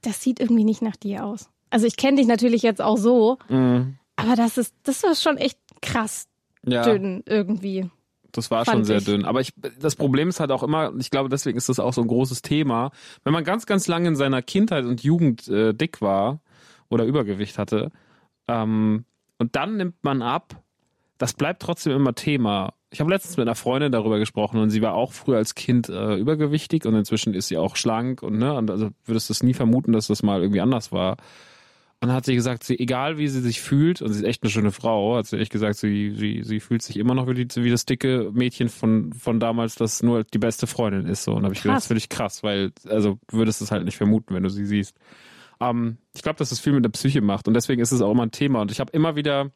das, 0.00 0.22
sieht 0.22 0.40
irgendwie 0.40 0.64
nicht 0.64 0.80
nach 0.80 0.96
dir 0.96 1.26
aus. 1.26 1.50
Also 1.68 1.86
ich 1.86 1.98
kenne 1.98 2.16
dich 2.16 2.26
natürlich 2.26 2.62
jetzt 2.62 2.80
auch 2.80 2.96
so, 2.96 3.36
Mhm. 3.50 3.98
aber 4.16 4.36
das 4.36 4.56
ist 4.56 4.74
das 4.84 5.04
ist 5.04 5.22
schon 5.22 5.36
echt 5.36 5.58
krass 5.82 6.28
Ja. 6.66 6.84
dünn 6.84 7.22
irgendwie. 7.26 7.90
Das 8.32 8.50
war 8.50 8.64
schon 8.64 8.84
sehr 8.84 8.98
ich. 8.98 9.04
dünn. 9.04 9.26
Aber 9.26 9.42
ich, 9.42 9.52
das 9.80 9.96
Problem 9.96 10.30
ist 10.30 10.40
halt 10.40 10.50
auch 10.50 10.62
immer, 10.62 10.92
ich 10.98 11.10
glaube, 11.10 11.28
deswegen 11.28 11.58
ist 11.58 11.68
das 11.68 11.78
auch 11.78 11.92
so 11.92 12.00
ein 12.00 12.08
großes 12.08 12.40
Thema. 12.40 12.90
Wenn 13.22 13.34
man 13.34 13.44
ganz, 13.44 13.66
ganz 13.66 13.86
lange 13.86 14.08
in 14.08 14.16
seiner 14.16 14.40
Kindheit 14.40 14.86
und 14.86 15.02
Jugend 15.02 15.46
äh, 15.48 15.74
dick 15.74 16.00
war 16.00 16.40
oder 16.88 17.04
Übergewicht 17.04 17.58
hatte, 17.58 17.90
ähm, 18.48 19.04
und 19.38 19.54
dann 19.54 19.76
nimmt 19.76 20.02
man 20.02 20.22
ab, 20.22 20.62
das 21.18 21.32
bleibt 21.34 21.62
trotzdem 21.62 21.92
immer 21.92 22.14
Thema. 22.14 22.74
Ich 22.90 23.00
habe 23.00 23.10
letztens 23.10 23.36
mit 23.36 23.46
einer 23.46 23.54
Freundin 23.54 23.92
darüber 23.92 24.18
gesprochen 24.18 24.58
und 24.58 24.70
sie 24.70 24.82
war 24.82 24.94
auch 24.94 25.12
früher 25.12 25.36
als 25.36 25.54
Kind 25.54 25.88
äh, 25.88 26.16
übergewichtig 26.16 26.86
und 26.86 26.94
inzwischen 26.94 27.34
ist 27.34 27.48
sie 27.48 27.58
auch 27.58 27.76
schlank 27.76 28.22
und 28.22 28.38
ne, 28.38 28.54
und 28.54 28.70
also 28.70 28.90
würdest 29.04 29.28
du 29.28 29.32
es 29.32 29.42
nie 29.42 29.54
vermuten, 29.54 29.92
dass 29.92 30.06
das 30.08 30.22
mal 30.22 30.40
irgendwie 30.40 30.60
anders 30.60 30.90
war. 30.90 31.18
Und 32.00 32.08
dann 32.08 32.16
hat 32.16 32.24
sie 32.24 32.36
gesagt, 32.36 32.62
sie, 32.62 32.78
egal 32.78 33.18
wie 33.18 33.26
sie 33.26 33.40
sich 33.40 33.60
fühlt, 33.60 34.02
und 34.02 34.12
sie 34.12 34.20
ist 34.20 34.24
echt 34.24 34.44
eine 34.44 34.50
schöne 34.50 34.70
Frau, 34.70 35.16
hat 35.16 35.26
sie 35.26 35.36
echt 35.36 35.50
gesagt, 35.50 35.76
sie, 35.76 36.12
sie, 36.14 36.42
sie 36.44 36.60
fühlt 36.60 36.80
sich 36.80 36.96
immer 36.96 37.14
noch 37.14 37.26
wie, 37.26 37.44
die, 37.44 37.64
wie 37.64 37.70
das 37.70 37.86
dicke 37.86 38.30
Mädchen 38.32 38.68
von, 38.68 39.12
von 39.12 39.40
damals, 39.40 39.74
das 39.74 40.04
nur 40.04 40.22
die 40.22 40.38
beste 40.38 40.68
Freundin 40.68 41.06
ist. 41.06 41.24
So. 41.24 41.32
Und 41.32 41.42
da 41.42 41.46
habe 41.46 41.54
ich 41.54 41.62
gedacht, 41.62 41.74
Krass. 41.74 41.82
das 41.82 41.88
finde 41.88 41.98
ich 41.98 42.08
krass, 42.08 42.42
weil, 42.44 42.70
also 42.86 43.18
du 43.26 43.38
würdest 43.38 43.60
es 43.62 43.72
halt 43.72 43.84
nicht 43.84 43.96
vermuten, 43.96 44.32
wenn 44.32 44.44
du 44.44 44.48
sie 44.48 44.64
siehst. 44.64 44.94
Ähm, 45.60 45.98
ich 46.14 46.22
glaube, 46.22 46.38
dass 46.38 46.50
das 46.50 46.60
viel 46.60 46.72
mit 46.72 46.84
der 46.84 46.90
Psyche 46.90 47.20
macht 47.20 47.48
und 47.48 47.54
deswegen 47.54 47.80
ist 47.80 47.92
es 47.92 48.00
auch 48.00 48.10
immer 48.10 48.24
ein 48.24 48.30
Thema. 48.30 48.60
Und 48.60 48.70
ich 48.70 48.80
habe 48.80 48.92
immer 48.92 49.16
wieder 49.16 49.50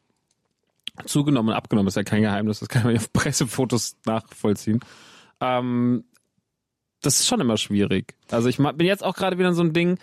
zugenommen 1.05 1.49
und 1.49 1.55
abgenommen, 1.55 1.87
ist 1.87 1.95
ja 1.95 2.03
kein 2.03 2.21
Geheimnis, 2.21 2.59
das 2.59 2.69
kann 2.69 2.83
man 2.83 2.93
ja 2.93 2.99
auf 2.99 3.11
Pressefotos 3.13 3.97
nachvollziehen. 4.05 4.79
Ähm, 5.39 6.05
das 7.01 7.19
ist 7.19 7.27
schon 7.27 7.41
immer 7.41 7.57
schwierig. 7.57 8.15
Also 8.31 8.47
ich 8.49 8.57
bin 8.57 8.87
jetzt 8.87 9.03
auch 9.03 9.15
gerade 9.15 9.37
wieder 9.37 9.49
in 9.49 9.55
so 9.55 9.63
ein 9.63 9.73
Ding, 9.73 9.97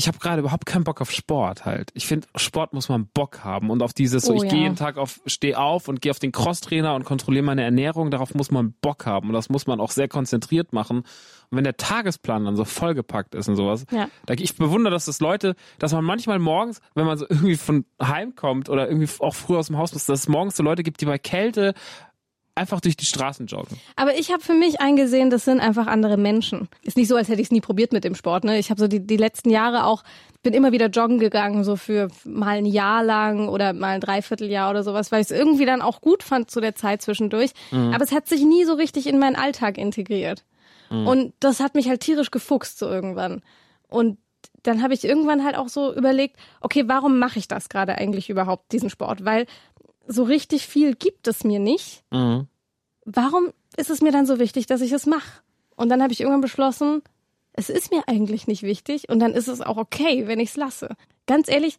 ich 0.00 0.06
habe 0.06 0.18
gerade 0.18 0.38
überhaupt 0.38 0.64
keinen 0.64 0.84
Bock 0.84 1.00
auf 1.00 1.10
Sport 1.10 1.64
halt. 1.64 1.90
Ich 1.94 2.06
finde, 2.06 2.28
Sport 2.36 2.72
muss 2.72 2.88
man 2.88 3.08
Bock 3.08 3.42
haben 3.42 3.68
und 3.68 3.82
auf 3.82 3.92
dieses 3.92 4.24
so, 4.24 4.32
Oh 4.32 4.36
ich 4.36 4.44
ja. 4.44 4.48
gehe 4.50 4.60
jeden 4.60 4.76
Tag 4.76 4.96
auf, 4.96 5.20
stehe 5.26 5.58
auf 5.58 5.88
und 5.88 6.00
gehe 6.00 6.12
auf 6.12 6.20
den 6.20 6.30
Crosstrainer 6.30 6.94
und 6.94 7.04
kontrolliere 7.04 7.44
meine 7.44 7.64
Ernährung, 7.64 8.12
darauf 8.12 8.32
muss 8.34 8.52
man 8.52 8.74
Bock 8.80 9.06
haben 9.06 9.26
und 9.28 9.34
das 9.34 9.48
muss 9.48 9.66
man 9.66 9.80
auch 9.80 9.90
sehr 9.90 10.06
konzentriert 10.06 10.72
machen. 10.72 10.98
Und 10.98 11.56
wenn 11.56 11.64
der 11.64 11.76
Tagesplan 11.76 12.44
dann 12.44 12.54
so 12.54 12.64
vollgepackt 12.64 13.34
ist 13.34 13.48
und 13.48 13.56
sowas, 13.56 13.86
Ja. 13.90 14.08
da, 14.26 14.34
ich 14.34 14.54
bewundere, 14.56 14.92
dass 14.92 15.06
das 15.06 15.18
Leute, 15.18 15.56
dass 15.80 15.92
man 15.92 16.04
manchmal 16.04 16.38
morgens, 16.38 16.80
wenn 16.94 17.04
man 17.04 17.18
so 17.18 17.26
irgendwie 17.28 17.56
von 17.56 17.84
heim 18.00 18.36
kommt 18.36 18.68
oder 18.68 18.88
irgendwie 18.88 19.08
auch 19.18 19.34
früh 19.34 19.56
aus 19.56 19.66
dem 19.66 19.78
Haus 19.78 19.92
muss, 19.92 20.06
dass 20.06 20.20
es 20.20 20.28
morgens 20.28 20.56
so 20.56 20.62
Leute 20.62 20.84
gibt, 20.84 21.00
die 21.00 21.06
bei 21.06 21.18
Kälte 21.18 21.74
einfach 22.58 22.80
durch 22.80 22.96
die 22.96 23.06
Straßen 23.06 23.46
joggen. 23.46 23.78
Aber 23.96 24.18
ich 24.18 24.30
habe 24.30 24.42
für 24.42 24.54
mich 24.54 24.80
eingesehen, 24.80 25.30
das 25.30 25.44
sind 25.44 25.60
einfach 25.60 25.86
andere 25.86 26.16
Menschen. 26.16 26.68
Ist 26.82 26.96
nicht 26.96 27.08
so, 27.08 27.16
als 27.16 27.28
hätte 27.28 27.40
ich 27.40 27.46
es 27.46 27.50
nie 27.52 27.60
probiert 27.60 27.92
mit 27.92 28.04
dem 28.04 28.14
Sport. 28.14 28.44
Ne? 28.44 28.58
Ich 28.58 28.70
habe 28.70 28.80
so 28.80 28.88
die, 28.88 29.00
die 29.00 29.16
letzten 29.16 29.50
Jahre 29.50 29.84
auch, 29.84 30.02
bin 30.42 30.54
immer 30.54 30.72
wieder 30.72 30.86
joggen 30.86 31.18
gegangen, 31.18 31.64
so 31.64 31.76
für 31.76 32.08
mal 32.24 32.58
ein 32.58 32.66
Jahr 32.66 33.02
lang 33.02 33.48
oder 33.48 33.72
mal 33.72 33.94
ein 33.94 34.00
Dreivierteljahr 34.00 34.70
oder 34.70 34.82
sowas, 34.82 35.10
weil 35.10 35.20
ich 35.20 35.30
es 35.30 35.36
irgendwie 35.36 35.66
dann 35.66 35.82
auch 35.82 36.00
gut 36.00 36.22
fand 36.22 36.50
zu 36.50 36.60
der 36.60 36.74
Zeit 36.74 37.02
zwischendurch. 37.02 37.52
Mhm. 37.70 37.92
Aber 37.94 38.04
es 38.04 38.12
hat 38.12 38.28
sich 38.28 38.42
nie 38.42 38.64
so 38.64 38.74
richtig 38.74 39.06
in 39.06 39.18
meinen 39.18 39.36
Alltag 39.36 39.78
integriert. 39.78 40.44
Mhm. 40.90 41.06
Und 41.06 41.34
das 41.40 41.60
hat 41.60 41.74
mich 41.74 41.88
halt 41.88 42.00
tierisch 42.00 42.30
gefuchst 42.30 42.78
so 42.78 42.86
irgendwann. 42.86 43.42
Und 43.88 44.18
dann 44.62 44.82
habe 44.82 44.94
ich 44.94 45.04
irgendwann 45.04 45.44
halt 45.44 45.56
auch 45.56 45.68
so 45.68 45.94
überlegt, 45.94 46.36
okay, 46.60 46.84
warum 46.86 47.18
mache 47.18 47.38
ich 47.38 47.48
das 47.48 47.68
gerade 47.68 47.96
eigentlich 47.96 48.28
überhaupt, 48.28 48.72
diesen 48.72 48.90
Sport? 48.90 49.24
Weil 49.24 49.46
so 50.08 50.24
richtig 50.24 50.66
viel 50.66 50.94
gibt 50.94 51.28
es 51.28 51.44
mir 51.44 51.60
nicht. 51.60 52.02
Mhm. 52.10 52.48
Warum 53.04 53.48
ist 53.76 53.90
es 53.90 54.00
mir 54.00 54.10
dann 54.10 54.26
so 54.26 54.38
wichtig, 54.38 54.66
dass 54.66 54.80
ich 54.80 54.92
es 54.92 55.06
mache? 55.06 55.42
Und 55.76 55.90
dann 55.90 56.02
habe 56.02 56.12
ich 56.12 56.20
irgendwann 56.20 56.40
beschlossen, 56.40 57.02
es 57.52 57.68
ist 57.70 57.92
mir 57.92 58.02
eigentlich 58.06 58.46
nicht 58.46 58.62
wichtig 58.62 59.08
und 59.08 59.20
dann 59.20 59.32
ist 59.32 59.48
es 59.48 59.60
auch 59.60 59.76
okay, 59.76 60.26
wenn 60.26 60.40
ich 60.40 60.50
es 60.50 60.56
lasse. 60.56 60.96
Ganz 61.26 61.48
ehrlich, 61.48 61.78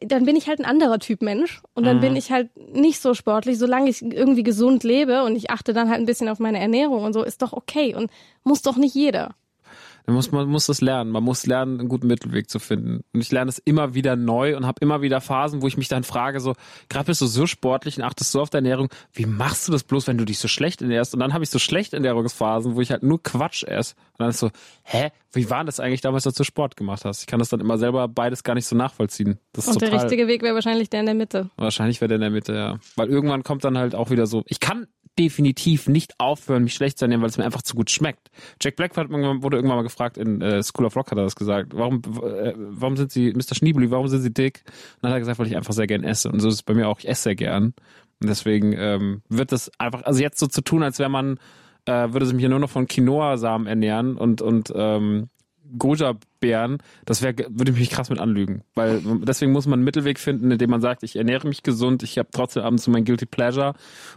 dann 0.00 0.24
bin 0.24 0.36
ich 0.36 0.48
halt 0.48 0.58
ein 0.58 0.64
anderer 0.64 0.98
Typ 0.98 1.22
Mensch 1.22 1.62
und 1.74 1.84
dann 1.84 1.96
mhm. 1.96 2.02
bin 2.02 2.16
ich 2.16 2.30
halt 2.30 2.50
nicht 2.74 3.00
so 3.00 3.14
sportlich, 3.14 3.58
solange 3.58 3.88
ich 3.88 4.02
irgendwie 4.02 4.42
gesund 4.42 4.84
lebe 4.84 5.22
und 5.24 5.36
ich 5.36 5.50
achte 5.50 5.72
dann 5.72 5.88
halt 5.88 6.00
ein 6.00 6.06
bisschen 6.06 6.28
auf 6.28 6.40
meine 6.40 6.58
Ernährung 6.58 7.04
und 7.04 7.12
so, 7.12 7.22
ist 7.22 7.42
doch 7.42 7.52
okay 7.52 7.94
und 7.94 8.10
muss 8.42 8.62
doch 8.62 8.76
nicht 8.76 8.94
jeder. 8.94 9.34
Man 10.08 10.14
muss, 10.14 10.32
man 10.32 10.48
muss 10.48 10.64
das 10.64 10.80
lernen. 10.80 11.10
Man 11.10 11.22
muss 11.22 11.44
lernen, 11.44 11.80
einen 11.80 11.88
guten 11.90 12.06
Mittelweg 12.06 12.48
zu 12.48 12.58
finden. 12.58 13.04
Und 13.12 13.20
ich 13.20 13.30
lerne 13.30 13.50
es 13.50 13.58
immer 13.58 13.92
wieder 13.92 14.16
neu 14.16 14.56
und 14.56 14.66
habe 14.66 14.78
immer 14.80 15.02
wieder 15.02 15.20
Phasen, 15.20 15.60
wo 15.60 15.66
ich 15.66 15.76
mich 15.76 15.88
dann 15.88 16.02
frage, 16.02 16.40
so, 16.40 16.54
gerade 16.88 17.04
bist 17.04 17.20
du 17.20 17.26
so 17.26 17.46
sportlich 17.46 17.98
und 17.98 18.04
achtest 18.04 18.32
so 18.32 18.40
auf 18.40 18.48
deine 18.48 18.70
Ernährung, 18.70 18.88
wie 19.12 19.26
machst 19.26 19.68
du 19.68 19.72
das 19.72 19.84
bloß, 19.84 20.06
wenn 20.06 20.16
du 20.16 20.24
dich 20.24 20.38
so 20.38 20.48
schlecht 20.48 20.80
ernährst? 20.80 21.12
Und 21.12 21.20
dann 21.20 21.34
habe 21.34 21.44
ich 21.44 21.50
so 21.50 21.58
schlecht 21.58 21.92
Ernährungsphasen, 21.92 22.74
wo 22.74 22.80
ich 22.80 22.90
halt 22.90 23.02
nur 23.02 23.22
Quatsch 23.22 23.64
esse. 23.64 23.96
Und 24.12 24.20
dann 24.20 24.30
ist 24.30 24.38
so, 24.38 24.50
hä, 24.82 25.10
wie 25.32 25.50
war 25.50 25.66
das 25.66 25.78
eigentlich 25.78 26.00
damals, 26.00 26.26
als 26.26 26.36
du 26.36 26.44
Sport 26.44 26.76
gemacht 26.76 27.04
hast? 27.04 27.20
Ich 27.20 27.26
kann 27.26 27.38
das 27.38 27.50
dann 27.50 27.60
immer 27.60 27.76
selber 27.76 28.08
beides 28.08 28.42
gar 28.44 28.54
nicht 28.54 28.66
so 28.66 28.76
nachvollziehen. 28.76 29.38
Das 29.52 29.66
ist 29.66 29.74
und 29.74 29.80
total, 29.80 29.90
der 29.90 30.02
richtige 30.04 30.26
Weg 30.26 30.40
wäre 30.40 30.54
wahrscheinlich 30.54 30.88
der 30.88 31.00
in 31.00 31.06
der 31.06 31.14
Mitte. 31.14 31.50
Wahrscheinlich 31.56 32.00
wäre 32.00 32.08
der 32.08 32.16
in 32.16 32.22
der 32.22 32.30
Mitte, 32.30 32.54
ja. 32.54 32.78
Weil 32.96 33.10
irgendwann 33.10 33.42
kommt 33.42 33.62
dann 33.62 33.76
halt 33.76 33.94
auch 33.94 34.08
wieder 34.08 34.26
so, 34.26 34.42
ich 34.46 34.58
kann 34.58 34.86
definitiv 35.18 35.88
nicht 35.88 36.18
aufhören, 36.18 36.64
mich 36.64 36.74
schlecht 36.74 36.98
zu 36.98 37.04
ernähren, 37.04 37.22
weil 37.22 37.30
es 37.30 37.38
mir 37.38 37.44
einfach 37.44 37.62
zu 37.62 37.74
gut 37.74 37.90
schmeckt. 37.90 38.30
Jack 38.62 38.76
Black 38.76 38.96
wurde 38.96 39.56
irgendwann 39.56 39.78
mal 39.78 39.82
gefragt, 39.82 40.16
in 40.16 40.40
äh, 40.40 40.62
School 40.62 40.86
of 40.86 40.96
Rock 40.96 41.10
hat 41.10 41.18
er 41.18 41.24
das 41.24 41.36
gesagt, 41.36 41.74
warum, 41.74 42.02
äh, 42.22 42.54
warum 42.56 42.96
sind 42.96 43.10
Sie, 43.10 43.32
Mr. 43.32 43.54
Schneebly, 43.54 43.90
warum 43.90 44.08
sind 44.08 44.22
Sie 44.22 44.32
dick? 44.32 44.62
Und 44.66 45.02
dann 45.02 45.10
hat 45.10 45.16
er 45.16 45.20
gesagt, 45.20 45.38
weil 45.38 45.46
ich 45.46 45.56
einfach 45.56 45.72
sehr 45.72 45.86
gern 45.86 46.04
esse. 46.04 46.30
Und 46.30 46.40
so 46.40 46.48
ist 46.48 46.54
es 46.54 46.62
bei 46.62 46.74
mir 46.74 46.88
auch, 46.88 46.98
ich 47.00 47.08
esse 47.08 47.24
sehr 47.24 47.34
gern. 47.34 47.74
Und 48.20 48.28
deswegen 48.28 48.72
ähm, 48.72 49.22
wird 49.28 49.52
das 49.52 49.70
einfach, 49.78 50.02
also 50.02 50.20
jetzt 50.20 50.38
so 50.38 50.46
zu 50.46 50.60
tun, 50.60 50.82
als 50.82 50.98
wäre 50.98 51.10
man, 51.10 51.38
äh, 51.86 52.12
würde 52.12 52.26
sich 52.26 52.34
mich 52.34 52.42
ja 52.42 52.48
nur 52.48 52.58
noch 52.58 52.70
von 52.70 52.86
Quinoa-Samen 52.86 53.66
ernähren 53.66 54.16
und, 54.16 54.42
und 54.42 54.72
ähm, 54.74 55.28
Goja-Bären, 55.76 56.78
das 57.04 57.22
wäre, 57.22 57.34
würde 57.50 57.72
mich 57.72 57.90
krass 57.90 58.10
mit 58.10 58.18
anlügen. 58.18 58.62
Weil 58.74 59.00
deswegen 59.22 59.52
muss 59.52 59.66
man 59.66 59.80
einen 59.80 59.84
Mittelweg 59.84 60.18
finden, 60.18 60.50
indem 60.50 60.70
man 60.70 60.80
sagt, 60.80 61.02
ich 61.02 61.16
ernähre 61.16 61.48
mich 61.48 61.62
gesund, 61.62 62.02
ich 62.02 62.18
habe 62.18 62.28
trotzdem 62.32 62.62
abends 62.62 62.84
so 62.84 62.90
mein 62.90 63.04
Guilty 63.04 63.26
Pleasure 63.26 63.74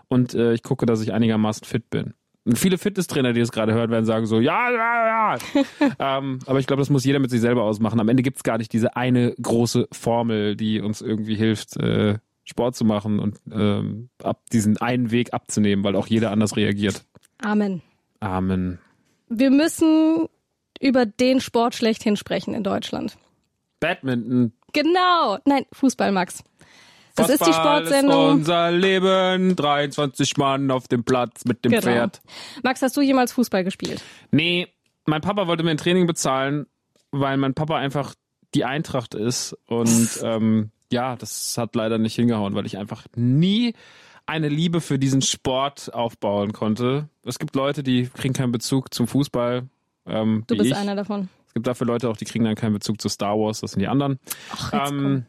und 0.07 0.33
äh, 0.33 0.53
ich 0.53 0.63
gucke, 0.63 0.85
dass 0.85 1.01
ich 1.01 1.13
einigermaßen 1.13 1.65
fit 1.65 1.89
bin. 1.89 2.13
Und 2.43 2.57
viele 2.57 2.77
Fitnesstrainer, 2.77 3.33
die 3.33 3.39
das 3.39 3.51
gerade 3.51 3.73
hören, 3.73 3.91
werden 3.91 4.05
sagen 4.05 4.25
so, 4.25 4.39
ja, 4.39 4.71
ja, 4.71 5.35
ja. 5.35 5.37
ähm, 6.17 6.39
aber 6.45 6.59
ich 6.59 6.65
glaube, 6.65 6.81
das 6.81 6.89
muss 6.89 7.05
jeder 7.05 7.19
mit 7.19 7.29
sich 7.29 7.41
selber 7.41 7.63
ausmachen. 7.63 7.99
Am 7.99 8.09
Ende 8.09 8.23
gibt's 8.23 8.43
gar 8.43 8.57
nicht 8.57 8.73
diese 8.73 8.95
eine 8.95 9.35
große 9.39 9.87
Formel, 9.91 10.55
die 10.55 10.81
uns 10.81 11.01
irgendwie 11.01 11.35
hilft, 11.35 11.77
äh, 11.77 12.17
Sport 12.43 12.75
zu 12.75 12.83
machen 12.83 13.19
und 13.19 13.37
ähm, 13.51 14.09
ab 14.23 14.41
diesen 14.51 14.77
einen 14.77 15.11
Weg 15.11 15.33
abzunehmen, 15.33 15.83
weil 15.85 15.95
auch 15.95 16.07
jeder 16.07 16.31
anders 16.31 16.55
reagiert. 16.55 17.05
Amen. 17.43 17.81
Amen. 18.19 18.79
Wir 19.29 19.51
müssen 19.51 20.27
über 20.81 21.05
den 21.05 21.39
Sport 21.39 21.75
schlechthin 21.75 22.17
sprechen 22.17 22.53
in 22.53 22.63
Deutschland. 22.63 23.17
Badminton. 23.79 24.53
Genau. 24.73 25.37
Nein, 25.45 25.65
Fußball, 25.71 26.11
Max. 26.11 26.43
Das 27.15 27.27
Fußball 27.27 27.33
ist 27.35 27.45
die 27.47 27.59
Sportsendung. 27.59 28.27
Ist 28.27 28.33
unser 28.33 28.71
Leben. 28.71 29.55
23 29.55 30.37
Mann 30.37 30.71
auf 30.71 30.87
dem 30.87 31.03
Platz 31.03 31.45
mit 31.45 31.63
dem 31.65 31.71
genau. 31.71 31.83
Pferd. 31.83 32.21
Max, 32.63 32.81
hast 32.81 32.95
du 32.95 33.01
jemals 33.01 33.33
Fußball 33.33 33.63
gespielt? 33.63 34.01
Nee, 34.31 34.67
mein 35.05 35.21
Papa 35.21 35.47
wollte 35.47 35.63
mir 35.63 35.71
ein 35.71 35.77
Training 35.77 36.07
bezahlen, 36.07 36.67
weil 37.11 37.37
mein 37.37 37.53
Papa 37.53 37.77
einfach 37.77 38.15
die 38.55 38.65
Eintracht 38.65 39.13
ist. 39.13 39.57
Und 39.67 40.19
ähm, 40.23 40.71
ja, 40.91 41.15
das 41.15 41.57
hat 41.57 41.75
leider 41.75 41.97
nicht 41.97 42.15
hingehauen, 42.15 42.55
weil 42.55 42.65
ich 42.65 42.77
einfach 42.77 43.05
nie 43.15 43.73
eine 44.25 44.47
Liebe 44.47 44.79
für 44.79 44.97
diesen 44.97 45.21
Sport 45.21 45.93
aufbauen 45.93 46.53
konnte. 46.53 47.09
Es 47.25 47.39
gibt 47.39 47.55
Leute, 47.55 47.83
die 47.83 48.07
kriegen 48.07 48.33
keinen 48.33 48.51
Bezug 48.51 48.93
zum 48.93 49.07
Fußball. 49.07 49.67
Ähm, 50.05 50.43
du 50.47 50.57
bist 50.57 50.71
ich. 50.71 50.75
einer 50.75 50.95
davon. 50.95 51.29
Es 51.47 51.53
gibt 51.53 51.67
dafür 51.67 51.87
Leute 51.87 52.09
auch, 52.09 52.17
die 52.17 52.25
kriegen 52.25 52.45
dann 52.45 52.55
keinen 52.55 52.73
Bezug 52.73 53.01
zu 53.01 53.09
Star 53.09 53.37
Wars, 53.37 53.59
das 53.59 53.71
sind 53.71 53.81
die 53.81 53.87
anderen. 53.87 54.19
Ach, 54.53 54.87
ähm, 54.87 55.25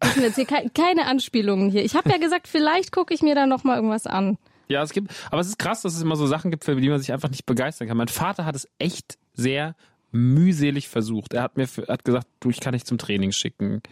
das 0.00 0.14
sind 0.14 0.22
jetzt 0.22 0.36
hier 0.36 0.46
keine 0.46 1.06
Anspielungen 1.06 1.70
hier. 1.70 1.84
Ich 1.84 1.94
habe 1.94 2.10
ja 2.10 2.18
gesagt, 2.18 2.48
vielleicht 2.48 2.92
gucke 2.92 3.14
ich 3.14 3.22
mir 3.22 3.34
da 3.34 3.46
noch 3.46 3.64
mal 3.64 3.76
irgendwas 3.76 4.06
an. 4.06 4.38
Ja, 4.68 4.82
es 4.82 4.92
gibt, 4.92 5.12
aber 5.30 5.40
es 5.40 5.48
ist 5.48 5.58
krass, 5.58 5.82
dass 5.82 5.94
es 5.94 6.02
immer 6.02 6.16
so 6.16 6.26
Sachen 6.26 6.50
gibt, 6.50 6.64
für 6.64 6.76
die 6.76 6.88
man 6.88 6.98
sich 6.98 7.12
einfach 7.12 7.28
nicht 7.28 7.46
begeistern 7.46 7.88
kann. 7.88 7.96
Mein 7.96 8.08
Vater 8.08 8.44
hat 8.44 8.56
es 8.56 8.68
echt 8.78 9.18
sehr 9.34 9.76
mühselig 10.10 10.88
versucht. 10.88 11.34
Er 11.34 11.42
hat 11.42 11.56
mir 11.56 11.66
hat 11.66 12.04
gesagt, 12.04 12.26
du, 12.40 12.50
ich 12.50 12.60
kann 12.60 12.72
dich 12.72 12.84
zum 12.84 12.98
Training 12.98 13.32
schicken. 13.32 13.82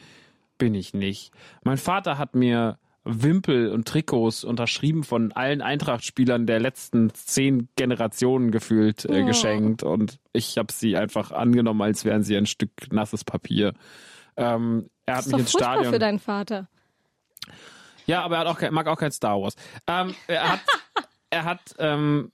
Bin 0.56 0.74
ich 0.74 0.94
nicht. 0.94 1.32
Mein 1.64 1.78
Vater 1.78 2.16
hat 2.16 2.34
mir 2.34 2.78
Wimpel 3.04 3.70
und 3.70 3.88
Trikots 3.88 4.44
unterschrieben 4.44 5.02
von 5.02 5.32
allen 5.32 5.60
Eintracht-Spielern 5.60 6.46
der 6.46 6.60
letzten 6.60 7.12
zehn 7.14 7.68
Generationen 7.76 8.50
gefühlt 8.50 9.04
äh, 9.04 9.22
oh. 9.22 9.26
geschenkt 9.26 9.82
und 9.82 10.18
ich 10.32 10.56
habe 10.56 10.72
sie 10.72 10.96
einfach 10.96 11.32
angenommen, 11.32 11.82
als 11.82 12.04
wären 12.04 12.22
sie 12.22 12.36
ein 12.36 12.46
Stück 12.46 12.70
nasses 12.92 13.24
Papier. 13.24 13.74
Ähm, 14.36 14.88
er 15.04 15.16
hat 15.16 15.26
das 15.26 15.32
mich 15.32 15.40
ins 15.40 15.50
Stadion. 15.52 15.92
für 15.92 15.98
deinen 15.98 16.20
Vater. 16.20 16.68
Ja, 18.06 18.22
aber 18.22 18.36
er 18.36 18.40
hat 18.40 18.46
auch 18.46 18.58
kein, 18.58 18.72
mag 18.72 18.86
auch 18.86 18.98
kein 18.98 19.12
Star 19.12 19.40
Wars. 19.40 19.54
Ähm, 19.86 20.14
er 20.26 20.52
hat, 20.52 20.60
er 21.30 21.44
hat 21.44 21.74
ähm, 21.78 22.32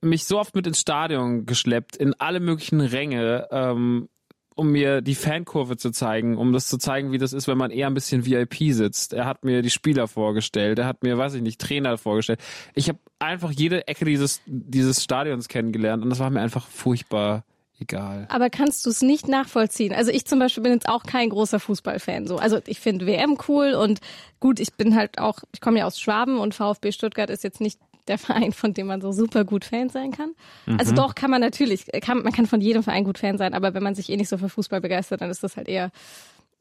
mich 0.00 0.24
so 0.26 0.38
oft 0.38 0.54
mit 0.54 0.66
ins 0.66 0.80
Stadion 0.80 1.46
geschleppt 1.46 1.96
in 1.96 2.14
alle 2.20 2.40
möglichen 2.40 2.80
Ränge. 2.80 3.48
Ähm, 3.50 4.08
um 4.54 4.70
mir 4.70 5.00
die 5.00 5.14
Fankurve 5.14 5.76
zu 5.76 5.90
zeigen, 5.90 6.36
um 6.36 6.52
das 6.52 6.68
zu 6.68 6.78
zeigen, 6.78 7.12
wie 7.12 7.18
das 7.18 7.32
ist, 7.32 7.48
wenn 7.48 7.58
man 7.58 7.70
eher 7.70 7.88
ein 7.88 7.94
bisschen 7.94 8.24
VIP 8.24 8.72
sitzt. 8.72 9.12
Er 9.12 9.26
hat 9.26 9.44
mir 9.44 9.62
die 9.62 9.70
Spieler 9.70 10.06
vorgestellt, 10.06 10.78
er 10.78 10.86
hat 10.86 11.02
mir, 11.02 11.18
weiß 11.18 11.34
ich 11.34 11.42
nicht, 11.42 11.60
Trainer 11.60 11.98
vorgestellt. 11.98 12.40
Ich 12.74 12.88
habe 12.88 12.98
einfach 13.18 13.50
jede 13.50 13.88
Ecke 13.88 14.04
dieses, 14.04 14.40
dieses 14.46 15.02
Stadions 15.02 15.48
kennengelernt 15.48 16.02
und 16.02 16.10
das 16.10 16.20
war 16.20 16.30
mir 16.30 16.40
einfach 16.40 16.68
furchtbar 16.68 17.44
egal. 17.80 18.26
Aber 18.30 18.50
kannst 18.50 18.86
du 18.86 18.90
es 18.90 19.02
nicht 19.02 19.28
nachvollziehen? 19.28 19.92
Also 19.92 20.12
ich 20.12 20.24
zum 20.24 20.38
Beispiel 20.38 20.62
bin 20.62 20.72
jetzt 20.72 20.88
auch 20.88 21.02
kein 21.02 21.30
großer 21.30 21.58
Fußballfan. 21.58 22.26
So, 22.26 22.36
also 22.36 22.60
ich 22.66 22.78
finde 22.78 23.06
WM 23.06 23.36
cool 23.48 23.74
und 23.74 24.00
gut, 24.38 24.60
ich 24.60 24.74
bin 24.74 24.94
halt 24.94 25.18
auch, 25.18 25.40
ich 25.52 25.60
komme 25.60 25.80
ja 25.80 25.86
aus 25.86 25.98
Schwaben 25.98 26.38
und 26.38 26.54
VfB 26.54 26.92
Stuttgart 26.92 27.30
ist 27.30 27.42
jetzt 27.42 27.60
nicht 27.60 27.80
der 28.08 28.18
Verein, 28.18 28.52
von 28.52 28.74
dem 28.74 28.86
man 28.86 29.00
so 29.00 29.12
super 29.12 29.44
gut 29.44 29.64
Fan 29.64 29.88
sein 29.88 30.10
kann. 30.10 30.34
Mhm. 30.66 30.78
Also 30.78 30.94
doch 30.94 31.14
kann 31.14 31.30
man 31.30 31.40
natürlich, 31.40 31.86
kann, 32.02 32.22
man 32.22 32.32
kann 32.32 32.46
von 32.46 32.60
jedem 32.60 32.82
Verein 32.82 33.04
gut 33.04 33.18
Fan 33.18 33.38
sein, 33.38 33.54
aber 33.54 33.74
wenn 33.74 33.82
man 33.82 33.94
sich 33.94 34.10
eh 34.10 34.16
nicht 34.16 34.28
so 34.28 34.38
für 34.38 34.48
Fußball 34.48 34.80
begeistert, 34.80 35.20
dann 35.20 35.30
ist 35.30 35.42
das 35.42 35.56
halt 35.56 35.68
eher 35.68 35.90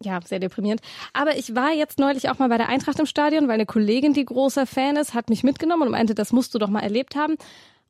ja, 0.02 0.20
sehr 0.22 0.40
deprimierend. 0.40 0.82
Aber 1.14 1.38
ich 1.38 1.56
war 1.56 1.72
jetzt 1.72 2.00
neulich 2.00 2.30
auch 2.30 2.40
mal 2.40 2.50
bei 2.50 2.58
der 2.58 2.70
Eintracht 2.70 3.00
im 3.00 3.06
Stadion, 3.06 3.48
weil 3.48 3.56
eine 3.56 3.66
Kollegin, 3.66 4.14
die 4.14 4.26
großer 4.26 4.66
Fan 4.66 4.96
ist, 4.96 5.14
hat 5.14 5.30
mich 5.30 5.44
mitgenommen 5.44 5.84
und 5.84 5.92
meinte, 5.92 6.16
das 6.16 6.32
musst 6.32 6.54
du 6.54 6.60
doch 6.60 6.70
mal 6.70 6.82
erlebt 6.82 7.16
haben. 7.16 7.36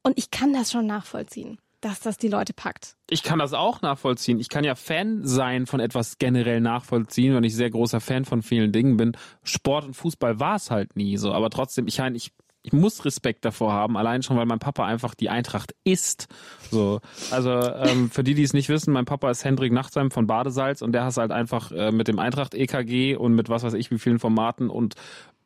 Und 0.03 0.17
ich 0.17 0.31
kann 0.31 0.53
das 0.53 0.71
schon 0.71 0.85
nachvollziehen, 0.85 1.57
dass 1.81 2.01
das 2.01 2.17
die 2.17 2.27
Leute 2.27 2.53
packt. 2.53 2.95
Ich 3.09 3.23
kann 3.23 3.39
das 3.39 3.53
auch 3.53 3.81
nachvollziehen. 3.81 4.39
Ich 4.39 4.49
kann 4.49 4.63
ja 4.63 4.75
Fan 4.75 5.25
sein 5.25 5.65
von 5.65 5.79
etwas 5.79 6.17
generell 6.17 6.59
nachvollziehen, 6.59 7.33
weil 7.35 7.45
ich 7.45 7.55
sehr 7.55 7.69
großer 7.69 8.01
Fan 8.01 8.25
von 8.25 8.41
vielen 8.41 8.71
Dingen 8.71 8.97
bin. 8.97 9.17
Sport 9.43 9.85
und 9.85 9.93
Fußball 9.93 10.39
war 10.39 10.55
es 10.55 10.71
halt 10.71 10.95
nie 10.95 11.17
so. 11.17 11.33
Aber 11.33 11.49
trotzdem, 11.49 11.87
ich, 11.87 11.99
ich 11.99 12.31
ich 12.63 12.71
muss 12.71 13.03
Respekt 13.03 13.43
davor 13.43 13.73
haben, 13.73 13.97
allein 13.97 14.23
schon, 14.23 14.37
weil 14.37 14.45
mein 14.45 14.59
Papa 14.59 14.85
einfach 14.85 15.15
die 15.15 15.29
Eintracht 15.29 15.75
ist. 15.83 16.27
So, 16.71 17.01
also 17.29 17.51
ähm, 17.51 18.09
für 18.09 18.23
die, 18.23 18.33
die 18.33 18.43
es 18.43 18.53
nicht 18.53 18.69
wissen, 18.69 18.93
mein 18.93 19.05
Papa 19.05 19.29
ist 19.29 19.43
Hendrik 19.43 19.73
Nachtsheim 19.73 20.11
von 20.11 20.27
Badesalz 20.27 20.81
und 20.81 20.93
der 20.93 21.03
hat 21.03 21.17
halt 21.17 21.31
einfach 21.31 21.71
äh, 21.71 21.91
mit 21.91 22.07
dem 22.07 22.19
Eintracht 22.19 22.55
EKG 22.55 23.17
und 23.17 23.35
mit 23.35 23.49
was 23.49 23.63
weiß 23.63 23.73
ich 23.73 23.91
wie 23.91 23.99
vielen 23.99 24.17
Formaten 24.17 24.69
und 24.69 24.95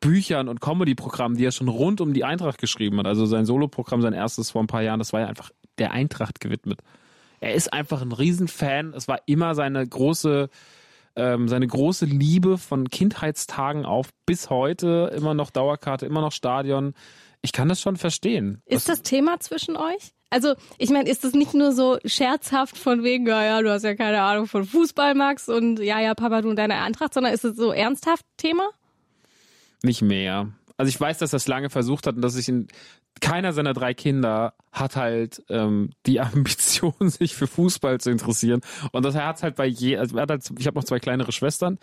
Büchern 0.00 0.48
und 0.48 0.60
Comedy-Programmen, 0.60 1.36
die 1.36 1.44
er 1.44 1.50
schon 1.50 1.68
rund 1.68 2.00
um 2.00 2.14
die 2.14 2.24
Eintracht 2.24 2.58
geschrieben 2.58 2.98
hat. 2.98 3.06
Also 3.06 3.26
sein 3.26 3.46
Soloprogramm, 3.46 4.00
sein 4.00 4.12
erstes 4.12 4.52
vor 4.52 4.62
ein 4.62 4.68
paar 4.68 4.82
Jahren, 4.82 5.00
das 5.00 5.12
war 5.12 5.20
ja 5.20 5.26
einfach 5.26 5.50
der 5.78 5.90
Eintracht 5.90 6.38
gewidmet. 6.38 6.80
Er 7.40 7.54
ist 7.54 7.72
einfach 7.72 8.00
ein 8.02 8.12
Riesenfan. 8.12 8.94
Es 8.94 9.08
war 9.08 9.20
immer 9.26 9.56
seine 9.56 9.86
große 9.86 10.48
ähm, 11.18 11.48
seine 11.48 11.66
große 11.66 12.06
Liebe 12.06 12.56
von 12.56 12.88
Kindheitstagen 12.88 13.84
auf 13.84 14.08
bis 14.24 14.48
heute 14.48 15.12
immer 15.14 15.34
noch 15.34 15.50
Dauerkarte, 15.50 16.06
immer 16.06 16.20
noch 16.20 16.32
Stadion. 16.32 16.94
Ich 17.42 17.52
kann 17.52 17.68
das 17.68 17.80
schon 17.80 17.96
verstehen. 17.96 18.62
Ist 18.66 18.88
das 18.88 19.02
Thema 19.02 19.40
zwischen 19.40 19.76
euch? 19.76 20.12
Also, 20.30 20.54
ich 20.76 20.90
meine, 20.90 21.08
ist 21.08 21.24
das 21.24 21.32
nicht 21.32 21.54
nur 21.54 21.72
so 21.72 21.98
scherzhaft 22.04 22.76
von 22.76 23.02
wegen, 23.02 23.26
ja, 23.26 23.42
ja, 23.44 23.62
du 23.62 23.70
hast 23.70 23.82
ja 23.82 23.94
keine 23.94 24.20
Ahnung 24.22 24.46
von 24.46 24.64
Fußball, 24.64 25.14
Max, 25.14 25.48
und 25.48 25.80
ja, 25.80 26.00
ja, 26.00 26.14
Papa, 26.14 26.42
du 26.42 26.50
und 26.50 26.56
deine 26.56 26.82
Eintracht, 26.82 27.14
sondern 27.14 27.32
ist 27.32 27.44
es 27.44 27.56
so 27.56 27.72
ernsthaft 27.72 28.24
Thema? 28.36 28.68
Nicht 29.82 30.02
mehr. 30.02 30.48
Also 30.78 30.88
ich 30.88 30.98
weiß, 31.00 31.18
dass 31.18 31.34
er 31.34 31.38
es 31.38 31.48
lange 31.48 31.70
versucht 31.70 32.06
hat 32.06 32.16
und 32.16 32.22
dass 32.22 32.34
sich 32.34 32.48
in 32.48 32.68
keiner 33.20 33.52
seiner 33.52 33.74
drei 33.74 33.94
Kinder 33.94 34.54
hat 34.72 34.96
halt 34.96 35.42
ähm, 35.48 35.90
die 36.06 36.20
Ambition, 36.20 36.94
sich 37.10 37.34
für 37.34 37.46
Fußball 37.46 38.00
zu 38.00 38.10
interessieren. 38.10 38.60
Und 38.92 39.04
das 39.04 39.14
er 39.14 39.26
hat 39.26 39.42
halt 39.42 39.56
bei 39.56 39.66
je, 39.66 39.98
also 39.98 40.16
er 40.16 40.22
hat 40.22 40.30
halt, 40.30 40.50
ich 40.58 40.66
habe 40.66 40.78
noch 40.78 40.84
zwei 40.84 41.00
kleinere 41.00 41.32
Schwestern 41.32 41.78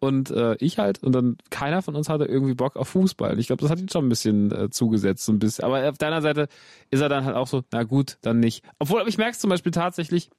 und 0.00 0.30
äh, 0.30 0.56
ich 0.60 0.78
halt 0.78 1.02
und 1.02 1.12
dann 1.12 1.36
keiner 1.50 1.82
von 1.82 1.94
uns 1.94 2.08
hatte 2.08 2.24
irgendwie 2.24 2.54
Bock 2.54 2.76
auf 2.76 2.88
Fußball. 2.88 3.38
Ich 3.38 3.48
glaube, 3.48 3.60
das 3.60 3.70
hat 3.70 3.80
ihn 3.80 3.88
schon 3.88 4.06
ein 4.06 4.08
bisschen 4.08 4.50
äh, 4.52 4.70
zugesetzt, 4.70 5.24
so 5.24 5.32
ein 5.32 5.38
bisschen. 5.38 5.64
Aber 5.64 5.88
auf 5.88 5.98
deiner 5.98 6.22
Seite 6.22 6.48
ist 6.90 7.00
er 7.00 7.08
dann 7.08 7.24
halt 7.24 7.36
auch 7.36 7.48
so, 7.48 7.62
na 7.72 7.82
gut, 7.82 8.16
dann 8.22 8.40
nicht. 8.40 8.64
Obwohl, 8.78 9.06
ich 9.08 9.18
merke 9.18 9.36
zum 9.36 9.50
Beispiel 9.50 9.72
tatsächlich, 9.72 10.30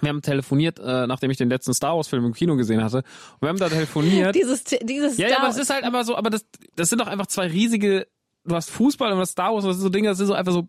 wir 0.00 0.08
haben 0.08 0.22
telefoniert, 0.22 0.78
äh, 0.78 1.06
nachdem 1.06 1.30
ich 1.30 1.36
den 1.36 1.50
letzten 1.50 1.74
Star 1.74 1.96
Wars 1.96 2.08
Film 2.08 2.24
im 2.24 2.32
Kino 2.32 2.56
gesehen 2.56 2.82
hatte. 2.82 2.98
Und 2.98 3.42
wir 3.42 3.48
haben 3.48 3.58
da 3.58 3.68
telefoniert. 3.68 4.34
dieses, 4.34 4.64
dieses 4.64 5.18
ja, 5.18 5.28
ja, 5.28 5.38
aber 5.38 5.48
es 5.48 5.58
ist 5.58 5.70
halt 5.70 5.84
aber 5.84 6.04
so, 6.04 6.16
aber 6.16 6.30
das, 6.30 6.46
das 6.76 6.88
sind 6.88 7.00
doch 7.00 7.06
einfach 7.06 7.26
zwei 7.26 7.46
riesige, 7.46 8.06
du 8.44 8.54
hast 8.54 8.70
Fußball 8.70 9.10
und 9.10 9.16
du 9.16 9.20
hast 9.20 9.32
Star 9.32 9.52
Wars, 9.52 9.64
das 9.64 9.76
sind 9.76 9.82
so 9.82 9.88
Dinge, 9.88 10.08
das 10.08 10.18
sind 10.18 10.26
so 10.26 10.34
einfach 10.34 10.52
so 10.52 10.68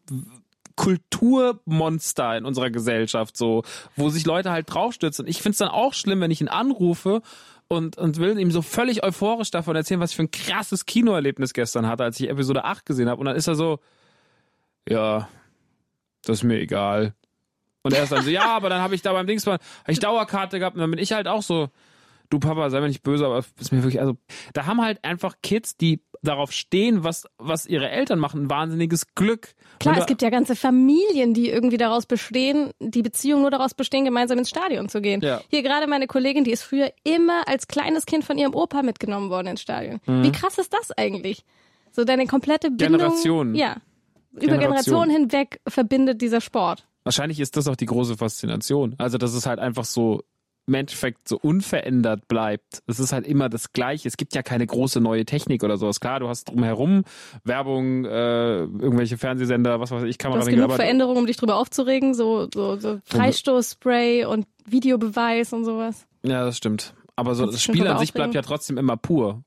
Kulturmonster 0.76 2.38
in 2.38 2.46
unserer 2.46 2.70
Gesellschaft, 2.70 3.38
so, 3.38 3.64
wo 3.96 4.10
sich 4.10 4.26
Leute 4.26 4.52
halt 4.52 4.74
draufstürzen. 4.74 5.28
Ich 5.28 5.42
find's 5.42 5.60
dann 5.60 5.70
auch 5.70 5.94
schlimm, 5.94 6.22
wenn 6.22 6.32
ich 6.32 6.42
ihn 6.42 6.48
anrufe 6.48 7.22
und, 7.68 7.98
und 7.98 8.18
will 8.18 8.40
ihm 8.40 8.52
so 8.52 8.62
völlig 8.62 9.04
euphorisch 9.04 9.52
davon 9.52 9.76
erzählen, 9.76 10.00
was 10.00 10.12
ich 10.12 10.16
für 10.16 10.24
ein 10.24 10.32
krasses 10.32 10.86
Kinoerlebnis 10.86 11.54
gestern 11.54 11.88
hatte, 11.88 12.04
als 12.04 12.20
ich 12.20 12.30
Episode 12.30 12.66
8 12.66 12.86
gesehen 12.86 13.10
habe. 13.10 13.20
Und 13.20 13.26
dann 13.26 13.36
ist 13.36 13.48
er 13.48 13.56
so, 13.56 13.80
ja, 14.88 15.28
das 16.26 16.40
ist 16.40 16.44
mir 16.44 16.60
egal. 16.60 17.14
Und 17.84 17.94
er 17.94 18.04
ist 18.04 18.12
dann 18.12 18.24
so, 18.24 18.30
ja, 18.30 18.46
aber 18.46 18.70
dann 18.70 18.82
habe 18.82 18.96
ich 18.96 19.02
da 19.02 19.14
beim 19.14 19.28
Dingsmann, 19.28 19.60
habe 19.82 19.92
ich 19.92 20.00
Dauerkarte 20.00 20.60
gehabt 20.60 20.76
und 20.76 20.82
dann 20.82 20.90
bin 20.90 21.00
ich 21.00 21.12
halt 21.12 21.28
auch 21.28 21.42
so, 21.42 21.70
du 22.30 22.40
Papa, 22.40 22.70
sei 22.70 22.82
mir 22.82 22.88
nicht 22.88 23.04
böse, 23.04 23.26
aber 23.26 23.44
ist 23.60 23.72
mir 23.72 23.84
wirklich, 23.84 24.00
also, 24.00 24.16
da 24.54 24.66
haben 24.66 24.82
halt 24.82 25.04
einfach 25.04 25.36
Kids, 25.44 25.78
die 25.78 26.02
darauf 26.22 26.54
stehen, 26.54 27.04
was, 27.04 27.28
was 27.38 27.66
ihre 27.66 27.90
Eltern 27.90 28.18
machen, 28.18 28.44
ein 28.44 28.50
wahnsinniges 28.50 29.14
Glück. 29.14 29.54
Klar, 29.80 29.96
Und 29.96 30.02
es 30.02 30.08
gibt 30.08 30.22
ja 30.22 30.30
ganze 30.30 30.56
Familien, 30.56 31.34
die 31.34 31.50
irgendwie 31.50 31.78
daraus 31.78 32.06
bestehen, 32.06 32.72
die 32.80 33.02
Beziehungen 33.02 33.42
nur 33.42 33.52
daraus 33.52 33.74
bestehen, 33.74 34.06
gemeinsam 34.06 34.38
ins 34.38 34.50
Stadion 34.50 34.88
zu 34.88 35.02
gehen. 35.02 35.20
Ja. 35.22 35.42
Hier 35.50 35.64
gerade 35.64 35.86
meine 35.88 36.08
Kollegin, 36.08 36.46
die 36.46 36.52
ist 36.52 36.64
früher 36.64 36.92
immer 37.04 37.48
als 37.48 37.68
kleines 37.68 38.06
Kind 38.06 38.24
von 38.24 38.38
ihrem 38.38 38.56
Opa 38.56 38.84
mitgenommen 38.84 39.30
worden 39.30 39.48
ins 39.48 39.62
Stadion. 39.62 40.00
Wie 40.06 40.32
krass 40.32 40.58
ist 40.58 40.74
das 40.74 40.92
eigentlich? 40.92 41.44
So 41.92 42.06
deine 42.06 42.26
komplette 42.26 42.72
Bindung. 42.72 43.00
Generationen. 43.00 43.56
Ja. 43.56 43.78
Über 44.32 44.58
Generationen. 44.58 44.60
Generationen 44.60 45.12
hinweg 45.12 45.60
verbindet 45.68 46.22
dieser 46.22 46.40
Sport. 46.42 46.88
Wahrscheinlich 47.04 47.40
ist 47.40 47.58
das 47.58 47.68
auch 47.68 47.76
die 47.76 47.86
große 47.86 48.18
Faszination. 48.18 48.96
Also, 48.98 49.18
dass 49.18 49.34
es 49.34 49.46
halt 49.46 49.60
einfach 49.60 49.86
so 49.86 50.24
im 50.66 50.76
Endeffekt 50.76 51.28
so 51.28 51.38
unverändert 51.38 52.28
bleibt. 52.28 52.82
Es 52.88 53.00
ist 53.00 53.12
halt 53.12 53.28
immer 53.28 53.50
das 53.50 53.74
Gleiche. 53.74 54.08
Es 54.08 54.16
gibt 54.16 54.34
ja 54.34 54.42
keine 54.44 54.66
große 54.66 55.02
neue 55.02 55.26
Technik 55.26 55.64
oder 55.64 55.78
sowas. 55.78 56.00
Klar, 56.00 56.22
du 56.22 56.30
hast 56.30 56.46
drumherum 56.46 57.04
Werbung, 57.44 58.06
äh, 58.06 58.60
irgendwelche 58.60 59.18
Fernsehsender, 59.18 59.80
was 59.80 59.92
weiß 59.92 60.04
ich, 60.04 60.18
Du 60.18 60.30
hast 60.30 60.48
genug 60.48 60.72
Veränderungen, 60.74 61.20
um 61.20 61.26
dich 61.28 61.38
drüber 61.38 61.58
aufzuregen, 61.58 62.14
so, 62.14 62.48
so, 62.54 62.78
so 62.78 63.00
Freistoßspray 63.06 64.26
und 64.26 64.48
Videobeweis 64.66 65.52
und 65.52 65.66
sowas. 65.66 66.08
Ja, 66.24 66.46
das 66.46 66.58
stimmt. 66.58 66.94
Aber 67.16 67.36
so 67.36 67.46
das 67.46 67.62
schon 67.62 67.76
Spiel 67.76 67.88
an 67.88 68.00
sich 68.00 68.14
bleibt 68.14 68.34
ja 68.34 68.42
trotzdem 68.42 68.78
immer 68.78 68.96
pur. 68.96 69.44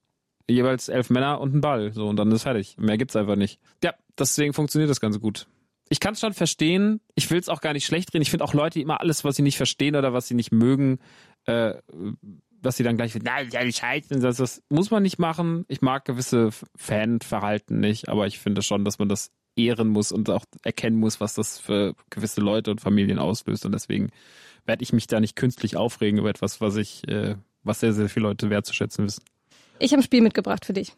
Jeweils 0.49 0.88
elf 0.88 1.11
Männer 1.11 1.40
und 1.40 1.55
ein 1.55 1.61
Ball. 1.61 1.92
So, 1.92 2.07
und 2.07 2.16
dann 2.16 2.31
ist 2.31 2.42
fertig. 2.42 2.77
Mehr 2.79 2.99
gibt's 2.99 3.16
einfach 3.16 3.35
nicht. 3.35 3.59
Ja, 3.83 3.95
deswegen 4.19 4.53
funktioniert 4.53 4.90
das 4.90 5.01
Ganze 5.01 5.19
gut. 5.19 5.47
Ich 5.88 6.01
kann 6.01 6.14
es 6.14 6.20
schon 6.20 6.33
verstehen. 6.33 7.01
Ich 7.14 7.31
will 7.31 7.38
es 7.38 7.49
auch 7.49 7.61
gar 7.61 7.72
nicht 7.72 7.87
schlecht 7.87 8.12
reden. 8.12 8.22
Ich 8.22 8.31
finde 8.31 8.44
auch 8.44 8.55
Leute, 8.55 8.79
die 8.79 8.83
immer 8.83 9.01
alles, 9.01 9.25
was 9.25 9.37
sie 9.37 9.42
nicht 9.42 9.57
verstehen 9.57 9.94
oder 9.94 10.12
was 10.12 10.27
sie 10.29 10.35
nicht 10.35 10.53
mögen, 10.53 10.99
äh, 11.46 11.75
dass 12.61 12.77
sie 12.77 12.83
dann 12.83 12.96
gleich, 12.96 13.14
nein, 13.22 13.49
ja, 13.51 13.70
Scheiße, 13.70 14.18
das, 14.18 14.38
das 14.38 14.62
muss 14.68 14.90
man 14.90 15.03
nicht 15.03 15.18
machen. 15.18 15.64
Ich 15.68 15.83
mag 15.83 16.05
gewisse 16.05 16.51
Fanverhalten 16.75 17.79
nicht, 17.79 18.09
aber 18.09 18.27
ich 18.27 18.38
finde 18.38 18.62
schon, 18.62 18.85
dass 18.85 18.99
man 18.99 19.09
das 19.09 19.31
ehren 19.55 19.88
muss 19.88 20.12
und 20.12 20.29
auch 20.31 20.44
erkennen 20.64 20.99
muss, 20.99 21.20
was 21.20 21.35
das 21.35 21.59
für 21.59 21.94
gewisse 22.11 22.40
Leute 22.40 22.70
und 22.70 22.81
Familien 22.81 23.18
auslöst. 23.18 23.64
Und 23.64 23.72
deswegen 23.72 24.11
werde 24.66 24.83
ich 24.83 24.92
mich 24.92 25.07
da 25.07 25.20
nicht 25.20 25.37
künstlich 25.37 25.77
aufregen 25.77 26.18
über 26.18 26.29
etwas, 26.29 26.61
was 26.61 26.77
ich, 26.77 27.07
äh, 27.09 27.37
was 27.62 27.81
sehr, 27.81 27.92
sehr 27.92 28.09
viele 28.09 28.27
Leute 28.27 28.51
wertzuschätzen 28.51 29.05
wissen. 29.05 29.25
Ich 29.79 29.92
habe 29.92 30.01
ein 30.01 30.05
Spiel 30.05 30.22
mitgebracht 30.22 30.64
für 30.64 30.72
dich. 30.72 30.92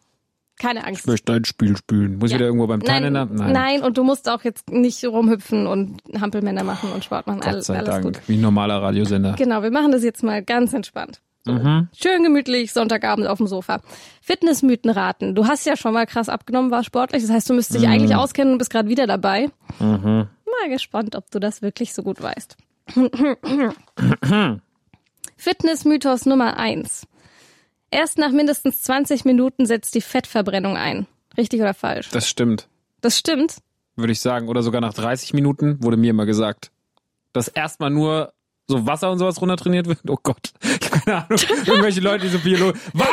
Keine 0.59 0.85
Angst. 0.85 1.03
Ich 1.03 1.07
möchte 1.07 1.33
ein 1.33 1.44
Spiel 1.44 1.77
spielen. 1.77 2.18
Muss 2.18 2.31
Ja. 2.31 2.37
ich 2.37 2.40
wieder 2.40 2.47
irgendwo 2.47 2.66
beim 2.66 2.81
Nein, 2.81 2.87
Thailänder? 3.05 3.27
nein. 3.27 3.83
und 3.83 3.97
du 3.97 4.03
musst 4.05 4.29
auch 4.29 4.42
jetzt 4.44 4.71
nicht 4.71 5.05
rumhüpfen 5.05 5.66
und 5.66 6.03
Hampelmänner 6.21 6.64
machen 6.64 6.90
und 6.92 7.05
Sport 7.05 7.27
machen. 7.27 7.40
Gott 7.40 7.49
alles, 7.49 7.66
sei 7.66 7.77
alles 7.79 7.88
Dank. 7.88 8.05
gut. 8.05 8.21
Wie 8.27 8.37
ein 8.37 8.40
normaler 8.40 8.83
Radiosender. 8.83 9.35
Genau, 9.38 9.62
wir 9.62 9.71
machen 9.71 9.92
das 9.92 10.03
jetzt 10.03 10.23
mal 10.23 10.42
ganz 10.42 10.73
entspannt. 10.73 11.21
So. 11.44 11.53
Mhm. 11.53 11.88
Schön 11.97 12.23
gemütlich, 12.25 12.73
Sonntagabend 12.73 13.27
auf 13.29 13.38
dem 13.38 13.47
Sofa. 13.47 13.81
Fitnessmythen 14.21 14.90
raten. 14.90 15.35
Du 15.35 15.47
hast 15.47 15.64
ja 15.64 15.77
schon 15.77 15.94
mal 15.94 16.05
krass 16.07 16.29
abgenommen, 16.29 16.71
war 16.71 16.83
sportlich. 16.85 17.23
Das 17.23 17.31
heißt, 17.31 17.49
du 17.49 17.55
müsstest 17.55 17.81
dich 17.81 17.88
eigentlich 17.88 18.14
auskennen 18.16 18.53
und 18.55 18.59
bist 18.59 18.71
gerade 18.71 18.88
wieder 18.88 19.07
dabei. 19.07 19.49
Mhm. 19.79 20.27
Mal 20.61 20.68
gespannt, 20.71 21.14
ob 21.14 21.31
du 21.31 21.38
das 21.38 21.62
wirklich 21.62 21.94
so 21.94 22.03
gut 22.03 22.21
weißt. 22.21 22.57
Fitnessmythos 25.37 26.27
Nummer 26.27 26.57
eins. 26.59 27.07
Erst 27.90 28.18
nach 28.18 28.31
mindestens 28.31 28.83
20 28.83 29.24
Minuten 29.24 29.66
setzt 29.66 29.94
die 29.94 30.01
Fettverbrennung 30.01 30.77
ein. 30.77 31.07
Richtig 31.37 31.61
oder 31.61 31.74
falsch? 31.74 32.09
Das 32.11 32.29
stimmt, 32.29 32.68
Das 33.01 33.18
stimmt. 33.18 33.57
würde 33.96 34.12
ich 34.12 34.20
sagen. 34.20 34.48
Oder 34.48 34.62
sogar 34.62 34.81
nach 34.81 34.92
30 34.94 35.33
Minuten 35.35 35.83
wurde 35.83 35.96
mir 35.96 36.11
immer 36.11 36.27
gesagt, 36.27 36.70
dass 37.33 37.48
erstmal 37.48 37.90
nur 37.90 38.33
so 38.66 38.85
Wasser 38.87 39.11
und 39.11 39.18
sowas 39.18 39.40
runtertrainiert 39.40 39.87
wird. 39.87 40.01
Oh 40.09 40.18
Gott, 40.22 40.53
ich 40.62 40.90
habe 40.90 41.01
keine 41.01 41.16
Ahnung. 41.24 41.38
Irgendwelche 41.64 42.01
Leute, 42.01 42.27
die 42.27 42.31
so 42.33 42.38
Biologen. 42.40 42.79
Was? 42.92 43.09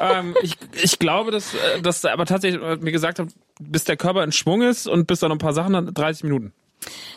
ähm, 0.00 0.36
ich, 0.42 0.56
ich 0.82 0.98
glaube, 0.98 1.30
dass, 1.30 1.54
äh, 1.54 1.80
dass 1.80 2.04
aber 2.04 2.26
tatsächlich 2.26 2.60
äh, 2.62 2.76
mir 2.76 2.92
gesagt 2.92 3.18
hat, 3.18 3.28
bis 3.60 3.84
der 3.84 3.96
Körper 3.96 4.22
in 4.24 4.32
Schwung 4.32 4.60
ist 4.62 4.86
und 4.86 5.06
bis 5.06 5.20
dann 5.20 5.30
noch 5.30 5.36
ein 5.36 5.40
paar 5.40 5.54
Sachen, 5.54 5.72
dann 5.72 5.94
30 5.94 6.24
Minuten. 6.24 6.52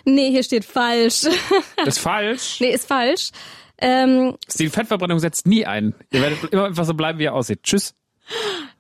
Nee, 0.06 0.30
hier 0.32 0.44
steht 0.44 0.63
falsch. 0.66 1.24
Ist 1.86 2.00
falsch. 2.00 2.60
nee, 2.62 2.70
ist 2.74 2.88
falsch. 2.88 3.32
Ähm, 3.86 4.38
Die 4.58 4.69
Fettverbrennung 4.69 5.19
setzt 5.19 5.46
nie 5.46 5.65
ein. 5.65 5.93
Ihr 6.12 6.22
werdet 6.22 6.43
immer 6.54 6.65
einfach 6.65 6.86
so 6.86 6.93
bleiben, 6.93 7.19
wie 7.19 7.24
ihr 7.24 7.34
aussieht. 7.34 7.63
Tschüss. 7.63 7.93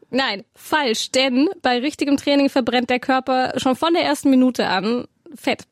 nein, 0.09 0.43
falsch. 0.55 1.11
Denn 1.11 1.49
bei 1.61 1.79
richtigem 1.79 2.15
Training 2.15 2.49
verbrennt 2.49 2.89
der 2.89 2.99
Körper 2.99 3.53
schon 3.57 3.75
von 3.75 3.93
der 3.93 4.03
ersten 4.03 4.29
Minute 4.29 4.67
an 4.67 5.05
Fett. 5.35 5.63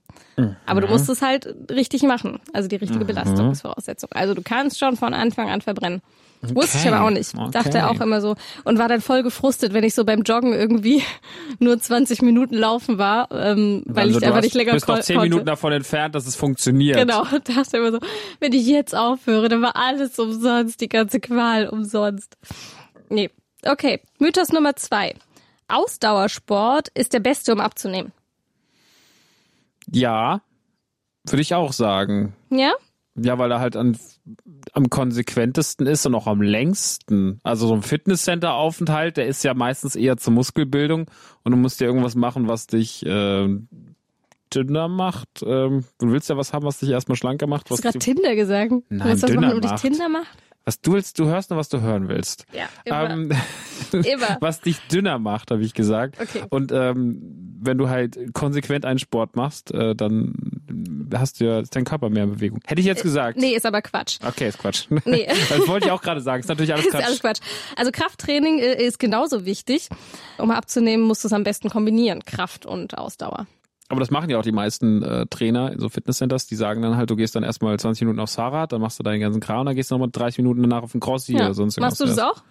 Aber 0.66 0.82
du 0.82 0.88
musst 0.88 1.08
es 1.10 1.22
halt 1.22 1.54
richtig 1.70 2.02
machen. 2.04 2.40
Also 2.52 2.68
die 2.68 2.76
richtige 2.76 3.06
Belastung 3.06 3.52
ist 3.52 3.62
Voraussetzung. 3.62 4.10
Also 4.14 4.34
du 4.34 4.42
kannst 4.42 4.80
schon 4.80 4.98
von 4.98 5.14
Anfang 5.14 5.50
an 5.50 5.62
verbrennen. 5.62 6.02
Wusste 6.42 6.78
ich 6.80 6.86
Okay. 6.86 6.94
aber 6.96 7.06
auch 7.06 7.12
nicht. 7.12 7.36
Okay. 7.38 7.52
Dachte 7.52 7.88
auch 7.88 8.02
immer 8.02 8.20
so. 8.20 8.36
Und 8.64 8.80
war 8.80 8.88
dann 8.88 9.02
voll 9.02 9.22
gefrustet, 9.22 9.74
wenn 9.74 9.84
ich 9.84 9.94
so 9.94 10.04
beim 10.06 10.24
Joggen 10.24 10.54
irgendwie 10.54 11.04
nur 11.60 11.80
20 11.80 12.22
Minuten 12.24 12.56
laufen 12.56 12.98
war, 12.98 13.30
ähm, 13.32 13.84
weil 13.86 14.06
Also 14.08 14.16
ich 14.16 14.20
du 14.22 14.26
einfach 14.26 14.38
hast- 14.38 14.44
nicht 14.46 14.56
länger 14.56 14.74
bist 14.74 14.88
noch 14.88 14.96
ko- 14.96 15.02
10 15.02 15.16
konnte. 15.18 15.30
Minuten 15.30 15.46
davon 15.46 15.72
entfernt, 15.74 16.16
dass 16.16 16.26
es 16.26 16.36
funktioniert. 16.36 16.98
Genau, 16.98 17.24
dachte 17.44 17.78
immer 17.78 17.92
so, 17.92 18.00
wenn 18.40 18.54
ich 18.54 18.66
jetzt 18.66 18.96
aufhöre, 18.96 19.50
dann 19.50 19.62
war 19.62 19.76
alles 19.76 20.18
umsonst, 20.18 20.82
die 20.82 20.90
ganze 20.90 21.20
Qual 21.20 21.68
umsonst. 21.70 22.38
Nee. 23.10 23.30
Okay, 23.64 24.02
Mythos 24.18 24.50
Nummer 24.52 24.76
zwei. 24.76 25.14
Ausdauersport 25.68 26.88
ist 26.96 27.14
der 27.14 27.20
beste, 27.20 27.54
um 27.54 27.60
abzunehmen. 27.60 28.12
Ja, 29.92 30.42
würde 31.28 31.42
ich 31.42 31.54
auch 31.54 31.72
sagen. 31.74 32.34
Ja? 32.50 32.74
Ja, 33.16 33.38
weil 33.38 33.52
er 33.52 33.60
halt 33.60 33.76
an, 33.76 33.98
am 34.74 34.90
konsequentesten 34.90 35.86
ist 35.86 36.06
und 36.06 36.16
auch 36.16 36.28
am 36.28 36.42
längsten. 36.42 37.40
Also 37.44 37.68
so 37.68 37.74
ein 37.74 37.82
Fitnesscenter-Aufenthalt, 37.82 39.18
der 39.18 39.28
ist 39.28 39.44
ja 39.44 39.54
meistens 39.54 39.96
eher 39.96 40.16
zur 40.18 40.34
Muskelbildung 40.34 41.10
und 41.44 41.52
du 41.52 41.58
musst 41.58 41.82
ja 41.82 41.88
irgendwas 41.88 42.16
machen, 42.16 42.48
was 42.48 42.68
dich 42.68 43.06
äh, 43.06 43.50
dünner 44.54 44.88
macht. 44.88 45.44
Ähm, 45.44 45.84
du 46.00 46.12
willst 46.12 46.30
ja 46.30 46.38
was 46.38 46.54
haben, 46.54 46.66
was 46.66 46.80
dich 46.80 46.90
erstmal 46.90 47.18
schlanker 47.18 47.48
macht. 47.48 47.70
Hast 47.70 47.72
Was, 47.72 47.78
du 47.80 47.84
gerade 47.84 48.00
Tinder 48.00 48.36
gesagt? 48.36 48.72
Nein, 48.72 49.08
Willst 49.10 49.24
du 49.24 49.28
was 49.28 49.34
dünner 49.34 49.48
machen, 49.48 49.56
um 49.56 49.62
dich. 49.62 49.82
Tinder 49.82 50.10
macht? 50.10 50.38
Was 50.66 50.80
du 50.82 50.94
willst, 50.94 51.18
du 51.20 51.26
hörst 51.26 51.50
nur, 51.50 51.60
was 51.60 51.70
du 51.70 51.82
hören 51.82 52.08
willst. 52.08 52.46
Ja, 52.54 52.70
immer. 52.86 53.10
Ähm, 53.10 53.32
Immer. 53.92 54.38
was 54.40 54.62
dich 54.62 54.80
dünner 54.92 55.20
macht, 55.20 55.52
habe 55.52 55.64
ich 55.64 55.74
gesagt. 55.74 56.20
Okay. 56.22 56.44
Und 56.50 56.72
ähm, 56.72 57.20
wenn 57.60 57.78
du 57.78 57.90
halt 57.90 58.34
konsequent 58.34 58.86
einen 58.86 59.00
Sport 59.00 59.36
machst, 59.36 59.74
äh, 59.74 59.96
dann 59.96 60.34
hast 61.14 61.40
du 61.40 61.46
ja 61.46 61.60
ist 61.60 61.76
dein 61.76 61.84
Körper 61.84 62.10
mehr 62.10 62.24
in 62.24 62.32
Bewegung. 62.32 62.60
Hätte 62.66 62.80
ich 62.80 62.88
jetzt 62.88 63.04
gesagt. 63.04 63.38
Nee, 63.38 63.54
ist 63.54 63.66
aber 63.66 63.82
Quatsch. 63.82 64.18
Okay, 64.26 64.48
ist 64.48 64.60
Quatsch. 64.60 64.88
Nee. 65.06 65.28
Das 65.50 65.68
wollte 65.68 65.88
ich 65.88 65.92
auch 65.92 66.02
gerade 66.02 66.22
sagen. 66.22 66.42
Ist 66.42 66.48
natürlich 66.48 66.74
alles 66.74 66.86
Ist 66.86 66.92
Quatsch. 66.92 67.06
alles 67.06 67.20
Quatsch. 67.20 67.40
Also 67.76 67.92
Krafttraining 67.92 68.60
äh, 68.60 68.82
ist 68.82 69.00
genauso 69.00 69.46
wichtig. 69.46 69.90
Um 70.38 70.52
abzunehmen, 70.52 71.06
musst 71.06 71.24
du 71.24 71.28
es 71.28 71.34
am 71.34 71.44
besten 71.44 71.70
kombinieren. 71.70 72.24
Kraft 72.24 72.66
und 72.66 72.98
Ausdauer. 72.98 73.48
Aber 73.92 74.00
das 74.00 74.10
machen 74.12 74.30
ja 74.30 74.38
auch 74.40 74.44
die 74.44 74.52
meisten 74.52 75.04
äh, 75.04 75.26
Trainer 75.28 75.72
in 75.72 75.80
so 75.80 75.90
Fitnesscenters. 75.90 76.48
Die 76.48 76.56
sagen 76.56 76.82
dann 76.82 76.96
halt, 76.98 77.10
du 77.10 77.16
gehst 77.16 77.36
dann 77.36 77.44
erstmal 77.44 77.78
20 77.80 78.02
Minuten 78.04 78.20
aufs 78.20 78.36
Fahrrad, 78.36 78.72
dann 78.72 78.82
machst 78.82 78.98
du 79.00 79.04
deinen 79.04 79.20
ganzen 79.20 79.40
Kram, 79.42 79.66
dann 79.66 79.76
gehst 79.76 79.92
du 79.92 79.96
nochmal 79.96 80.10
30 80.12 80.40
Minuten 80.40 80.62
danach 80.62 80.84
auf 80.84 80.92
den 80.94 81.02
Crossy 81.02 81.34
Ja. 81.38 81.46
oder 81.46 81.54
sonst 81.54 81.80
Machst 81.80 82.00
du 82.00 82.06
das 82.06 82.18
auch? 82.20 82.42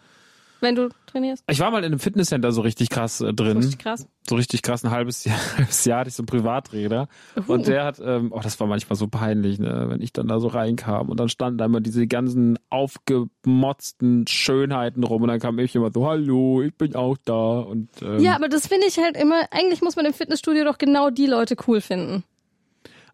Wenn 0.61 0.75
du 0.75 0.89
trainierst? 1.07 1.45
Ich 1.49 1.61
war 1.61 1.71
mal 1.71 1.79
in 1.79 1.87
einem 1.87 1.99
Fitnesscenter 1.99 2.53
so 2.53 2.61
richtig 2.61 2.91
krass 2.91 3.21
äh, 3.21 3.33
drin. 3.33 3.59
Richtig 3.59 3.79
krass. 3.79 4.07
So 4.29 4.37
richtig 4.37 4.63
krass, 4.63 4.85
ein 4.85 4.91
halbes 4.91 5.25
Jahr, 5.25 5.39
halbes 5.57 5.85
Jahr 5.85 6.01
hatte 6.01 6.09
ich 6.09 6.15
so 6.15 6.23
einen 6.23 6.27
Privaträder. 6.27 7.09
Uhu. 7.37 7.53
Und 7.53 7.67
der 7.67 7.85
hat, 7.85 8.01
ähm, 8.05 8.33
oh, 8.33 8.41
das 8.41 8.59
war 8.61 8.67
manchmal 8.67 8.97
so 8.97 9.09
peinlich, 9.09 9.59
ne, 9.59 9.87
wenn 9.89 10.01
ich 10.01 10.13
dann 10.13 10.29
da 10.29 10.39
so 10.39 10.49
reinkam 10.49 11.09
und 11.09 11.19
dann 11.19 11.29
standen 11.29 11.59
da 11.59 11.65
immer 11.65 11.81
diese 11.81 12.07
ganzen 12.07 12.59
aufgemotzten 12.69 14.27
Schönheiten 14.27 15.05
rum 15.05 15.23
und 15.23 15.29
dann 15.29 15.41
kam 15.41 15.59
ich 15.59 15.75
immer 15.75 15.91
so, 15.93 16.07
hallo, 16.07 16.63
ich 16.63 16.75
bin 16.75 16.95
auch 16.95 17.17
da. 17.25 17.61
Und 17.61 17.89
ähm, 18.03 18.21
Ja, 18.21 18.37
aber 18.37 18.49
das 18.49 18.67
finde 18.69 18.87
ich 18.87 18.99
halt 18.99 19.17
immer, 19.17 19.43
eigentlich 19.51 19.83
muss 19.83 19.97
man 19.97 20.07
im 20.07 20.13
Fitnessstudio 20.13 20.65
doch 20.65 20.79
genau 20.79 21.11
die 21.11 21.27
Leute 21.27 21.57
cool 21.67 21.81
finden. 21.81 22.25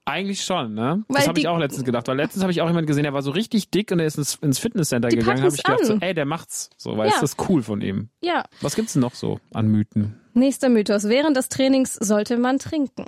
Eigentlich 0.08 0.44
schon, 0.44 0.72
ne? 0.74 1.04
Weil 1.08 1.16
das 1.16 1.28
habe 1.28 1.38
ich 1.40 1.48
auch 1.48 1.58
letztens 1.58 1.84
gedacht. 1.84 2.06
Weil 2.06 2.16
letztens 2.16 2.42
habe 2.44 2.52
ich 2.52 2.62
auch 2.62 2.68
jemanden 2.68 2.86
gesehen, 2.86 3.02
der 3.02 3.12
war 3.12 3.22
so 3.22 3.32
richtig 3.32 3.70
dick 3.70 3.90
und 3.90 3.98
er 3.98 4.06
ist 4.06 4.16
ins, 4.16 4.36
ins 4.36 4.58
Fitnesscenter 4.60 5.08
Die 5.08 5.16
gegangen. 5.16 5.42
Habe 5.42 5.54
ich 5.54 5.62
gedacht, 5.64 5.84
so, 5.84 5.94
ey, 6.00 6.14
der 6.14 6.24
macht's. 6.26 6.70
So, 6.76 6.96
weil 6.96 7.08
Ja. 7.08 7.14
ist 7.14 7.22
das 7.22 7.36
cool 7.48 7.60
von 7.62 7.80
ihm. 7.80 8.08
Ja. 8.20 8.44
Was 8.60 8.76
gibt's 8.76 8.92
denn 8.92 9.02
noch 9.02 9.14
so 9.14 9.40
an 9.52 9.66
Mythen? 9.68 10.20
Nächster 10.32 10.68
Mythos. 10.68 11.08
Während 11.08 11.36
des 11.36 11.48
Trainings 11.48 11.94
sollte 11.94 12.36
man 12.38 12.58
trinken. 12.58 13.06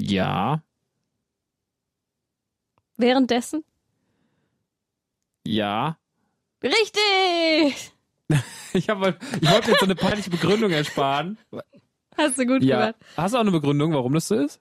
Ja, 0.00 0.62
Währenddessen? 2.96 3.64
ja. 5.44 5.96
Richtig! 6.62 7.92
Ich, 8.74 8.88
hab, 8.88 8.98
ich 9.02 9.50
wollte 9.50 9.70
jetzt 9.72 9.80
so 9.80 9.84
eine 9.84 9.94
peinliche 9.94 10.30
Begründung 10.30 10.70
ersparen. 10.70 11.36
Hast 12.16 12.38
du 12.38 12.46
gut 12.46 12.62
Ja. 12.62 12.78
gemacht. 12.92 12.94
Hast 13.18 13.34
du 13.34 13.36
auch 13.36 13.42
eine 13.42 13.50
Begründung, 13.50 13.92
warum 13.92 14.14
das 14.14 14.28
so 14.28 14.36
ist? 14.36 14.60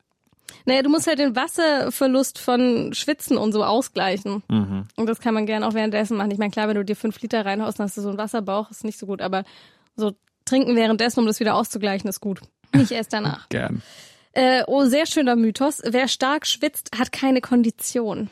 Naja, 0.65 0.81
du 0.81 0.89
musst 0.89 1.07
halt 1.07 1.19
den 1.19 1.35
Wasserverlust 1.35 2.39
von 2.39 2.93
Schwitzen 2.93 3.37
und 3.37 3.51
so 3.51 3.63
ausgleichen. 3.63 4.43
Mhm. 4.49 4.87
Und 4.95 5.07
das 5.07 5.19
kann 5.19 5.33
man 5.33 5.45
gerne 5.45 5.67
auch 5.67 5.73
währenddessen 5.73 6.17
machen. 6.17 6.31
Ich 6.31 6.37
meine, 6.37 6.51
klar, 6.51 6.67
wenn 6.67 6.75
du 6.75 6.85
dir 6.85 6.95
fünf 6.95 7.19
Liter 7.21 7.45
reinhaust, 7.45 7.79
dann 7.79 7.85
hast 7.85 7.97
du 7.97 8.01
so 8.01 8.09
einen 8.09 8.17
Wasserbauch, 8.17 8.71
ist 8.71 8.83
nicht 8.83 8.99
so 8.99 9.05
gut. 9.05 9.21
Aber 9.21 9.43
so 9.95 10.13
trinken 10.45 10.75
währenddessen, 10.75 11.19
um 11.19 11.25
das 11.25 11.39
wieder 11.39 11.55
auszugleichen, 11.55 12.09
ist 12.09 12.19
gut. 12.19 12.41
Nicht 12.73 12.91
erst 12.91 13.13
danach. 13.13 13.47
Gern. 13.49 13.81
Äh, 14.33 14.63
oh, 14.67 14.85
sehr 14.85 15.05
schöner 15.05 15.35
Mythos. 15.35 15.81
Wer 15.85 16.07
stark 16.07 16.47
schwitzt, 16.47 16.91
hat 16.97 17.11
keine 17.11 17.41
Kondition. 17.41 18.29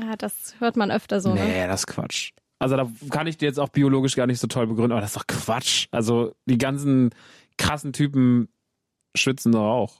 Ja, 0.00 0.16
das 0.16 0.54
hört 0.58 0.76
man 0.76 0.90
öfter 0.90 1.20
so, 1.20 1.34
ne? 1.34 1.44
Nee, 1.44 1.66
das 1.66 1.80
ist 1.80 1.86
Quatsch. 1.86 2.32
Also 2.58 2.76
da 2.76 2.90
kann 3.10 3.26
ich 3.26 3.36
dir 3.36 3.46
jetzt 3.46 3.60
auch 3.60 3.68
biologisch 3.68 4.16
gar 4.16 4.26
nicht 4.26 4.40
so 4.40 4.46
toll 4.46 4.66
begründen, 4.66 4.92
aber 4.92 5.00
das 5.00 5.10
ist 5.10 5.16
doch 5.16 5.26
Quatsch. 5.26 5.88
Also 5.90 6.34
die 6.46 6.58
ganzen 6.58 7.10
krassen 7.58 7.92
Typen 7.92 8.48
schwitzen 9.14 9.52
doch 9.52 9.68
auch. 9.70 9.96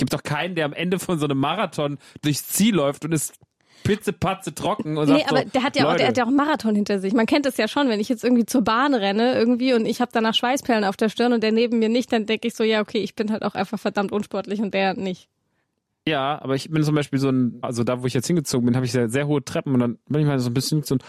Es 0.00 0.08
gibt 0.08 0.14
doch 0.14 0.22
keinen, 0.22 0.54
der 0.54 0.64
am 0.64 0.72
Ende 0.72 0.98
von 0.98 1.18
so 1.18 1.26
einem 1.26 1.36
Marathon 1.36 1.98
durchs 2.22 2.48
Ziel 2.48 2.74
läuft 2.74 3.04
und 3.04 3.12
ist 3.12 3.38
pitzepatze 3.82 4.54
trocken 4.54 4.96
und 4.96 5.06
sagt 5.06 5.18
Nee, 5.18 5.26
aber 5.28 5.42
so, 5.42 5.48
der 5.50 5.62
hat 5.62 5.76
ja 5.76 5.84
auch, 5.84 5.88
Leute, 5.88 5.98
der 5.98 6.08
hat 6.08 6.16
ja 6.16 6.24
auch 6.24 6.28
einen 6.28 6.36
Marathon 6.36 6.74
hinter 6.74 7.00
sich. 7.00 7.12
Man 7.12 7.26
kennt 7.26 7.44
es 7.44 7.58
ja 7.58 7.68
schon, 7.68 7.90
wenn 7.90 8.00
ich 8.00 8.08
jetzt 8.08 8.24
irgendwie 8.24 8.46
zur 8.46 8.62
Bahn 8.62 8.94
renne 8.94 9.34
irgendwie 9.34 9.74
und 9.74 9.84
ich 9.84 10.00
habe 10.00 10.10
danach 10.10 10.32
Schweißperlen 10.32 10.84
auf 10.84 10.96
der 10.96 11.10
Stirn 11.10 11.34
und 11.34 11.42
der 11.42 11.52
neben 11.52 11.80
mir 11.80 11.90
nicht, 11.90 12.10
dann 12.14 12.24
denke 12.24 12.48
ich 12.48 12.54
so, 12.54 12.64
ja, 12.64 12.80
okay, 12.80 13.00
ich 13.00 13.14
bin 13.14 13.30
halt 13.30 13.42
auch 13.42 13.54
einfach 13.54 13.78
verdammt 13.78 14.10
unsportlich 14.10 14.62
und 14.62 14.72
der 14.72 14.94
nicht. 14.94 15.28
Ja, 16.08 16.40
aber 16.40 16.54
ich 16.54 16.70
bin 16.70 16.82
zum 16.82 16.94
Beispiel 16.94 17.18
so 17.18 17.28
ein, 17.28 17.58
also 17.60 17.84
da, 17.84 18.00
wo 18.00 18.06
ich 18.06 18.14
jetzt 18.14 18.26
hingezogen 18.26 18.64
bin, 18.64 18.76
habe 18.76 18.86
ich 18.86 18.92
sehr, 18.92 19.10
sehr 19.10 19.26
hohe 19.26 19.44
Treppen 19.44 19.74
und 19.74 19.80
dann 19.80 19.98
bin 20.08 20.22
ich 20.22 20.26
mal 20.26 20.38
so 20.38 20.48
ein 20.48 20.54
bisschen 20.54 20.82
so 20.82 20.94
ein, 20.94 21.00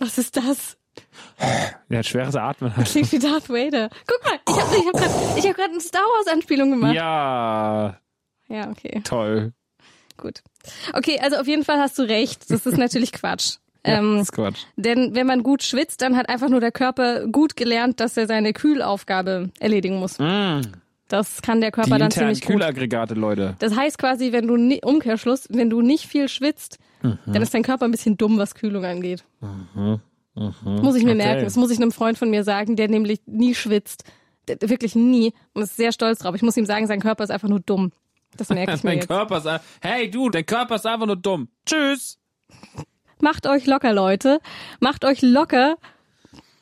Was 0.00 0.18
ist 0.18 0.36
das? 0.36 0.76
Ja, 1.88 2.02
schweres 2.02 2.36
Atmen 2.36 2.76
halt. 2.76 2.86
Klingt 2.88 3.10
wie 3.12 3.18
Darth 3.18 3.48
Vader. 3.48 3.88
Guck 4.06 4.24
mal, 4.24 4.38
ich 4.48 4.60
habe 4.60 4.86
hab 4.86 4.92
gerade 4.94 5.48
hab 5.48 5.56
grad 5.56 5.70
eine 5.70 5.80
Star 5.80 6.02
Wars 6.02 6.26
Anspielung 6.32 6.70
gemacht. 6.70 6.94
Ja, 6.94 7.98
ja, 8.48 8.70
okay, 8.70 9.00
toll. 9.04 9.52
gut. 10.16 10.42
Okay, 10.92 11.18
also 11.20 11.36
auf 11.38 11.46
jeden 11.48 11.64
Fall 11.64 11.78
hast 11.78 11.98
du 11.98 12.02
recht. 12.02 12.50
Das 12.50 12.66
ist 12.66 12.76
natürlich 12.78 13.12
Quatsch. 13.12 13.56
Ja, 13.84 13.98
Ähm, 13.98 14.12
das 14.18 14.28
ist 14.28 14.32
Quatsch. 14.32 14.60
denn 14.76 15.16
wenn 15.16 15.26
man 15.26 15.42
gut 15.42 15.64
schwitzt, 15.64 16.02
dann 16.02 16.16
hat 16.16 16.28
einfach 16.28 16.48
nur 16.48 16.60
der 16.60 16.70
Körper 16.70 17.26
gut 17.26 17.56
gelernt, 17.56 17.98
dass 17.98 18.16
er 18.16 18.28
seine 18.28 18.52
Kühlaufgabe 18.52 19.50
erledigen 19.58 19.96
muss. 19.98 20.20
Mm, 20.20 20.60
Das 21.08 21.42
kann 21.42 21.60
der 21.60 21.70
die 21.70 21.74
Körper 21.74 21.98
dann 21.98 22.02
internen 22.02 22.32
ziemlich 22.36 22.42
gut. 22.42 22.52
Kühlaggregate, 22.60 23.14
Leute. 23.14 23.56
Das 23.58 23.74
heißt 23.74 23.98
quasi, 23.98 24.30
wenn 24.30 24.46
du 24.46 24.56
ni 24.56 24.80
Umkehrschluss, 24.84 25.48
wenn 25.50 25.68
du 25.68 25.80
nicht 25.82 26.06
viel 26.06 26.28
schwitzt, 26.28 26.78
Mhm. 27.02 27.18
dann 27.26 27.42
ist 27.42 27.52
dein 27.54 27.64
Körper 27.64 27.86
ein 27.86 27.90
bisschen 27.90 28.16
dumm, 28.16 28.38
was 28.38 28.54
Kühlung 28.54 28.84
angeht. 28.84 29.24
Muss 30.34 30.96
ich 30.96 31.04
mir 31.04 31.10
Okay. 31.12 31.14
merken. 31.16 31.44
Das 31.44 31.56
muss 31.56 31.70
ich 31.70 31.78
einem 31.78 31.92
Freund 31.92 32.18
von 32.18 32.30
mir 32.30 32.44
sagen, 32.44 32.76
der 32.76 32.88
nämlich 32.88 33.20
nie 33.26 33.54
schwitzt. 33.54 34.04
Der, 34.48 34.56
wirklich 34.62 34.94
nie. 34.94 35.32
Und 35.52 35.62
ist 35.62 35.76
sehr 35.76 35.92
stolz 35.92 36.20
drauf. 36.20 36.34
Ich 36.34 36.42
muss 36.42 36.56
ihm 36.56 36.66
sagen, 36.66 36.86
sein 36.86 37.00
Körper 37.00 37.24
ist 37.24 37.30
einfach 37.30 37.48
nur 37.48 37.60
dumm. 37.60 37.92
Das 38.36 38.48
merke 38.48 38.72
ich 38.76 38.82
mir 38.82 38.90
Dein 38.90 38.98
jetzt. 39.00 39.08
Körper 39.08 39.38
ist, 39.38 39.60
hey 39.82 40.10
du, 40.10 40.30
dein 40.30 40.46
Körper 40.46 40.76
ist 40.76 40.86
einfach 40.86 41.06
nur 41.06 41.16
dumm. 41.16 41.48
Tschüss. 41.66 42.18
Macht 43.20 43.46
euch 43.46 43.66
locker, 43.66 43.92
Leute. 43.92 44.40
Macht 44.80 45.04
euch 45.04 45.22
locker. 45.22 45.76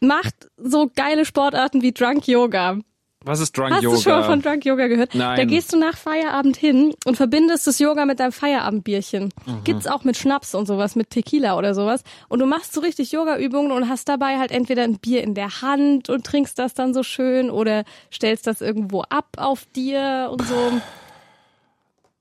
Macht 0.01 0.51
so 0.57 0.91
geile 0.95 1.25
Sportarten 1.25 1.81
wie 1.83 1.93
Drunk 1.93 2.27
Yoga. 2.27 2.79
Was 3.23 3.41
ist 3.41 3.57
Drunk 3.57 3.73
Hast 3.73 3.83
Yoga? 3.83 3.97
du 3.97 4.03
schon 4.03 4.13
mal 4.13 4.23
von 4.25 4.41
Drunk 4.41 4.65
Yoga 4.65 4.87
gehört? 4.87 5.15
Nein. 5.15 5.37
Da 5.37 5.45
gehst 5.45 5.75
du 5.75 5.79
nach 5.79 5.97
Feierabend 5.97 6.57
hin 6.57 6.95
und 7.05 7.17
verbindest 7.17 7.67
das 7.67 7.79
Yoga 7.79 8.07
mit 8.07 8.19
deinem 8.19 8.33
Feierabendbierchen. 8.33 9.35
Mhm. 9.45 9.65
Gibt's 9.65 9.87
auch 9.87 10.05
mit 10.05 10.17
Schnaps 10.17 10.55
und 10.55 10.65
sowas, 10.67 10.97
mit 10.97 11.11
Tequila 11.11 11.59
oder 11.59 11.75
sowas. 11.75 12.03
Und 12.29 12.39
du 12.39 12.47
machst 12.47 12.73
so 12.73 12.81
richtig 12.81 13.13
Yoga-Übungen 13.13 13.73
und 13.73 13.91
hast 13.91 14.09
dabei 14.09 14.39
halt 14.39 14.51
entweder 14.51 14.85
ein 14.85 14.99
Bier 14.99 15.23
in 15.23 15.35
der 15.35 15.61
Hand 15.61 16.09
und 16.09 16.25
trinkst 16.25 16.59
das 16.59 16.73
dann 16.73 16.95
so 16.95 17.03
schön 17.03 17.51
oder 17.51 17.85
stellst 18.11 18.47
das 18.47 18.63
irgendwo 18.63 19.03
ab 19.03 19.29
auf 19.37 19.67
dir 19.77 20.31
und 20.33 20.43
so. 20.47 20.81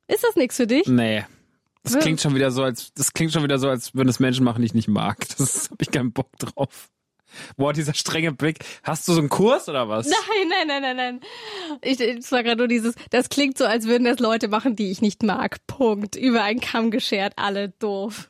Ist 0.08 0.26
das 0.26 0.36
nichts 0.36 0.58
für 0.58 0.68
dich? 0.68 0.86
Nee. 0.88 1.24
Das 1.84 1.98
klingt 2.00 2.20
schon 2.20 2.36
wieder 2.36 2.52
so, 2.52 2.62
als 2.64 2.94
das 2.94 3.14
klingt 3.14 3.32
schon 3.32 3.44
wieder 3.44 3.58
so, 3.58 3.70
als 3.70 3.96
würden 3.96 4.10
es 4.10 4.20
Menschen 4.20 4.44
machen, 4.44 4.62
die 4.62 4.66
ich 4.66 4.74
nicht 4.74 4.90
mag. 4.90 5.18
Das 5.38 5.70
habe 5.72 5.82
ich 5.82 5.92
keinen 5.92 6.12
Bock 6.12 6.28
drauf. 6.38 6.90
Boah, 7.58 7.74
dieser 7.74 7.94
strenge 7.94 8.32
Blick. 8.32 8.60
Hast 8.84 9.08
du 9.08 9.14
so 9.14 9.20
einen 9.20 9.30
Kurs 9.30 9.70
oder 9.70 9.90
was? 9.90 10.08
Nein, 10.08 10.50
nein, 10.50 10.68
nein, 10.68 10.82
nein, 10.82 10.98
nein. 10.98 11.20
Ich, 11.82 12.00
es 12.00 12.32
war 12.32 12.44
gerade 12.44 12.58
nur 12.58 12.68
dieses, 12.68 12.96
das 13.10 13.30
klingt 13.30 13.58
so, 13.58 13.66
als 13.66 13.88
würden 13.88 14.04
das 14.04 14.20
Leute 14.20 14.48
machen, 14.48 14.76
die 14.76 14.92
ich 14.92 15.02
nicht 15.02 15.24
mag. 15.24 15.58
Punkt. 15.68 16.16
Über 16.16 16.44
einen 16.44 16.60
Kamm 16.60 16.92
geschert, 16.92 17.34
alle 17.36 17.70
doof. 17.70 18.30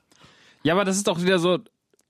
Ja, 0.64 0.74
aber 0.74 0.86
das 0.86 0.98
ist 0.98 1.08
doch 1.08 1.22
wieder 1.22 1.40
so. 1.40 1.60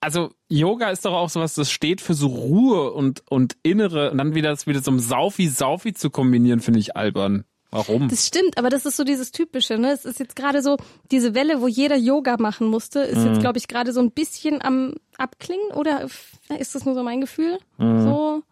Also 0.02 0.32
Yoga 0.48 0.92
ist 0.92 1.04
doch 1.04 1.14
auch 1.14 1.30
sowas, 1.30 1.56
das 1.56 1.70
steht 1.72 2.00
für 2.00 2.14
so 2.14 2.28
Ruhe 2.28 2.94
und 2.94 3.22
und 3.30 3.58
innere 3.64 4.12
und 4.12 4.18
dann 4.18 4.34
wieder 4.34 4.50
das 4.50 4.66
wieder 4.66 4.82
so 4.82 4.92
ein 4.92 5.00
Saufi 5.00 5.50
Saufi 5.50 5.94
zu 5.94 6.10
kombinieren, 6.10 6.62
finde 6.62 6.80
ich 6.80 6.96
albern. 6.96 7.44
Warum? 7.72 8.08
Das 8.10 8.26
stimmt, 8.26 8.58
aber 8.58 8.70
das 8.70 8.86
ist 8.86 8.98
so 8.98 9.04
dieses 9.04 9.32
Typische, 9.32 9.78
ne? 9.78 9.92
Es 9.92 10.04
ist 10.06 10.20
jetzt 10.20 10.36
gerade 10.36 10.62
so, 10.64 10.78
diese 11.12 11.36
Welle, 11.36 11.62
wo 11.62 11.68
jeder 11.68 11.96
Yoga 11.98 12.38
machen 12.40 12.68
musste, 12.68 13.00
ist 13.02 13.20
Mhm. 13.20 13.28
jetzt, 13.28 13.40
glaube 13.42 13.58
ich, 13.60 13.68
gerade 13.68 13.94
so 13.94 14.00
ein 14.00 14.12
bisschen 14.12 14.62
am 14.64 14.96
Abklingen 15.18 15.72
oder 15.76 16.08
ist 16.58 16.74
das 16.76 16.86
nur 16.86 16.96
so 16.96 17.04
mein 17.04 17.22
Gefühl? 17.22 17.60
Mhm. 17.78 18.02
So. 18.04 18.44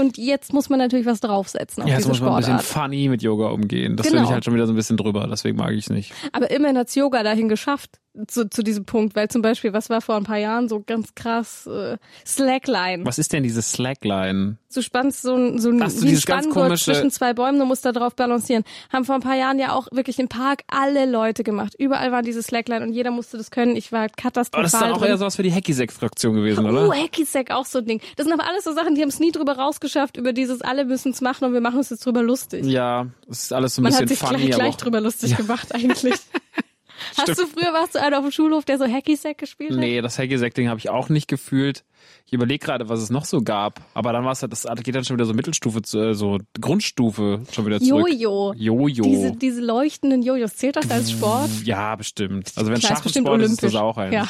Und 0.00 0.16
jetzt 0.18 0.52
muss 0.52 0.68
man 0.68 0.78
natürlich 0.78 1.06
was 1.06 1.20
draufsetzen 1.20 1.82
auf 1.82 1.88
ja, 1.88 1.96
jetzt 1.96 2.08
muss 2.08 2.20
man 2.20 2.30
ein 2.30 2.36
bisschen 2.38 2.58
Sportart. 2.60 2.90
funny 2.90 3.08
mit 3.08 3.22
Yoga 3.22 3.48
umgehen. 3.50 3.96
Das 3.96 4.06
Genau. 4.06 4.16
finde 4.18 4.28
ich 4.28 4.32
halt 4.34 4.44
schon 4.44 4.54
wieder 4.54 4.66
so 4.66 4.72
ein 4.72 4.76
bisschen 4.76 4.96
drüber, 4.96 5.28
deswegen 5.30 5.56
mag 5.58 5.72
ich 5.72 5.84
es 5.84 5.90
nicht. 5.90 6.12
Aber 6.32 6.50
immerhin 6.50 6.78
hat's 6.78 6.94
Yoga 6.94 7.22
dahin 7.22 7.48
geschafft, 7.48 7.98
zu, 8.26 8.48
zu 8.48 8.62
diesem 8.62 8.84
Punkt, 8.84 9.16
weil 9.16 9.28
zum 9.28 9.42
Beispiel, 9.42 9.72
was 9.72 9.90
war 9.90 10.00
vor 10.00 10.16
ein 10.16 10.24
paar 10.24 10.38
Jahren 10.38 10.68
so 10.68 10.82
ganz 10.84 11.14
krass, 11.14 11.66
äh, 11.66 11.96
Slackline. 12.26 13.04
Was 13.04 13.18
ist 13.18 13.32
denn 13.32 13.42
diese 13.42 13.62
Slackline? 13.62 14.56
Du 14.72 14.82
spannst 14.82 15.22
so 15.22 15.34
ein, 15.34 15.58
so 15.58 15.70
ein, 15.70 15.82
Ach 15.82 15.90
so, 15.90 16.02
wie 16.06 16.10
ein 16.10 16.16
Spanngurt 16.16 16.78
zwischen 16.78 17.10
zwei 17.10 17.32
Bäumen, 17.32 17.58
du 17.58 17.64
musst 17.64 17.84
da 17.84 17.92
drauf 17.92 18.14
balancieren. 18.14 18.64
Haben 18.92 19.04
vor 19.04 19.14
ein 19.14 19.22
paar 19.22 19.36
Jahren 19.36 19.58
ja 19.58 19.72
auch 19.72 19.88
wirklich 19.90 20.18
im 20.18 20.28
Park 20.28 20.64
alle 20.68 21.06
Leute 21.06 21.44
gemacht. 21.44 21.74
Überall 21.78 22.12
waren 22.12 22.24
diese 22.24 22.42
Slackline 22.42 22.84
und 22.84 22.92
jeder 22.92 23.10
musste 23.10 23.38
das 23.38 23.50
können. 23.50 23.76
Ich 23.76 23.92
war 23.92 24.04
Aber 24.04 24.12
katastrophal 24.16 24.62
das 24.62 24.74
ist 24.74 24.80
dann 24.80 24.92
auch 24.92 24.98
drin. 24.98 25.08
eher 25.08 25.18
sowas 25.18 25.36
für 25.36 25.42
die 25.42 25.52
Hacky-Sack-Fraktion 25.52 26.34
gewesen, 26.34 26.66
oder? 26.66 26.88
Uh, 26.88 26.92
Hacky-Sack, 26.92 27.50
auch 27.50 27.64
so 27.64 27.78
ein 27.78 27.86
Ding. 27.86 28.00
Das 28.16 28.26
sind 28.26 28.32
aber 28.32 28.48
alles 28.48 28.64
so 28.64 28.72
Sachen, 28.72 28.94
die 28.94 29.02
haben 29.02 29.08
es 29.08 29.18
nie 29.18 29.32
drüber 29.32 29.56
rausgeschafft, 29.56 30.16
über 30.16 30.32
dieses 30.32 30.60
alle 30.62 30.84
müssen's 30.84 31.20
machen 31.20 31.44
und 31.46 31.52
wir 31.52 31.60
machen 31.60 31.78
uns 31.78 31.90
jetzt 31.90 32.04
drüber 32.04 32.22
lustig. 32.22 32.64
Ja, 32.66 33.06
das 33.26 33.44
ist 33.44 33.52
alles 33.52 33.74
so 33.74 33.80
ein 33.80 33.84
Man 33.84 33.92
bisschen 33.92 34.02
hat 34.02 34.08
sich 34.08 34.18
funny, 34.18 34.36
gleich, 34.36 34.54
aber 34.54 34.62
gleich 34.64 34.76
drüber 34.76 35.00
lustig 35.00 35.36
gemacht 35.36 35.74
eigentlich. 35.74 36.14
Hast 37.16 37.28
du 37.38 37.46
früher, 37.46 37.72
warst 37.72 37.94
du 37.94 38.02
einer 38.02 38.18
auf 38.18 38.24
dem 38.24 38.30
Schulhof, 38.32 38.64
der 38.64 38.78
so 38.78 38.86
Hacky-Sack 38.86 39.38
gespielt 39.38 39.72
hat? 39.72 39.78
Nee, 39.78 40.00
das 40.00 40.18
Hacky-Sack-Ding 40.18 40.68
habe 40.68 40.78
ich 40.78 40.88
auch 40.90 41.08
nicht 41.08 41.28
gefühlt. 41.28 41.84
Ich 42.26 42.32
überlege 42.32 42.64
gerade, 42.64 42.88
was 42.88 43.00
es 43.00 43.10
noch 43.10 43.24
so 43.24 43.40
gab. 43.42 43.80
Aber 43.94 44.12
dann 44.12 44.24
war 44.24 44.32
es 44.32 44.42
halt, 44.42 44.52
das 44.52 44.66
geht 44.82 44.94
dann 44.94 45.04
schon 45.04 45.16
wieder 45.16 45.26
so 45.26 45.34
Mittelstufe, 45.34 45.82
zu, 45.82 45.98
äh, 46.00 46.14
so 46.14 46.38
Grundstufe 46.60 47.40
schon 47.52 47.66
wieder 47.66 47.80
zurück. 47.80 48.08
Jojo. 48.08 48.52
Jojo. 48.56 49.02
Diese, 49.04 49.32
diese 49.32 49.60
leuchtenden 49.60 50.22
Jojos. 50.22 50.56
Zählt 50.56 50.76
das 50.76 50.90
als 50.90 51.10
Sport? 51.10 51.50
Ja, 51.64 51.94
bestimmt. 51.96 52.52
Also 52.56 52.70
wenn 52.70 52.80
Schach 52.80 53.02
bestimmt 53.02 53.26
Sport 53.26 53.42
ist, 53.42 53.52
ist 53.52 53.62
das 53.62 53.74
olympisch. 53.74 53.80
auch 53.80 53.98
ein. 53.98 54.12
Ja. 54.12 54.26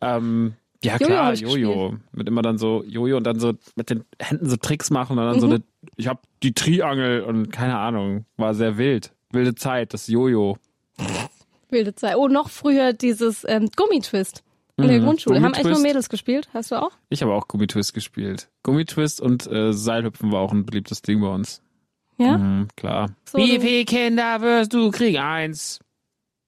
Ähm, 0.00 0.54
ja 0.82 0.94
Jojo 0.96 1.06
klar, 1.06 1.34
Jojo. 1.34 1.96
Mit 2.12 2.28
immer 2.28 2.42
dann 2.42 2.58
so 2.58 2.84
Jojo 2.86 3.16
und 3.16 3.24
dann 3.24 3.38
so 3.38 3.54
mit 3.76 3.90
den 3.90 4.04
Händen 4.20 4.48
so 4.48 4.56
Tricks 4.56 4.90
machen 4.90 5.18
und 5.18 5.24
dann 5.24 5.36
Mhm. 5.36 5.40
so 5.40 5.46
eine, 5.46 5.62
ich 5.96 6.08
hab 6.08 6.22
die 6.42 6.52
Triangel 6.54 7.22
und 7.22 7.50
keine 7.50 7.78
Ahnung, 7.78 8.24
war 8.36 8.54
sehr 8.54 8.76
wild. 8.78 9.12
Wilde 9.30 9.54
Zeit, 9.54 9.92
das 9.94 10.06
Jojo. 10.06 10.58
Wilde 11.74 11.94
Zeit. 11.94 12.16
Oh, 12.16 12.28
noch 12.28 12.48
früher 12.48 12.94
dieses 12.94 13.44
ähm, 13.46 13.68
Gummitwist 13.76 14.42
in 14.78 14.88
der 14.88 15.00
Mhm. 15.00 15.04
Grundschule. 15.04 15.42
Haben 15.42 15.52
echt 15.54 15.64
nur. 15.66 15.78
Mädels 15.80 16.08
gespielt? 16.08 16.48
Hast 16.54 16.70
du 16.70 16.76
auch? 16.82 16.92
Ich 17.10 17.20
habe 17.22 17.32
auch 17.34 17.46
Gummitwist 17.46 17.92
gespielt. 17.92 18.48
Gummitwist 18.62 19.20
und 19.20 19.46
äh, 19.46 19.72
Seilhüpfen 19.74 20.32
war 20.32 20.40
auch 20.40 20.52
ein 20.52 20.64
beliebtes 20.64 21.02
Ding 21.02 21.20
bei 21.20 21.28
uns. 21.28 21.60
Ja? 22.16 22.38
Mhm, 22.38 22.68
klar. 22.76 23.10
So, 23.28 23.38
Wie 23.38 23.58
viele 23.60 23.84
Kinder 23.84 24.40
wirst 24.40 24.72
du 24.72 24.90
kriegen? 24.90 25.18
Eins. 25.18 25.80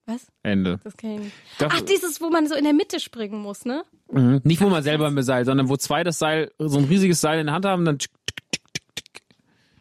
Was? 0.07 0.27
Ende. 0.45 0.81
Das 0.85 0.97
kenn 0.97 1.15
ich 1.15 1.21
nicht. 1.21 1.33
Das- 1.59 1.73
Ach, 1.75 1.81
dieses, 1.83 2.21
wo 2.21 2.31
man 2.31 2.47
so 2.47 2.55
in 2.55 2.65
der 2.65 2.73
Mitte 2.73 3.01
springen 3.01 3.41
muss, 3.43 3.65
ne? 3.65 3.85
Mhm. 4.11 4.41
Nicht, 4.45 4.61
wo 4.61 4.69
man 4.69 4.83
selber 4.85 5.11
mit 5.11 5.25
Seil, 5.25 5.45
sondern 5.45 5.69
wo 5.69 5.77
zwei 5.77 6.05
das 6.05 6.19
Seil, 6.21 6.53
so 6.59 6.79
ein 6.79 6.85
riesiges 6.85 7.21
Seil 7.21 7.41
in 7.41 7.47
der 7.47 7.55
Hand 7.57 7.65
haben, 7.67 7.85
dann 7.85 7.99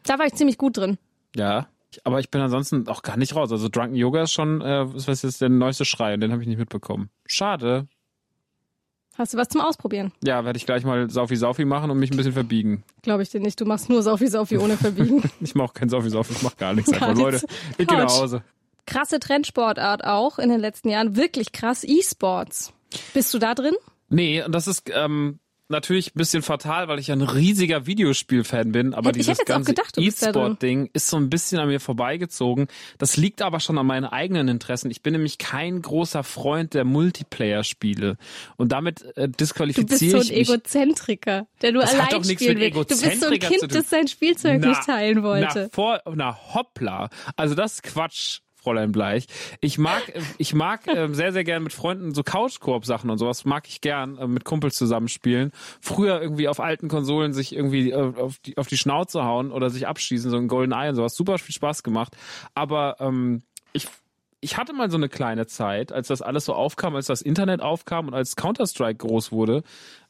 Da 0.03 0.19
war 0.19 0.25
ich 0.25 0.34
ziemlich 0.36 0.58
gut 0.58 0.77
drin. 0.77 0.97
ja. 1.36 1.67
Aber 2.03 2.19
ich 2.19 2.29
bin 2.29 2.41
ansonsten 2.41 2.88
auch 2.88 3.01
gar 3.01 3.17
nicht 3.17 3.36
raus. 3.36 3.51
Also 3.51 3.69
Drunken 3.69 3.95
Yoga 3.95 4.23
ist 4.23 4.34
schon, 4.34 4.62
äh, 4.62 4.93
was 4.93 5.08
ist 5.08 5.23
jetzt 5.23 5.41
der 5.41 5.49
neueste 5.49 5.86
Schrei 5.86 6.13
und 6.13 6.21
den 6.21 6.31
habe 6.31 6.41
ich 6.41 6.47
nicht 6.47 6.58
mitbekommen. 6.58 7.10
Schade. 7.25 7.88
Hast 9.17 9.34
du 9.34 9.38
was 9.38 9.47
zum 9.47 9.62
Ausprobieren? 9.62 10.12
Ja, 10.23 10.43
werde 10.43 10.58
ich 10.58 10.65
gleich 10.65 10.84
mal 10.84 11.10
Saufi 11.10 11.38
Saufi 11.38 11.63
machen 11.63 11.89
und 11.89 11.97
mich 11.99 12.12
ein 12.12 12.17
bisschen 12.17 12.34
verbiegen. 12.34 12.84
Glaube 13.01 13.23
ich 13.23 13.29
dir 13.29 13.39
nicht. 13.39 13.60
Du 13.62 13.65
machst 13.65 13.89
nur 13.89 14.03
Saufi 14.03 14.27
Saufi 14.27 14.58
ohne 14.58 14.75
Verbiegen. 14.75 15.23
Ich 15.39 15.55
mache 15.55 15.73
kein 15.73 15.88
Saufi 15.89 16.10
Saufi, 16.10 16.34
ich 16.34 16.41
mache 16.41 16.58
gar 16.58 16.73
nichts. 16.73 16.91
Gar 16.99 17.10
Einfach, 17.10 17.31
nichts. 17.31 17.41
Leute, 17.43 17.53
ich 17.77 17.88
gehe 17.88 17.97
nach. 17.97 18.10
Hause. 18.10 18.43
Krasse 18.86 19.19
Trendsportart 19.19 20.03
auch 20.03 20.38
in 20.38 20.49
den 20.49 20.60
letzten 20.60 20.89
Jahren. 20.89 21.15
Wirklich 21.15 21.53
krass. 21.53 21.84
E-Sports. 21.84 22.73
Bist 23.13 23.34
du 23.34 23.39
da 23.39 23.55
drin? 23.55 23.73
Nee, 24.10 24.43
und 24.43 24.51
das 24.53 24.67
ist 24.67 24.91
ähm, 24.93 25.39
natürlich 25.67 26.10
ein 26.15 26.17
bisschen 26.17 26.41
fatal, 26.43 26.88
weil 26.88 26.99
ich 26.99 27.12
ein 27.12 27.21
riesiger 27.21 27.86
Videospiel-Fan 27.86 28.71
bin, 28.71 28.93
aber 28.93 29.10
ich 29.10 29.17
dieses 29.17 29.39
ganze. 29.45 29.73
E-Sport-Ding 29.97 30.89
ist 30.93 31.08
so 31.08 31.17
ein 31.17 31.30
bisschen 31.30 31.60
an 31.60 31.67
mir 31.67 31.80
vorbeigezogen. 31.80 32.67
Das 32.97 33.17
liegt 33.17 33.41
aber 33.41 33.60
schon 33.60 33.78
an 33.78 33.86
meinen 33.86 34.06
eigenen 34.06 34.47
Interessen. 34.47 34.91
Ich 34.91 35.01
bin 35.01 35.13
nämlich 35.13 35.38
kein 35.38 35.82
großer 35.82 36.23
Freund 36.23 36.73
der 36.73 36.86
Multiplayer-Spiele 36.86 38.17
und 38.58 38.71
damit 38.71 39.04
äh, 39.15 39.25
Du 39.25 39.28
bist 39.30 39.39
disqualifiziere 39.41 40.12
so 40.12 40.17
ein 40.17 40.23
ich 40.23 40.47
mich. 40.47 40.49
Egozentriker, 40.49 41.47
der 41.62 41.71
nur 41.71 41.84
hat 41.84 41.93
allein 41.93 42.21
nichts 42.21 42.43
spielen 42.43 42.60
will. 42.60 42.71
Du 42.71 42.84
bist 42.84 43.19
so 43.19 43.28
ein 43.28 43.39
Kind, 43.39 43.75
das 43.75 43.89
sein 43.89 44.08
Spielzeug 44.08 44.60
Na, 44.62 44.69
nicht 44.69 44.86
teilen 44.86 45.23
wollte. 45.23 45.63
Na, 45.63 45.69
vor, 45.71 46.01
na 46.13 46.38
hoppla. 46.54 47.10
Also 47.36 47.56
das 47.56 47.73
ist 47.75 47.84
Quatsch. 47.84 48.39
Fräulein 48.65 48.91
Bleich. 48.91 49.28
Ich 49.62 49.78
mag, 49.78 50.10
äh, 50.10 50.21
ich 50.39 50.56
mag 50.56 50.88
äh, 50.88 51.08
sehr, 51.13 51.32
sehr 51.32 51.43
gern 51.43 51.62
mit 51.62 51.71
Freunden 51.71 52.15
so 52.15 52.23
Couch-Koop-Sachen 52.23 53.12
und 53.12 53.19
sowas 53.19 53.45
mag 53.45 53.67
ich 53.67 53.80
gern 53.80 54.17
äh, 54.17 54.28
mit 54.28 54.43
Kumpels 54.43 54.75
zusammenspielen. 54.75 55.51
Früher 55.82 56.19
irgendwie 56.19 56.47
auf 56.47 56.60
alten 56.60 56.88
Konsolen 56.88 57.34
sich 57.34 57.56
irgendwie 57.56 57.91
äh, 57.91 58.13
auf, 58.17 58.39
die, 58.39 58.58
auf 58.58 58.67
die 58.67 58.78
Schnauze 58.78 59.23
hauen 59.23 59.51
oder 59.51 59.69
sich 59.69 59.88
abschießen, 59.88 60.32
so 60.32 60.38
ein 60.38 60.47
Golden 60.47 60.73
Eye 60.73 60.89
und 60.89 60.95
sowas. 60.95 61.15
Super 61.15 61.38
viel 61.38 61.54
Spaß 61.54 61.84
gemacht. 61.84 62.17
Aber 62.56 62.95
ähm, 62.99 63.43
ich 63.71 63.88
ich 64.45 64.58
hatte 64.58 64.73
mal 64.73 64.89
so 64.91 64.97
eine 64.97 65.10
kleine 65.10 65.47
Zeit, 65.47 65.91
als 65.91 66.08
das 66.08 66.21
alles 66.21 66.45
so 66.45 66.53
aufkam, 66.53 66.95
als 66.95 67.08
das 67.08 67.21
Internet 67.21 67.62
aufkam 67.62 68.08
und 68.08 68.13
als 68.13 68.36
Counter-Strike 68.36 69.05
groß 69.05 69.31
wurde, 69.31 69.63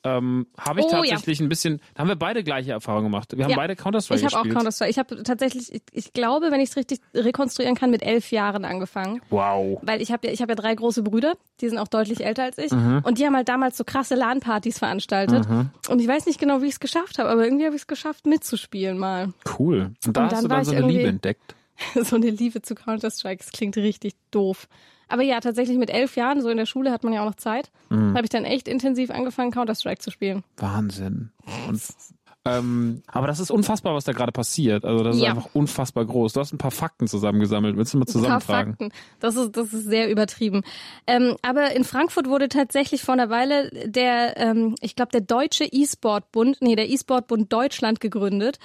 ähm, 0.04 0.45
habe 0.60 0.82
ich 0.82 0.86
Oh, 0.86 0.89
ja. 0.89 0.98
tatsächlich 1.15 1.39
ein 1.39 1.50
bisschen, 1.50 1.82
da 1.95 2.02
haben 2.02 2.10
wir 2.10 2.15
beide 2.15 2.43
gleiche 2.43 2.71
Erfahrungen 2.71 3.06
gemacht. 3.06 3.36
Wir 3.36 3.43
haben 3.45 3.52
Ja. 3.52 3.58
beide 3.58 3.76
Counter-Strike 3.76 4.19
Ich 4.19 4.26
habe 4.26 4.34
gespielt. 4.36 4.54
auch 4.56 4.60
Counter-Strike. 4.60 4.91
Ich 4.91 5.00
habe 5.00 5.24
tatsächlich, 5.24 5.74
ich, 5.74 5.82
ich 5.93 6.13
glaube, 6.13 6.52
wenn 6.52 6.60
ich 6.60 6.69
es 6.69 6.76
richtig 6.76 7.00
rekonstruieren 7.15 7.74
kann, 7.76 7.89
mit 7.89 8.04
elf 8.04 8.30
Jahren 8.32 8.65
angefangen. 8.65 9.21
wow. 9.32 9.80
Weil 9.82 10.02
ich 10.02 10.12
habe 10.12 10.28
ja, 10.28 10.34
ich 10.34 10.41
habe 10.41 10.52
ja 10.52 10.56
drei 10.56 10.76
große 10.76 11.02
Brüder, 11.02 11.36
die 11.62 11.69
sind 11.69 11.80
auch 11.80 11.88
deutlich 11.88 12.24
älter 12.24 12.43
als 12.43 12.58
ich. 12.60 12.71
Mhm. 12.71 13.02
Und 13.04 13.17
die 13.17 13.26
haben 13.26 13.36
halt 13.36 13.50
damals 13.50 13.78
so 13.78 13.84
krasse 13.84 14.13
LAN-Partys 14.15 14.78
veranstaltet. 14.78 15.48
Und 15.89 16.00
ich 16.00 16.08
weiß 16.08 16.26
nicht 16.28 16.39
genau, 16.39 16.62
wie 16.62 16.65
ich 16.67 16.74
es 16.74 16.80
geschafft 16.80 17.17
habe, 17.17 17.30
aber 17.30 17.43
irgendwie 17.45 17.65
habe 17.65 17.76
ich 17.76 17.82
es 17.84 17.88
geschafft, 17.88 18.28
mitzuspielen 18.28 18.98
mal. 19.00 19.34
Cool. 19.58 19.93
Und 20.06 20.15
da 20.17 20.21
Und 20.26 20.26
hast 20.26 20.34
dann 20.34 20.43
du 20.43 20.50
war 20.50 20.58
dann 20.58 20.65
so 20.65 20.71
eine 20.74 20.88
Liebe 20.88 21.08
entdeckt. 21.08 21.56
so 22.04 22.16
eine 22.16 22.30
Liebe 22.30 22.62
zu 22.62 22.76
Counter-Strike, 22.76 23.44
das 23.44 23.52
klingt 23.52 23.78
richtig 23.78 24.14
doof. 24.32 24.68
Aber 25.08 25.22
ja, 25.22 25.40
tatsächlich 25.40 25.78
mit 25.78 25.90
elf 25.92 26.16
Jahren, 26.16 26.42
so 26.42 26.50
in 26.50 26.58
der 26.58 26.66
Schule 26.66 26.92
hat 26.92 27.04
man 27.04 27.14
ja 27.14 27.22
auch 27.22 27.26
noch 27.28 27.36
Zeit, 27.36 27.72
Mhm. 27.90 28.16
habe 28.16 28.24
ich 28.24 28.30
dann 28.30 28.44
echt 28.46 28.68
intensiv 28.68 29.12
angefangen, 29.12 29.52
Counter-Strike 29.52 30.02
zu 30.02 30.10
spielen. 30.10 30.44
Wahnsinn. 30.58 31.30
Und, 31.68 31.80
ähm, 32.46 33.04
aber 33.08 33.28
das 33.28 33.40
ist 33.40 33.52
unfassbar, 33.52 33.94
was 33.94 34.04
da 34.06 34.14
gerade 34.14 34.32
passiert. 34.32 34.84
Also 34.84 35.04
das 35.04 35.18
ist 35.18 35.22
Ja. 35.22 35.30
einfach 35.30 35.50
unfassbar 35.54 36.06
groß. 36.06 36.34
Du 36.34 36.40
hast 36.40 36.54
ein 36.54 36.58
paar 36.58 36.72
Fakten 36.72 37.08
zusammengesammelt. 37.08 37.78
Willst 37.78 37.94
du 37.94 37.98
mal 38.00 38.04
Ein 38.04 38.06
paar 38.06 38.14
zusammentragen? 38.14 38.72
Fakten. 38.74 38.90
Das 39.20 39.36
ist, 39.36 39.56
das 39.56 39.74
ist 39.74 39.86
sehr 39.86 40.10
übertrieben. 40.10 40.64
Ähm, 41.06 41.36
aber 41.44 41.76
in 41.76 41.84
Frankfurt 41.84 42.28
wurde 42.28 42.50
tatsächlich 42.50 43.04
vor 43.04 43.14
einer 43.14 43.30
Weile 43.30 43.70
der, 43.86 44.38
ähm, 44.38 44.74
ich 44.82 44.96
glaube, 44.96 45.12
der 45.12 45.22
Deutsche 45.22 45.66
E-Sport-Bund, 45.66 46.58
nee, 46.62 46.76
der 46.76 46.90
E-Sport-Bund 46.90 47.54
Deutschland 47.54 48.00
gegründet. 48.00 48.58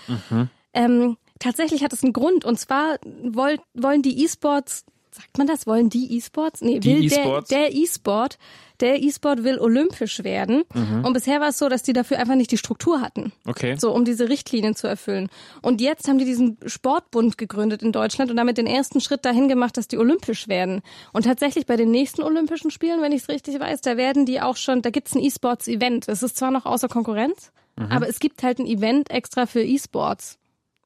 Ähm, 0.73 1.17
tatsächlich 1.41 1.83
hat 1.83 1.93
es 1.93 2.05
einen 2.05 2.13
Grund. 2.13 2.45
Und 2.45 2.59
zwar 2.61 2.99
woll, 3.25 3.59
wollen 3.75 4.03
die 4.03 4.23
E-Sports, 4.25 4.85
sagt 5.11 5.39
man 5.39 5.49
das? 5.49 5.67
Wollen 5.67 5.91
die 5.91 6.17
E-Sports? 6.17 6.61
Nee, 6.61 6.79
Die 6.79 6.89
will 7.01 7.09
der, 7.09 7.19
E-Sports? 7.19 7.49
der 7.49 7.75
E-Sport, 7.75 8.39
der 8.79 9.03
E-Sport 9.03 9.43
will 9.45 9.59
olympisch 9.59 10.23
werden. 10.25 10.63
Und 11.03 11.13
bisher 11.13 11.41
war 11.41 11.49
es 11.49 11.59
so, 11.59 11.69
dass 11.69 11.83
die 11.83 11.93
dafür 11.93 12.19
einfach 12.19 12.37
nicht 12.37 12.51
die 12.51 12.57
Struktur 12.57 13.01
hatten. 13.03 13.33
Okay. 13.45 13.77
So, 13.79 13.93
um 13.93 14.05
diese 14.07 14.29
Richtlinien 14.31 14.75
zu 14.75 14.87
erfüllen. 14.87 15.29
Und 15.61 15.81
jetzt 15.83 16.09
haben 16.09 16.17
die 16.19 16.25
diesen 16.25 16.57
Sportbund 16.65 17.37
gegründet 17.37 17.83
in 17.83 17.93
Deutschland 17.93 18.31
und 18.31 18.37
damit 18.39 18.57
den 18.57 18.67
ersten 18.67 19.01
Schritt 19.03 19.25
dahin 19.27 19.49
gemacht, 19.49 19.77
dass 19.77 19.89
die 19.89 19.99
olympisch 19.99 20.49
werden. 20.49 20.81
Und 21.13 21.25
tatsächlich 21.25 21.67
bei 21.67 21.77
den 21.77 21.91
nächsten 21.91 22.23
Olympischen 22.23 22.71
Spielen, 22.71 23.03
wenn 23.03 23.13
ich 23.13 23.23
es 23.23 23.29
richtig 23.29 23.59
weiß, 23.61 23.83
da 23.83 23.97
werden 23.99 24.25
die 24.25 24.41
auch 24.41 24.57
schon, 24.57 24.81
da 24.81 24.89
gibt's 24.91 25.15
ein 25.15 25.23
E-Sports-Event. 25.23 26.09
Es 26.09 26.23
ist 26.23 26.39
zwar 26.39 26.51
noch 26.51 26.65
außer 26.65 26.89
Konkurrenz, 26.89 27.51
aber 27.91 28.09
es 28.09 28.19
gibt 28.19 28.43
halt 28.43 28.59
ein 28.61 28.67
Event 28.67 29.11
extra 29.11 29.45
für 29.47 29.63
E-Sports. 29.63 30.39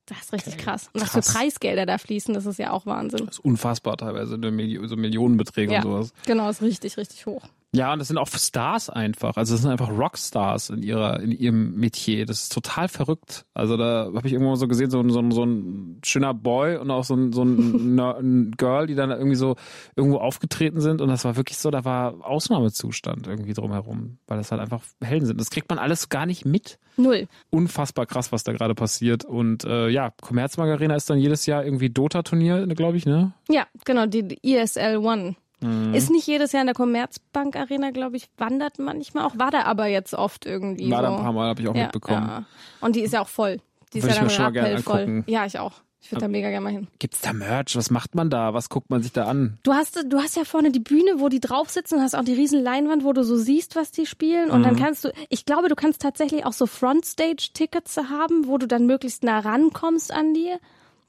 Das 0.07 0.19
ist 0.21 0.33
richtig 0.35 0.59
krass. 0.59 0.91
Und 0.93 1.01
was 1.01 1.11
Krass. 1.13 1.27
für 1.29 1.33
Preisgelder 1.39 1.87
da 1.87 1.97
fließen, 1.99 2.35
das 2.35 2.45
ist 2.47 2.59
ja 2.59 2.73
auch 2.73 2.85
Wahnsinn. 2.85 3.25
Das 3.27 3.37
ist 3.37 3.45
unfassbar 3.45 3.97
teilweise, 3.97 4.33
so 4.33 4.97
Millionenbeträge 4.97 5.73
Ja, 5.73 5.79
und 5.79 5.85
sowas. 5.85 6.13
genau, 6.27 6.51
ist 6.51 6.61
richtig, 6.61 6.97
richtig 6.99 7.25
hoch. 7.27 7.43
Ja, 7.75 7.93
und 7.93 7.99
das 7.99 8.09
sind 8.09 8.19
auch 8.19 8.29
Stars 8.29 8.89
einfach. 8.89 9.37
Also 9.37 9.55
das 9.55 9.63
sind 9.63 9.71
einfach 9.73 9.91
Rockstars 9.91 10.71
in 10.71 10.83
ihrer, 10.83 11.21
in 11.21 11.33
ihrem 11.33 11.75
Metier. 11.75 12.25
Das 12.25 12.45
ist 12.45 12.53
total 12.53 12.87
verrückt. 12.89 13.45
Also 13.53 13.77
da 13.77 14.11
habe 14.15 14.27
ich 14.27 14.33
irgendwo 14.33 14.55
so 14.55 14.69
gesehen, 14.69 14.91
so, 14.91 15.01
ein- 15.01 15.11
so, 15.11 15.19
ein- 15.19 15.33
so 15.33 15.45
ein 15.45 16.01
schöner 16.05 16.35
Boy 16.35 16.77
und 16.77 16.91
auch 16.91 17.05
so 17.05 17.15
ein, 17.15 17.33
so 17.33 17.43
ein, 17.43 17.99
ein 17.99 18.51
Girl, 18.57 18.87
die 18.87 18.95
dann 18.95 19.11
irgendwie 19.11 19.35
so 19.37 19.57
irgendwo 19.97 20.19
aufgetreten 20.19 20.81
sind. 20.81 21.01
Und 21.01 21.09
das 21.09 21.25
war 21.25 21.37
wirklich 21.37 21.59
so, 21.59 21.71
da 21.71 21.85
war 21.85 22.15
Ausnahmezustand 22.25 23.27
irgendwie 23.27 23.53
drumherum. 23.55 24.19
Weil 24.27 24.39
das 24.39 24.51
halt 24.53 24.61
einfach 24.61 24.83
Helden 25.03 25.27
sind. 25.27 25.41
Das 25.41 25.51
kriegt 25.51 25.69
man 25.69 25.79
alles 25.79 26.09
gar 26.09 26.27
nicht 26.27 26.45
mit. 26.45 26.79
Null. 26.97 27.27
Unfassbar 27.51 28.07
krass, 28.07 28.31
was 28.31 28.45
da 28.45 28.53
gerade 28.53 28.75
passiert. 28.75 29.25
Und 29.25 29.65
äh, 29.65 29.89
ja, 29.89 30.11
Commerzbank 30.23 30.71
Arena 30.71 30.95
ist 30.95 31.11
dann 31.11 31.19
jedes 31.19 31.47
Jahr 31.47 31.65
irgendwie 31.65 31.91
Dota-Turnier, 31.91 32.67
glaube 32.69 32.97
ich, 32.97 33.05
ne? 33.07 33.33
Ja, 33.51 33.67
genau, 33.85 34.07
die 34.07 34.23
die 34.29 34.55
ESL 34.55 34.99
One. 34.99 35.35
Mhm. 35.65 35.95
Ist 35.95 36.11
nicht 36.11 36.27
jedes 36.27 36.53
Jahr 36.53 36.63
in 36.63 36.67
der 36.67 36.75
Commerzbank 36.75 37.57
Arena, 37.57 37.91
glaube 37.91 38.17
ich, 38.17 38.29
wandert 38.37 38.79
manchmal 38.79 39.25
auch. 39.25 39.39
War 39.39 39.51
da 39.51 39.63
aber 39.63 39.87
jetzt 39.87 40.15
oft 40.15 40.47
irgendwie. 40.47 40.91
War 40.91 40.99
so. 40.99 41.03
da 41.07 41.17
ein 41.17 41.23
paar 41.23 41.33
Mal, 41.33 41.49
habe 41.49 41.63
ich 41.63 41.69
auch 41.69 41.75
ja, 41.75 41.85
mitbekommen. 41.85 42.27
Ja. 42.29 42.45
Und 42.81 42.97
die 42.97 43.01
ist 43.01 43.13
ja 43.13 43.23
auch 43.23 43.29
voll. 43.29 43.61
Die 43.93 43.99
ist 43.99 44.05
Würde 44.05 44.17
ja 44.17 44.23
ich 44.27 44.39
mir 44.39 44.45
dann 44.45 44.55
schon 44.55 44.63
mal 44.63 44.75
angucken. 44.77 45.25
Ja, 45.27 45.47
ich 45.47 45.59
auch. 45.59 45.73
Ich 46.01 46.13
würde 46.13 46.21
da 46.21 46.29
mega 46.29 46.51
gerne 46.51 46.65
mal 46.65 46.71
hin. 46.73 46.87
Gibt's 46.99 47.23
da 47.23 47.33
Merch? 47.33 47.77
Was 47.77 47.91
macht 47.91 48.15
man 48.15 48.29
da? 48.29 48.53
Was 48.53 48.69
guckt 48.69 48.91
man 48.91 49.03
sich 49.03 49.13
da 49.13 49.25
an? 49.25 49.57
Du 49.63 49.73
hast, 49.73 50.05
du 50.07 50.19
hast 50.19 50.37
ja 50.37 50.45
vorne 50.45 50.71
die 50.71 50.81
Bühne, 50.81 51.13
wo 51.17 51.31
die 51.31 51.41
drauf 51.41 51.71
sitzen, 51.71 52.03
hast 52.03 52.15
auch 52.15 52.25
die 52.25 52.35
riesen 52.35 52.63
Leinwand, 52.63 53.05
wo 53.05 53.15
du 53.15 53.25
so 53.25 53.39
siehst, 53.39 53.75
was 53.75 53.91
die 53.91 54.05
spielen. 54.05 54.51
Und 54.51 54.59
Mhm. 54.61 54.65
dann 54.65 54.77
kannst 54.77 55.05
du, 55.05 55.13
ich 55.31 55.47
glaube, 55.47 55.71
du 55.71 55.75
kannst 55.75 56.03
tatsächlich 56.03 56.45
auch 56.45 56.53
so 56.53 56.67
Frontstage-Tickets 56.67 57.97
haben, 57.97 58.47
wo 58.47 58.59
du 58.59 58.67
dann 58.67 58.85
möglichst 58.85 59.23
nah 59.25 59.39
rankommst 59.39 60.13
an 60.13 60.35
dir. 60.35 60.59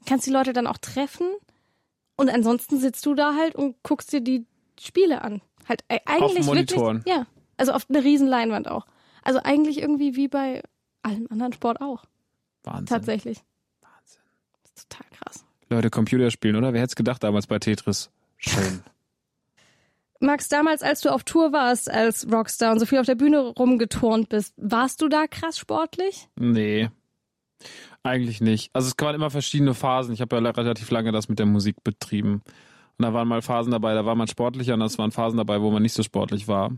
Kannst 0.06 0.26
die 0.26 0.30
Leute 0.30 0.54
dann 0.54 0.66
auch 0.66 0.78
treffen. 0.78 1.26
Und 2.16 2.30
ansonsten 2.30 2.78
sitzt 2.78 3.04
du 3.06 3.14
da 3.14 3.34
halt 3.34 3.54
und 3.54 3.76
guckst 3.82 4.12
dir 4.12 4.20
die 4.20 4.46
Spiele 4.80 5.22
an. 5.22 5.42
Halt 5.68 5.84
äh, 5.88 6.00
eigentlich 6.06 6.46
Monitoren. 6.46 6.98
wirklich. 6.98 7.14
Ja. 7.14 7.26
Also 7.56 7.72
auf 7.72 7.86
einer 7.88 8.02
riesen 8.02 8.28
Leinwand 8.28 8.68
auch. 8.68 8.86
Also 9.22 9.40
eigentlich 9.42 9.80
irgendwie 9.80 10.16
wie 10.16 10.28
bei 10.28 10.62
allem 11.02 11.26
anderen 11.30 11.52
Sport 11.52 11.80
auch. 11.80 12.04
Wahnsinn. 12.62 12.86
Tatsächlich. 12.86 13.38
Wahnsinn. 13.80 14.22
Das 14.62 14.72
ist 14.76 14.90
total 14.90 15.06
krass. 15.10 15.44
Leute, 15.68 15.90
Computer 15.90 16.30
spielen, 16.30 16.56
oder? 16.56 16.72
Wer 16.72 16.80
hätte 16.80 16.90
es 16.90 16.96
gedacht 16.96 17.22
damals 17.22 17.46
bei 17.46 17.58
Tetris? 17.58 18.10
Schön. 18.36 18.82
Max, 20.20 20.48
damals, 20.48 20.82
als 20.82 21.02
du 21.02 21.10
auf 21.10 21.24
Tour 21.24 21.52
warst 21.52 21.90
als 21.90 22.26
Rockstar 22.30 22.72
und 22.72 22.78
so 22.78 22.86
viel 22.86 22.98
auf 22.98 23.06
der 23.06 23.16
Bühne 23.16 23.40
rumgeturnt 23.40 24.30
bist, 24.30 24.54
warst 24.56 25.02
du 25.02 25.08
da 25.08 25.26
krass 25.26 25.58
sportlich? 25.58 26.28
nee. 26.36 26.90
Eigentlich 28.02 28.40
nicht. 28.40 28.70
Also 28.72 28.88
es 28.88 28.94
waren 29.04 29.14
immer 29.14 29.30
verschiedene 29.30 29.74
Phasen. 29.74 30.12
Ich 30.14 30.20
habe 30.20 30.36
ja 30.36 30.50
relativ 30.50 30.90
lange 30.90 31.12
das 31.12 31.28
mit 31.28 31.38
der 31.38 31.46
Musik 31.46 31.82
betrieben. 31.82 32.42
Und 32.98 33.02
da 33.02 33.12
waren 33.12 33.28
mal 33.28 33.42
Phasen 33.42 33.72
dabei, 33.72 33.94
da 33.94 34.06
war 34.06 34.14
man 34.14 34.28
sportlicher 34.28 34.74
und 34.74 34.82
es 34.82 34.96
waren 34.98 35.10
Phasen 35.10 35.36
dabei, 35.36 35.60
wo 35.60 35.70
man 35.70 35.82
nicht 35.82 35.92
so 35.92 36.02
sportlich 36.02 36.48
war. 36.48 36.72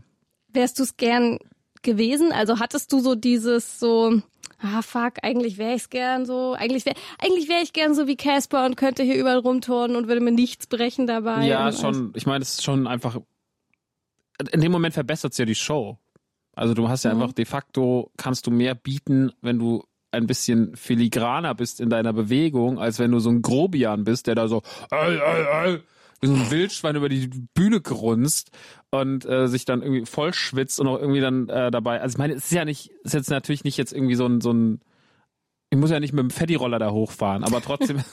Wärst 0.51 0.79
du 0.79 0.83
es 0.83 0.97
gern 0.97 1.37
gewesen? 1.81 2.31
Also 2.31 2.59
hattest 2.59 2.91
du 2.91 2.99
so 2.99 3.15
dieses 3.15 3.79
so, 3.79 4.21
ah 4.59 4.81
fuck, 4.81 5.13
eigentlich 5.21 5.57
wäre 5.57 5.75
ich's 5.75 5.89
gern 5.89 6.25
so, 6.25 6.53
eigentlich 6.57 6.85
wäre 6.85 6.95
eigentlich 7.19 7.47
wär 7.47 7.61
ich 7.61 7.71
gern 7.71 7.93
so 7.95 8.07
wie 8.07 8.17
Casper 8.17 8.65
und 8.65 8.75
könnte 8.75 9.03
hier 9.03 9.15
überall 9.15 9.37
rumturnen 9.37 9.95
und 9.95 10.07
würde 10.07 10.19
mir 10.21 10.31
nichts 10.33 10.67
brechen 10.67 11.07
dabei. 11.07 11.45
ja, 11.45 11.71
schon. 11.71 12.11
Ich 12.15 12.25
meine, 12.25 12.41
es 12.41 12.55
ist 12.55 12.63
schon 12.63 12.85
einfach. 12.87 13.17
In 14.51 14.61
dem 14.61 14.71
Moment 14.71 14.93
verbessert 14.93 15.33
es 15.33 15.37
ja 15.37 15.45
die 15.45 15.55
Show. 15.55 15.97
Also 16.53 16.73
du 16.73 16.89
hast 16.89 17.03
ja 17.03 17.13
Mhm. 17.13 17.21
einfach 17.21 17.33
de 17.33 17.45
facto 17.45 18.11
kannst 18.17 18.47
du 18.47 18.51
mehr 18.51 18.75
bieten, 18.75 19.31
wenn 19.41 19.59
du 19.59 19.83
ein 20.11 20.27
bisschen 20.27 20.75
filigraner 20.75 21.55
bist 21.55 21.79
in 21.79 21.89
deiner 21.89 22.13
Bewegung, 22.13 22.79
als 22.79 22.99
wenn 22.99 23.11
du 23.11 23.19
so 23.19 23.29
ein 23.29 23.41
Grobian 23.41 24.03
bist, 24.03 24.27
der 24.27 24.35
da 24.35 24.47
so 24.47 24.61
ey, 24.91 25.17
ey, 25.17 25.45
ey, 25.73 25.79
wie 26.21 26.27
so 26.27 26.33
ein 26.33 26.51
Wildschwein 26.51 26.95
über 26.95 27.09
die 27.09 27.29
Bühne 27.53 27.81
grunzt 27.81 28.51
und 28.91 29.25
äh, 29.25 29.47
sich 29.47 29.65
dann 29.65 29.81
irgendwie 29.81 30.05
voll 30.05 30.33
schwitzt 30.33 30.79
und 30.79 30.87
auch 30.87 30.99
irgendwie 30.99 31.21
dann 31.21 31.47
äh, 31.49 31.71
dabei. 31.71 32.01
Also 32.01 32.15
ich 32.15 32.17
meine, 32.17 32.33
es 32.33 32.45
ist 32.45 32.51
ja 32.51 32.65
nicht, 32.65 32.91
ist 33.03 33.13
jetzt 33.13 33.29
natürlich 33.29 33.63
nicht 33.63 33.77
jetzt 33.77 33.93
irgendwie 33.93 34.15
so 34.15 34.25
ein 34.25 34.41
so 34.41 34.51
ein 34.51 34.81
Ich 35.69 35.77
muss 35.77 35.91
ja 35.91 35.99
nicht 35.99 36.13
mit 36.13 36.23
dem 36.23 36.31
Fetti-Roller 36.31 36.79
da 36.79 36.91
hochfahren, 36.91 37.43
aber 37.43 37.61
trotzdem. 37.61 37.99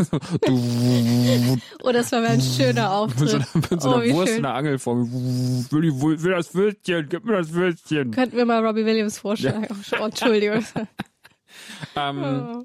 oh, 1.83 1.93
das 1.93 2.13
war 2.13 2.21
mal 2.21 2.31
ein 2.31 2.41
schöner 2.41 2.93
Auftritt. 2.93 3.45
mit 3.55 3.65
so 3.65 3.65
einer, 3.65 3.69
mit 3.71 3.83
so 3.83 3.95
einer 3.95 4.05
oh, 4.05 4.17
Wurst 4.17 4.37
in 4.37 4.43
der 4.43 4.55
Angel 4.55 4.79
vor 4.79 4.97
mir. 4.97 5.11
Will, 5.11 5.83
die, 5.83 6.01
will 6.01 6.33
das 6.33 6.55
Würstchen, 6.55 7.09
gib 7.09 7.25
mir 7.25 7.39
das 7.39 7.53
Würstchen. 7.53 8.13
Könnten 8.13 8.37
wir 8.37 8.45
mal 8.45 8.65
Robbie 8.65 8.85
Williams 8.85 9.19
vorschlagen. 9.19 9.67
Ja. 9.91 9.99
Oh, 10.01 10.05
Entschuldigung. 10.05 10.65
ähm, 11.97 12.23
oh. 12.23 12.65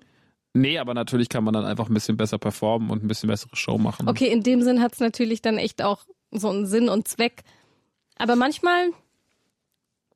Nee, 0.53 0.79
aber 0.79 0.93
natürlich 0.93 1.29
kann 1.29 1.43
man 1.43 1.53
dann 1.53 1.65
einfach 1.65 1.87
ein 1.87 1.93
bisschen 1.93 2.17
besser 2.17 2.37
performen 2.37 2.89
und 2.89 3.03
ein 3.03 3.07
bisschen 3.07 3.29
bessere 3.29 3.55
Show 3.55 3.77
machen. 3.77 4.09
Okay, 4.09 4.27
in 4.27 4.43
dem 4.43 4.61
Sinn 4.61 4.81
hat 4.81 4.93
es 4.93 4.99
natürlich 4.99 5.41
dann 5.41 5.57
echt 5.57 5.81
auch 5.81 6.03
so 6.31 6.49
einen 6.49 6.65
Sinn 6.65 6.89
und 6.89 7.07
Zweck. 7.07 7.43
Aber 8.17 8.35
manchmal 8.35 8.89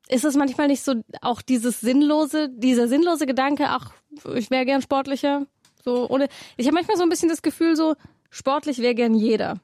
ist 0.08 0.24
es 0.24 0.36
manchmal 0.36 0.68
nicht 0.68 0.82
so 0.82 0.94
auch 1.22 1.42
dieses 1.42 1.80
sinnlose, 1.80 2.50
dieser 2.50 2.86
sinnlose 2.86 3.26
Gedanke, 3.26 3.66
ach, 3.68 3.92
ich 4.34 4.50
wäre 4.50 4.66
gern 4.66 4.82
sportlicher. 4.82 5.46
So, 5.84 6.08
oder 6.08 6.28
ich 6.56 6.66
habe 6.66 6.74
manchmal 6.74 6.96
so 6.96 7.02
ein 7.02 7.08
bisschen 7.08 7.28
das 7.28 7.42
Gefühl, 7.42 7.74
so 7.76 7.94
sportlich 8.30 8.78
wäre 8.78 8.94
gern 8.94 9.14
jeder. 9.14 9.60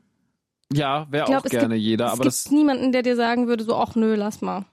Ja, 0.73 1.07
wäre 1.11 1.27
auch 1.27 1.43
gerne 1.45 1.75
gibt, 1.75 1.85
jeder. 1.85 2.13
Aber 2.13 2.25
es 2.27 2.45
gibt 2.45 2.55
niemanden, 2.55 2.93
der 2.93 3.03
dir 3.03 3.17
sagen 3.17 3.47
würde, 3.47 3.65
so, 3.65 3.77
ach 3.77 3.95
nö, 3.95 4.15
lass 4.15 4.41
mal. 4.41 4.65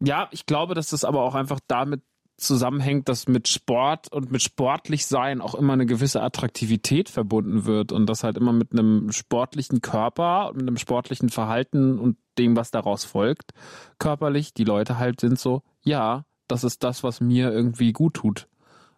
Ja, 0.00 0.28
ich 0.32 0.44
glaube, 0.44 0.74
dass 0.74 0.90
das 0.90 1.04
aber 1.04 1.22
auch 1.22 1.34
einfach 1.34 1.60
damit 1.66 2.02
zusammenhängt, 2.36 3.08
dass 3.08 3.28
mit 3.28 3.48
Sport 3.48 4.12
und 4.12 4.32
mit 4.32 4.42
sportlich 4.42 5.06
sein 5.06 5.40
auch 5.40 5.54
immer 5.54 5.74
eine 5.74 5.86
gewisse 5.86 6.22
Attraktivität 6.22 7.08
verbunden 7.08 7.64
wird 7.64 7.92
und 7.92 8.06
das 8.06 8.24
halt 8.24 8.36
immer 8.36 8.52
mit 8.52 8.72
einem 8.72 9.12
sportlichen 9.12 9.80
Körper, 9.80 10.52
mit 10.54 10.62
einem 10.62 10.76
sportlichen 10.76 11.28
Verhalten 11.28 11.98
und 11.98 12.16
dem, 12.38 12.56
was 12.56 12.70
daraus 12.70 13.04
folgt, 13.04 13.52
körperlich, 13.98 14.52
die 14.54 14.64
Leute 14.64 14.98
halt 14.98 15.20
sind 15.20 15.38
so, 15.38 15.62
ja, 15.82 16.24
das 16.48 16.64
ist 16.64 16.82
das, 16.82 17.02
was 17.04 17.20
mir 17.20 17.52
irgendwie 17.52 17.92
gut 17.92 18.14
tut 18.14 18.48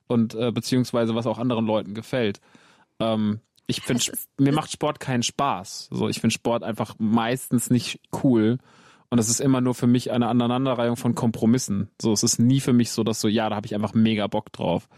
und 0.07 0.35
äh, 0.35 0.51
beziehungsweise 0.51 1.15
was 1.15 1.27
auch 1.27 1.39
anderen 1.39 1.67
Leuten 1.67 1.95
gefällt. 1.95 2.41
Ähm, 2.99 3.41
ich 3.67 3.81
finde, 3.83 4.05
mir 4.39 4.53
macht 4.53 4.71
Sport 4.71 5.01
keinen 5.01 5.25
Spaß. 5.25 5.89
So, 5.91 6.09
ich 6.09 6.21
finde 6.21 6.35
Sport 6.35 6.63
einfach 6.63 6.95
meistens 6.99 7.69
nicht 7.69 8.01
cool. 8.23 8.59
Und 9.09 9.19
es 9.19 9.29
ist 9.29 9.41
immer 9.41 9.61
nur 9.61 9.75
für 9.75 9.87
mich 9.87 10.11
eine 10.11 10.29
Aneinanderreihung 10.29 10.97
von 10.97 11.15
Kompromissen. 11.15 11.91
So, 12.01 12.13
es 12.13 12.23
ist 12.23 12.39
nie 12.39 12.61
für 12.61 12.73
mich 12.73 12.91
so, 12.91 13.05
dass 13.05 13.21
so, 13.21 13.29
ja, 13.29 13.49
da 13.49 13.57
habe 13.57 13.67
ich 13.67 13.75
einfach 13.75 13.95
mega 13.95 14.27
Bock 14.27 14.53
drauf. 14.53 14.89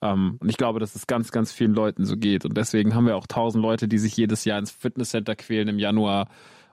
Ähm, 0.00 0.38
und 0.40 0.48
ich 0.48 0.56
glaube, 0.56 0.80
dass 0.80 0.94
es 0.94 1.06
ganz, 1.06 1.30
ganz 1.30 1.52
vielen 1.52 1.74
Leuten 1.74 2.04
so 2.04 2.16
geht. 2.16 2.44
Und 2.44 2.56
deswegen 2.56 2.94
haben 2.94 3.06
wir 3.06 3.16
auch 3.16 3.26
tausend 3.26 3.62
Leute, 3.62 3.88
die 3.88 3.98
sich 3.98 4.16
jedes 4.16 4.44
Jahr 4.44 4.58
ins 4.58 4.70
Fitnesscenter 4.70 5.36
quälen 5.36 5.68
im 5.68 5.78
Januar 5.78 6.28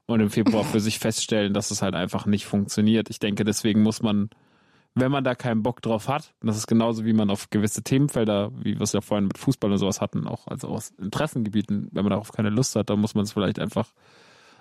und 0.08 0.20
im 0.20 0.30
Februar 0.30 0.64
für 0.64 0.80
sich 0.80 1.00
feststellen, 1.00 1.54
dass 1.54 1.72
es 1.72 1.82
halt 1.82 1.94
einfach 1.94 2.26
nicht 2.26 2.46
funktioniert. 2.46 3.10
Ich 3.10 3.20
denke, 3.20 3.44
deswegen 3.44 3.84
muss 3.84 4.02
man, 4.02 4.30
wenn 4.96 5.12
man 5.12 5.24
da 5.24 5.36
keinen 5.36 5.62
Bock 5.62 5.82
drauf 5.82 6.08
hat, 6.08 6.34
und 6.42 6.48
das 6.48 6.58
ist 6.58 6.68
genauso 6.68 7.06
wie 7.06 7.14
man 7.14 7.30
auf 7.30 7.52
gewisse 7.52 7.84
Themenfelder, 7.84 8.52
wie 8.64 8.76
wir 8.76 8.82
es 8.82 8.94
ja 8.94 9.02
vorhin 9.02 9.28
mit 9.28 9.38
Fußball 9.38 9.72
und 9.72 9.78
sowas 9.78 10.02
hatten, 10.02 10.28
auch 10.28 10.48
also 10.48 10.70
aus 10.70 10.92
Interessengebieten, 10.98 11.90
wenn 11.92 12.04
man 12.04 12.12
darauf 12.12 12.32
keine 12.32 12.50
Lust 12.50 12.76
hat, 12.76 12.90
dann 12.90 13.00
muss 13.00 13.14
man 13.14 13.24
es 13.24 13.34
vielleicht 13.34 13.60
einfach 13.60 13.94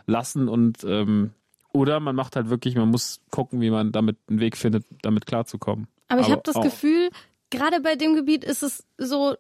lassen 0.07 0.49
und 0.49 0.85
ähm, 0.85 1.33
oder 1.73 2.01
man 2.01 2.17
macht 2.17 2.37
halt 2.37 2.49
wirklich, 2.51 2.75
man 2.77 2.89
muss 2.89 3.21
gucken, 3.31 3.61
wie 3.61 3.71
man 3.71 3.93
damit 3.93 4.17
einen 4.29 4.41
Weg 4.41 4.57
findet, 4.57 4.85
damit 5.03 5.27
klarzukommen. 5.27 5.87
Aber 6.09 6.21
ich 6.21 6.31
habe 6.31 6.43
das 6.45 6.57
auch. 6.57 6.63
Gefühl, 6.63 7.11
gerade 7.51 7.81
bei 7.81 7.95
dem 7.97 8.15
Gebiet 8.15 8.45
ist 8.45 8.63
es 8.63 8.87
so 8.97 9.35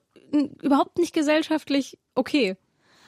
überhaupt 0.62 0.98
nicht 0.98 1.14
gesellschaftlich 1.14 1.98
okay. 2.14 2.56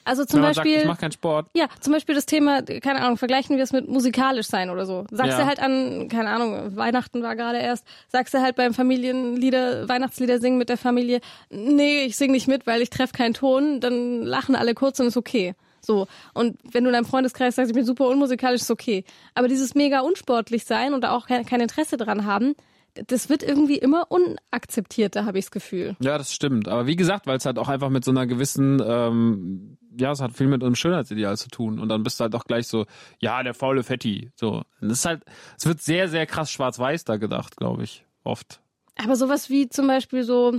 Also 0.04 0.24
zum 0.24 0.40
Beispiel. 0.40 0.72
Sagt, 0.72 0.82
ich 0.82 0.88
mache 0.88 1.00
keinen 1.00 1.12
Sport. 1.12 1.48
Ja, 1.54 1.66
zum 1.80 1.92
Beispiel 1.92 2.14
das 2.14 2.26
Thema, 2.26 2.62
keine 2.62 3.02
Ahnung, 3.02 3.16
vergleichen 3.16 3.56
wir 3.56 3.64
es 3.64 3.72
mit 3.72 3.88
musikalisch 3.88 4.46
sein 4.46 4.70
oder 4.70 4.86
so. 4.86 5.04
Sagst 5.10 5.32
ja. 5.32 5.38
du 5.38 5.46
halt 5.46 5.60
an, 5.60 6.08
keine 6.08 6.30
Ahnung, 6.30 6.76
Weihnachten 6.76 7.22
war 7.22 7.36
gerade 7.36 7.58
erst, 7.58 7.86
sagst 8.08 8.32
du 8.34 8.40
halt 8.40 8.56
beim 8.56 8.74
Familienlieder, 8.74 9.88
Weihnachtslieder 9.88 10.40
singen 10.40 10.58
mit 10.58 10.68
der 10.68 10.78
Familie, 10.78 11.20
nee, 11.50 12.04
ich 12.04 12.16
sing 12.16 12.32
nicht 12.32 12.48
mit, 12.48 12.66
weil 12.66 12.80
ich 12.82 12.90
treffe 12.90 13.12
keinen 13.12 13.34
Ton, 13.34 13.80
dann 13.80 14.22
lachen 14.22 14.56
alle 14.56 14.74
kurz 14.74 14.98
und 15.00 15.06
ist 15.06 15.16
okay. 15.16 15.54
So. 15.80 16.06
Und 16.34 16.58
wenn 16.70 16.84
du 16.84 16.90
in 16.90 16.94
deinem 16.94 17.04
Freundeskreis 17.04 17.56
sagst, 17.56 17.70
ich 17.70 17.74
bin 17.74 17.84
super 17.84 18.08
unmusikalisch, 18.08 18.62
ist 18.62 18.70
okay. 18.70 19.04
Aber 19.34 19.48
dieses 19.48 19.74
mega 19.74 20.00
unsportlich 20.00 20.64
sein 20.64 20.94
und 20.94 21.04
auch 21.04 21.26
kein, 21.26 21.60
Interesse 21.60 21.96
dran 21.96 22.24
haben, 22.24 22.54
das 22.94 23.28
wird 23.28 23.42
irgendwie 23.42 23.78
immer 23.78 24.06
unakzeptierter, 24.10 25.24
habe 25.24 25.38
ich 25.38 25.46
das 25.46 25.50
Gefühl. 25.50 25.96
Ja, 26.00 26.18
das 26.18 26.34
stimmt. 26.34 26.68
Aber 26.68 26.86
wie 26.86 26.96
gesagt, 26.96 27.26
weil 27.26 27.36
es 27.36 27.46
halt 27.46 27.58
auch 27.58 27.68
einfach 27.68 27.88
mit 27.88 28.04
so 28.04 28.10
einer 28.10 28.26
gewissen, 28.26 28.82
ähm, 28.84 29.78
ja, 29.98 30.10
es 30.10 30.20
hat 30.20 30.32
viel 30.32 30.48
mit 30.48 30.62
einem 30.62 30.74
Schönheitsideal 30.74 31.36
zu 31.36 31.48
tun. 31.48 31.78
Und 31.78 31.88
dann 31.88 32.02
bist 32.02 32.18
du 32.18 32.22
halt 32.24 32.34
auch 32.34 32.44
gleich 32.44 32.66
so, 32.66 32.86
ja, 33.20 33.42
der 33.42 33.54
faule 33.54 33.82
Fetti. 33.82 34.30
So. 34.34 34.62
Und 34.80 34.88
das 34.88 35.00
ist 35.00 35.04
halt, 35.04 35.22
es 35.56 35.66
wird 35.66 35.80
sehr, 35.80 36.08
sehr 36.08 36.26
krass 36.26 36.50
schwarz-weiß 36.50 37.04
da 37.04 37.16
gedacht, 37.16 37.56
glaube 37.56 37.84
ich. 37.84 38.04
Oft. 38.24 38.60
Aber 38.96 39.16
sowas 39.16 39.48
wie 39.48 39.68
zum 39.68 39.86
Beispiel 39.86 40.24
so, 40.24 40.58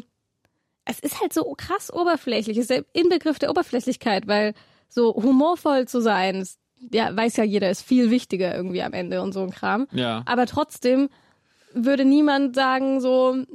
es 0.86 1.00
ist 1.00 1.22
halt 1.22 1.34
so 1.34 1.54
krass 1.58 1.94
oberflächlich. 1.94 2.58
Es 2.58 2.64
ist 2.64 2.72
der 2.72 2.86
Inbegriff 2.94 3.40
der 3.40 3.50
Oberflächlichkeit, 3.50 4.28
weil 4.28 4.54
so 4.94 5.16
humorvoll 5.16 5.88
zu 5.88 6.02
sein, 6.02 6.36
ist, 6.36 6.60
ja, 6.92 7.16
weiß 7.16 7.38
ja 7.38 7.44
jeder, 7.44 7.70
ist 7.70 7.82
viel 7.82 8.12
wichtiger 8.12 8.56
irgendwie 8.56 8.84
am 8.84 8.94
Ende 8.94 9.22
und 9.22 9.34
so 9.34 9.42
ein 9.42 9.52
Kram. 9.52 9.88
Ja. 9.92 10.24
Aber 10.26 10.46
trotzdem 10.46 11.10
würde 11.74 12.06
niemand 12.06 12.56
sagen 12.56 13.00
so, 13.00 13.46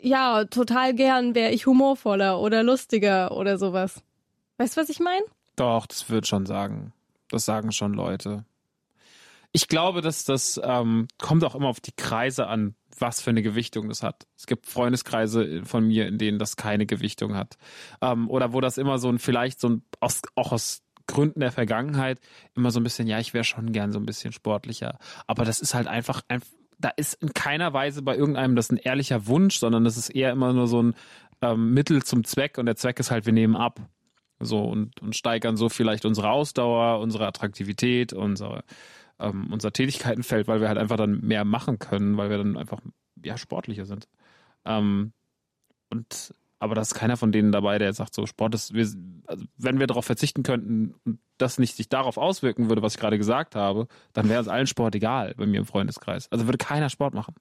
ja, 0.00 0.44
total 0.44 0.94
gern 0.94 1.34
wäre 1.34 1.52
ich 1.52 1.66
humorvoller 1.66 2.40
oder 2.40 2.62
lustiger 2.62 3.32
oder 3.32 3.56
sowas. 3.56 4.02
Weißt 4.58 4.76
du, 4.76 4.80
was 4.80 4.88
ich 4.88 5.00
meine? 5.00 5.24
Doch, 5.56 5.86
das 5.86 6.10
wird 6.10 6.26
schon 6.26 6.44
sagen. 6.44 6.92
Das 7.28 7.44
sagen 7.44 7.72
schon 7.72 7.94
Leute. 7.94 8.44
Ich 9.52 9.68
glaube, 9.68 10.00
dass 10.00 10.24
das 10.24 10.60
ähm, 10.62 11.08
kommt 11.20 11.44
auch 11.44 11.54
immer 11.54 11.68
auf 11.68 11.80
die 11.80 11.92
Kreise 11.92 12.46
an, 12.46 12.74
was 12.98 13.20
für 13.20 13.30
eine 13.30 13.42
Gewichtung 13.42 13.88
das 13.88 14.02
hat. 14.02 14.26
Es 14.36 14.46
gibt 14.46 14.66
Freundeskreise 14.66 15.64
von 15.64 15.86
mir, 15.86 16.06
in 16.06 16.18
denen 16.18 16.38
das 16.38 16.56
keine 16.56 16.86
Gewichtung 16.86 17.34
hat. 17.34 17.56
Ähm, 18.00 18.28
oder 18.30 18.52
wo 18.52 18.60
das 18.60 18.78
immer 18.78 18.98
so 18.98 19.08
ein, 19.08 19.18
vielleicht 19.18 19.60
so 19.60 19.68
ein, 19.68 19.82
aus, 20.00 20.22
auch 20.34 20.52
aus 20.52 20.82
Gründen 21.06 21.40
der 21.40 21.52
Vergangenheit, 21.52 22.20
immer 22.54 22.70
so 22.70 22.80
ein 22.80 22.84
bisschen, 22.84 23.06
ja, 23.06 23.18
ich 23.18 23.34
wäre 23.34 23.44
schon 23.44 23.72
gern 23.72 23.92
so 23.92 23.98
ein 23.98 24.06
bisschen 24.06 24.32
sportlicher. 24.32 24.98
Aber 25.26 25.44
das 25.44 25.60
ist 25.60 25.74
halt 25.74 25.88
einfach, 25.88 26.22
ein, 26.28 26.42
da 26.78 26.90
ist 26.90 27.14
in 27.14 27.32
keiner 27.32 27.72
Weise 27.72 28.02
bei 28.02 28.16
irgendeinem 28.16 28.56
das 28.56 28.70
ein 28.70 28.76
ehrlicher 28.76 29.26
Wunsch, 29.26 29.58
sondern 29.58 29.84
das 29.84 29.96
ist 29.96 30.10
eher 30.10 30.32
immer 30.32 30.52
nur 30.52 30.66
so 30.66 30.82
ein 30.82 30.94
ähm, 31.40 31.74
Mittel 31.74 32.02
zum 32.02 32.24
Zweck 32.24 32.58
und 32.58 32.66
der 32.66 32.76
Zweck 32.76 32.98
ist 33.00 33.10
halt, 33.10 33.26
wir 33.26 33.32
nehmen 33.32 33.56
ab. 33.56 33.80
So 34.40 34.64
und, 34.64 35.00
und 35.00 35.14
steigern 35.14 35.56
so 35.56 35.68
vielleicht 35.68 36.04
unsere 36.04 36.30
Ausdauer, 36.30 36.98
unsere 37.00 37.26
Attraktivität, 37.26 38.12
unsere 38.12 38.64
ähm, 39.18 39.48
unser 39.52 39.72
Tätigkeitenfeld, 39.72 40.48
weil 40.48 40.60
wir 40.60 40.68
halt 40.68 40.78
einfach 40.78 40.96
dann 40.96 41.20
mehr 41.20 41.44
machen 41.44 41.78
können, 41.78 42.16
weil 42.16 42.30
wir 42.30 42.38
dann 42.38 42.56
einfach 42.56 42.80
ja 43.22 43.36
sportlicher 43.36 43.84
sind. 43.84 44.08
Ähm, 44.64 45.12
und 45.90 46.34
aber 46.58 46.76
da 46.76 46.80
ist 46.80 46.94
keiner 46.94 47.16
von 47.16 47.32
denen 47.32 47.50
dabei, 47.50 47.78
der 47.78 47.88
jetzt 47.88 47.96
sagt, 47.96 48.14
so 48.14 48.24
Sport 48.24 48.54
ist, 48.54 48.72
wir, 48.72 48.86
also 49.26 49.44
wenn 49.58 49.80
wir 49.80 49.88
darauf 49.88 50.04
verzichten 50.04 50.44
könnten 50.44 50.94
und 51.04 51.18
das 51.36 51.58
nicht 51.58 51.74
sich 51.74 51.88
darauf 51.88 52.18
auswirken 52.18 52.68
würde, 52.68 52.82
was 52.82 52.94
ich 52.94 53.00
gerade 53.00 53.18
gesagt 53.18 53.56
habe, 53.56 53.88
dann 54.12 54.28
wäre 54.28 54.40
es 54.40 54.46
allen 54.46 54.68
Sport 54.68 54.94
egal 54.94 55.34
bei 55.36 55.44
mir 55.44 55.58
im 55.58 55.66
Freundeskreis. 55.66 56.30
Also 56.30 56.46
würde 56.46 56.58
keiner 56.58 56.88
Sport 56.88 57.14
machen. 57.14 57.34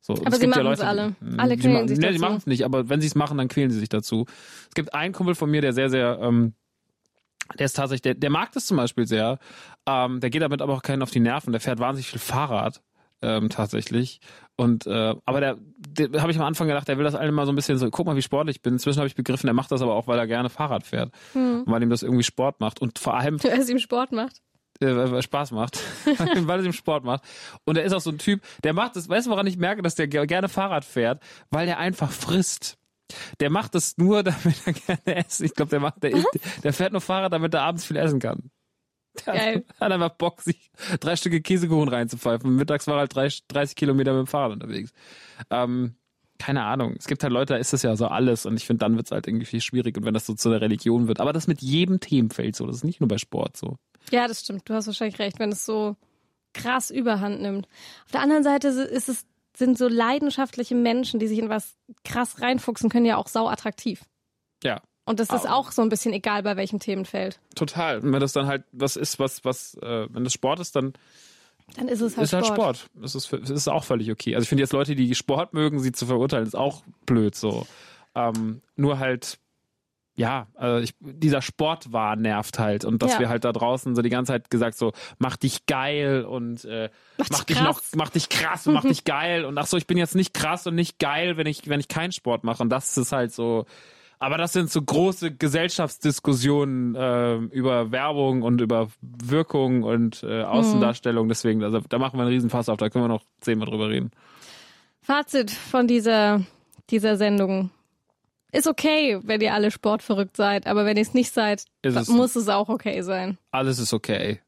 So, 0.00 0.12
aber 0.24 0.36
sie 0.36 0.46
machen 0.46 0.66
es 0.68 0.78
ja 0.78 0.86
alle. 0.86 1.16
Die, 1.20 1.38
alle 1.38 1.56
quälen 1.56 1.88
sich 1.88 1.98
nee, 1.98 2.06
dazu. 2.06 2.14
sie 2.14 2.20
machen 2.20 2.36
es 2.36 2.46
nicht, 2.46 2.64
aber 2.64 2.88
wenn 2.88 3.00
sie 3.00 3.08
es 3.08 3.16
machen, 3.16 3.38
dann 3.38 3.48
quälen 3.48 3.70
sie 3.70 3.78
sich 3.80 3.88
dazu. 3.88 4.26
Es 4.68 4.74
gibt 4.74 4.94
einen 4.94 5.12
Kumpel 5.12 5.34
von 5.34 5.50
mir, 5.50 5.60
der 5.60 5.72
sehr, 5.72 5.90
sehr 5.90 6.20
ähm, 6.22 6.52
der 7.58 7.66
ist 7.66 7.74
tatsächlich, 7.74 8.02
der, 8.02 8.14
der 8.14 8.30
mag 8.30 8.52
das 8.52 8.66
zum 8.66 8.76
Beispiel 8.76 9.06
sehr. 9.06 9.38
Ähm, 9.86 10.20
der 10.20 10.30
geht 10.30 10.42
damit 10.42 10.62
aber 10.62 10.72
auch 10.72 10.82
keinen 10.82 11.02
auf 11.02 11.10
die 11.10 11.20
Nerven. 11.20 11.52
Der 11.52 11.60
fährt 11.60 11.78
wahnsinnig 11.78 12.08
viel 12.08 12.20
Fahrrad. 12.20 12.82
Ähm, 13.22 13.48
tatsächlich. 13.48 14.20
Und 14.56 14.86
äh, 14.86 15.14
aber 15.24 15.40
der, 15.40 15.56
der 15.76 16.20
habe 16.20 16.30
ich 16.30 16.38
am 16.38 16.44
Anfang 16.44 16.68
gedacht, 16.68 16.86
der 16.88 16.98
will 16.98 17.04
das 17.04 17.14
allen 17.14 17.34
mal 17.34 17.46
so 17.46 17.52
ein 17.52 17.56
bisschen 17.56 17.78
so, 17.78 17.90
guck 17.90 18.06
mal, 18.06 18.16
wie 18.16 18.22
sportlich 18.22 18.56
ich 18.56 18.62
bin. 18.62 18.74
Inzwischen 18.74 18.98
habe 18.98 19.06
ich 19.06 19.14
begriffen, 19.14 19.46
der 19.46 19.54
macht 19.54 19.72
das 19.72 19.80
aber 19.80 19.94
auch, 19.94 20.06
weil 20.06 20.18
er 20.18 20.26
gerne 20.26 20.50
Fahrrad 20.50 20.84
fährt. 20.84 21.10
Hm. 21.32 21.62
weil 21.66 21.82
ihm 21.82 21.90
das 21.90 22.02
irgendwie 22.02 22.22
Sport 22.22 22.60
macht. 22.60 22.82
Und 22.82 22.98
vor 22.98 23.14
allem. 23.14 23.42
Weil 23.42 23.60
es 23.60 23.70
ihm 23.70 23.78
Sport 23.78 24.12
macht. 24.12 24.42
Äh, 24.80 25.22
Spaß 25.22 25.52
macht. 25.52 25.78
weil 26.46 26.60
es 26.60 26.66
ihm 26.66 26.72
Sport 26.72 27.04
macht. 27.04 27.22
Und 27.64 27.78
er 27.78 27.84
ist 27.84 27.92
auch 27.92 28.00
so 28.00 28.10
ein 28.10 28.18
Typ, 28.18 28.42
der 28.64 28.74
macht 28.74 28.96
das, 28.96 29.08
weißt 29.08 29.26
du, 29.26 29.30
woran 29.30 29.46
ich 29.46 29.56
merke, 29.56 29.82
dass 29.82 29.94
der 29.94 30.08
gerne 30.08 30.48
Fahrrad 30.48 30.84
fährt? 30.84 31.22
Weil 31.50 31.66
der 31.66 31.78
einfach 31.78 32.10
frisst. 32.10 32.76
Der 33.40 33.50
macht 33.50 33.74
es 33.74 33.96
nur, 33.96 34.22
damit 34.22 34.56
er 34.66 34.72
gerne 34.72 35.24
isst. 35.26 35.40
Ich 35.40 35.54
glaube, 35.54 35.70
der 35.70 35.80
macht, 35.80 36.02
der, 36.02 36.22
der 36.62 36.72
fährt 36.72 36.92
nur 36.92 37.00
Fahrrad, 37.00 37.32
damit 37.32 37.54
er 37.54 37.62
abends 37.62 37.84
viel 37.84 37.96
essen 37.96 38.20
kann. 38.20 38.50
Der 39.26 39.34
Geil. 39.34 39.64
hat 39.80 39.92
einfach 39.92 40.10
Bock, 40.10 40.42
sich 40.42 40.70
drei 41.00 41.16
Stücke 41.16 41.40
Käsekuchen 41.40 41.88
reinzupfeifen. 41.88 42.54
Mittags 42.56 42.86
war 42.86 42.96
er 42.96 43.08
halt 43.14 43.42
30 43.48 43.76
Kilometer 43.76 44.12
mit 44.12 44.26
dem 44.26 44.26
Fahrrad 44.26 44.52
unterwegs. 44.52 44.92
Ähm, 45.50 45.96
keine 46.38 46.64
Ahnung. 46.64 46.96
Es 46.98 47.06
gibt 47.06 47.22
halt 47.22 47.32
Leute, 47.32 47.54
da 47.54 47.58
ist 47.58 47.72
das 47.72 47.82
ja 47.82 47.94
so 47.96 48.06
alles 48.06 48.44
und 48.44 48.56
ich 48.56 48.66
finde, 48.66 48.80
dann 48.80 48.96
wird 48.96 49.06
es 49.06 49.12
halt 49.12 49.26
irgendwie 49.26 49.46
viel 49.46 49.60
schwierig 49.60 49.96
und 49.96 50.04
wenn 50.04 50.14
das 50.14 50.26
so 50.26 50.34
zu 50.34 50.50
der 50.50 50.60
Religion 50.60 51.06
wird. 51.06 51.20
Aber 51.20 51.32
das 51.32 51.46
mit 51.46 51.62
jedem 51.62 52.00
Themenfeld 52.00 52.56
so. 52.56 52.66
Das 52.66 52.76
ist 52.76 52.84
nicht 52.84 53.00
nur 53.00 53.08
bei 53.08 53.18
Sport 53.18 53.56
so. 53.56 53.76
Ja, 54.10 54.26
das 54.26 54.40
stimmt. 54.40 54.68
Du 54.68 54.74
hast 54.74 54.86
wahrscheinlich 54.86 55.18
recht, 55.18 55.38
wenn 55.38 55.52
es 55.52 55.64
so 55.64 55.96
krass 56.52 56.90
überhand 56.90 57.40
nimmt. 57.40 57.68
Auf 58.04 58.12
der 58.12 58.20
anderen 58.20 58.42
Seite 58.42 58.68
ist 58.68 59.08
es 59.08 59.26
sind 59.56 59.78
so 59.78 59.88
leidenschaftliche 59.88 60.74
Menschen, 60.74 61.20
die 61.20 61.26
sich 61.28 61.38
in 61.38 61.48
was 61.48 61.76
krass 62.04 62.40
reinfuchsen 62.40 62.90
können, 62.90 63.06
ja 63.06 63.16
auch 63.16 63.28
sau 63.28 63.48
attraktiv. 63.48 64.02
Ja. 64.62 64.80
Und 65.06 65.20
das 65.20 65.30
ist 65.30 65.46
auch 65.48 65.70
so 65.70 65.82
ein 65.82 65.90
bisschen 65.90 66.14
egal, 66.14 66.42
bei 66.42 66.56
welchem 66.56 66.78
Themenfeld. 66.78 67.38
Total. 67.54 67.98
Und 67.98 68.12
wenn 68.12 68.20
das 68.20 68.32
dann 68.32 68.46
halt 68.46 68.64
was 68.72 68.96
ist, 68.96 69.18
was, 69.18 69.44
was, 69.44 69.74
äh, 69.82 70.06
wenn 70.10 70.24
das 70.24 70.32
Sport 70.32 70.60
ist, 70.60 70.74
dann 70.76 70.94
Dann 71.76 71.88
ist 71.88 72.00
es 72.00 72.16
halt 72.16 72.24
ist 72.24 72.32
halt 72.32 72.46
Sport. 72.46 72.78
Sport. 72.78 73.04
Es 73.04 73.14
ist, 73.14 73.32
es 73.32 73.50
ist 73.50 73.68
auch 73.68 73.84
völlig 73.84 74.10
okay. 74.10 74.34
Also 74.34 74.44
ich 74.44 74.48
finde 74.48 74.62
jetzt 74.62 74.72
Leute, 74.72 74.94
die 74.94 75.14
Sport 75.14 75.52
mögen, 75.52 75.78
sie 75.80 75.92
zu 75.92 76.06
verurteilen, 76.06 76.46
ist 76.46 76.56
auch 76.56 76.82
blöd 77.04 77.34
so. 77.34 77.66
Ähm, 78.14 78.62
nur 78.76 78.98
halt, 78.98 79.38
ja, 80.16 80.46
also 80.54 80.82
ich, 80.82 80.94
dieser 81.00 81.42
Sportwahn 81.42 82.22
nervt 82.22 82.58
halt 82.60 82.84
und 82.84 83.02
dass 83.02 83.14
Ja. 83.14 83.18
wir 83.20 83.28
halt 83.28 83.44
da 83.44 83.52
draußen 83.52 83.94
so 83.96 84.02
die 84.02 84.10
ganze 84.10 84.32
Zeit 84.32 84.48
gesagt 84.50 84.76
so, 84.78 84.92
mach 85.18 85.36
dich 85.36 85.66
geil 85.66 86.24
und 86.24 86.64
äh, 86.64 86.88
Mach 87.18 87.26
mach, 87.30 87.44
dich 87.44 87.56
dich 87.56 87.64
noch, 87.64 87.78
krass. 87.80 87.92
mach 87.96 88.10
dich 88.10 88.28
krass 88.28 88.66
und 88.66 88.74
mach 88.74 88.84
dich 88.88 89.04
geil 89.04 89.44
und 89.44 89.58
ach 89.58 89.66
so, 89.66 89.76
ich 89.76 89.86
bin 89.88 89.98
jetzt 89.98 90.14
nicht 90.14 90.32
krass 90.32 90.66
und 90.68 90.74
nicht 90.76 90.98
geil, 90.98 91.36
wenn 91.36 91.46
ich 91.48 91.68
wenn 91.68 91.80
ich 91.80 91.88
keinen 91.88 92.12
Sport 92.12 92.44
mache 92.44 92.62
und 92.62 92.68
das 92.70 92.96
ist 92.96 93.12
halt 93.12 93.32
so. 93.32 93.66
Aber 94.20 94.38
das 94.38 94.52
sind 94.52 94.70
so 94.70 94.80
große 94.80 95.32
Gesellschaftsdiskussionen 95.34 96.94
äh, 96.94 97.34
über 97.54 97.90
Werbung 97.90 98.42
und 98.42 98.60
über 98.60 98.88
Wirkung 99.02 99.82
und 99.82 100.22
äh, 100.22 100.42
Außendarstellung. 100.42 101.28
Deswegen, 101.28 101.62
also 101.62 101.80
da 101.88 101.98
machen 101.98 102.18
wir 102.18 102.22
einen 102.22 102.32
Riesenfass 102.32 102.68
auf, 102.68 102.76
da 102.78 102.88
können 102.88 103.04
wir 103.04 103.08
noch 103.08 103.24
zehnmal 103.40 103.68
drüber 103.68 103.88
reden. 103.90 104.12
Fazit 105.02 105.50
von 105.50 105.86
dieser, 105.86 106.42
dieser 106.90 107.16
Sendung. 107.16 107.70
Ist 108.54 108.66
okay, 108.68 109.18
wenn 109.24 109.40
ihr 109.40 109.52
alle 109.52 109.70
sportverrückt 109.70 110.36
seid, 110.36 110.66
aber 110.66 110.84
wenn 110.84 110.96
ihr 110.96 111.02
es 111.02 111.12
nicht 111.14 111.32
seid, 111.32 111.64
es- 111.82 112.08
muss 112.08 112.36
es 112.36 112.48
auch 112.48 112.68
okay 112.68 113.00
sein. 113.02 113.36
Alles 113.50 113.78
ist 113.78 113.92
okay. 113.92 114.40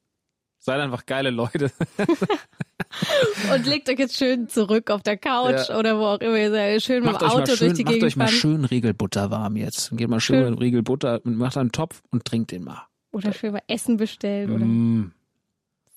Seid 0.59 0.81
einfach 0.81 1.07
geile 1.07 1.31
Leute. 1.31 1.71
Und 3.53 3.67
legt 3.67 3.89
euch 3.89 3.99
jetzt 3.99 4.17
schön 4.17 4.49
zurück 4.49 4.91
auf 4.91 5.03
der 5.03 5.17
Couch 5.17 5.69
Ja. 5.69 5.79
oder 5.79 5.99
wo 5.99 6.05
auch 6.07 6.19
immer 6.21 6.37
ihr 6.39 6.51
seid. 6.51 6.83
Schön 6.83 7.03
mit 7.05 7.13
Macht 7.13 7.23
dem 7.23 7.29
euch, 7.29 7.35
Auto 7.35 7.57
schön, 7.57 7.69
durch 7.69 7.77
die 7.79 7.85
macht 7.85 7.93
Gegend 7.95 8.07
euch 8.07 8.17
mal 8.17 8.27
fahren. 8.29 8.35
schön 8.37 8.65
Riegelbutter 8.65 9.31
warm 9.31 9.57
jetzt. 9.57 9.91
Geht 9.97 10.09
mal 10.09 10.21
schön, 10.21 10.43
Schön. 10.43 10.51
mit 10.55 10.61
Riegelbutter, 10.61 11.21
macht 11.25 11.57
einen 11.57 11.73
Topf 11.73 12.03
und 12.11 12.25
trinkt 12.25 12.51
den 12.53 12.65
mal. 12.65 12.83
Oder 13.13 13.33
schön 13.33 13.53
mal 13.53 13.63
Essen 13.69 13.97
bestellen. 13.97 14.51
Oder 14.53 14.65
Mm. 14.65 15.13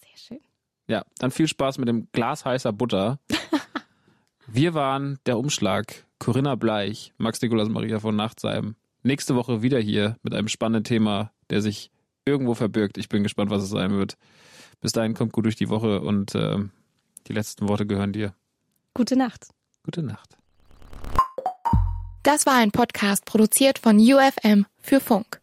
Sehr 0.01 0.17
schön. 0.17 0.39
Ja, 0.87 1.03
dann 1.19 1.31
viel 1.31 1.47
Spaß 1.47 1.77
mit 1.79 1.87
dem 1.87 2.07
Glas 2.11 2.45
heißer 2.45 2.71
Butter. 2.73 3.19
Wir 4.47 4.73
waren 4.73 5.19
der 5.25 5.37
Umschlag, 5.37 6.05
Corinna 6.19 6.55
Bleich, 6.55 7.13
Max 7.17 7.41
Nikolaus 7.41 7.69
Maria 7.69 7.99
von 7.99 8.15
Nachtsheim. 8.15 8.75
Nächste 9.03 9.35
Woche 9.35 9.61
wieder 9.61 9.79
hier 9.79 10.17
mit 10.21 10.33
einem 10.33 10.49
spannenden 10.49 10.83
Thema, 10.83 11.31
der 11.49 11.61
sich 11.61 11.91
irgendwo 12.25 12.53
verbirgt. 12.53 12.97
Ich 12.97 13.07
bin 13.07 13.23
gespannt, 13.23 13.49
was 13.49 13.63
es 13.63 13.69
sein 13.69 13.91
wird. 13.91 14.17
Bis 14.81 14.91
dahin 14.91 15.13
kommt 15.13 15.31
gut 15.31 15.45
durch 15.45 15.55
die 15.55 15.69
Woche 15.69 16.01
und 16.01 16.35
ähm, 16.35 16.71
die 17.27 17.33
letzten 17.33 17.67
Worte 17.69 17.85
gehören 17.85 18.11
dir. 18.11 18.35
Gute 18.93 19.15
Nacht. 19.15 19.47
Gute 19.83 20.03
Nacht. 20.03 20.37
Das 22.23 22.45
war 22.45 22.55
ein 22.55 22.71
Podcast 22.71 23.25
produziert 23.25 23.79
von 23.79 23.97
UFM 23.97 24.65
für 24.81 24.99
Funk. 24.99 25.39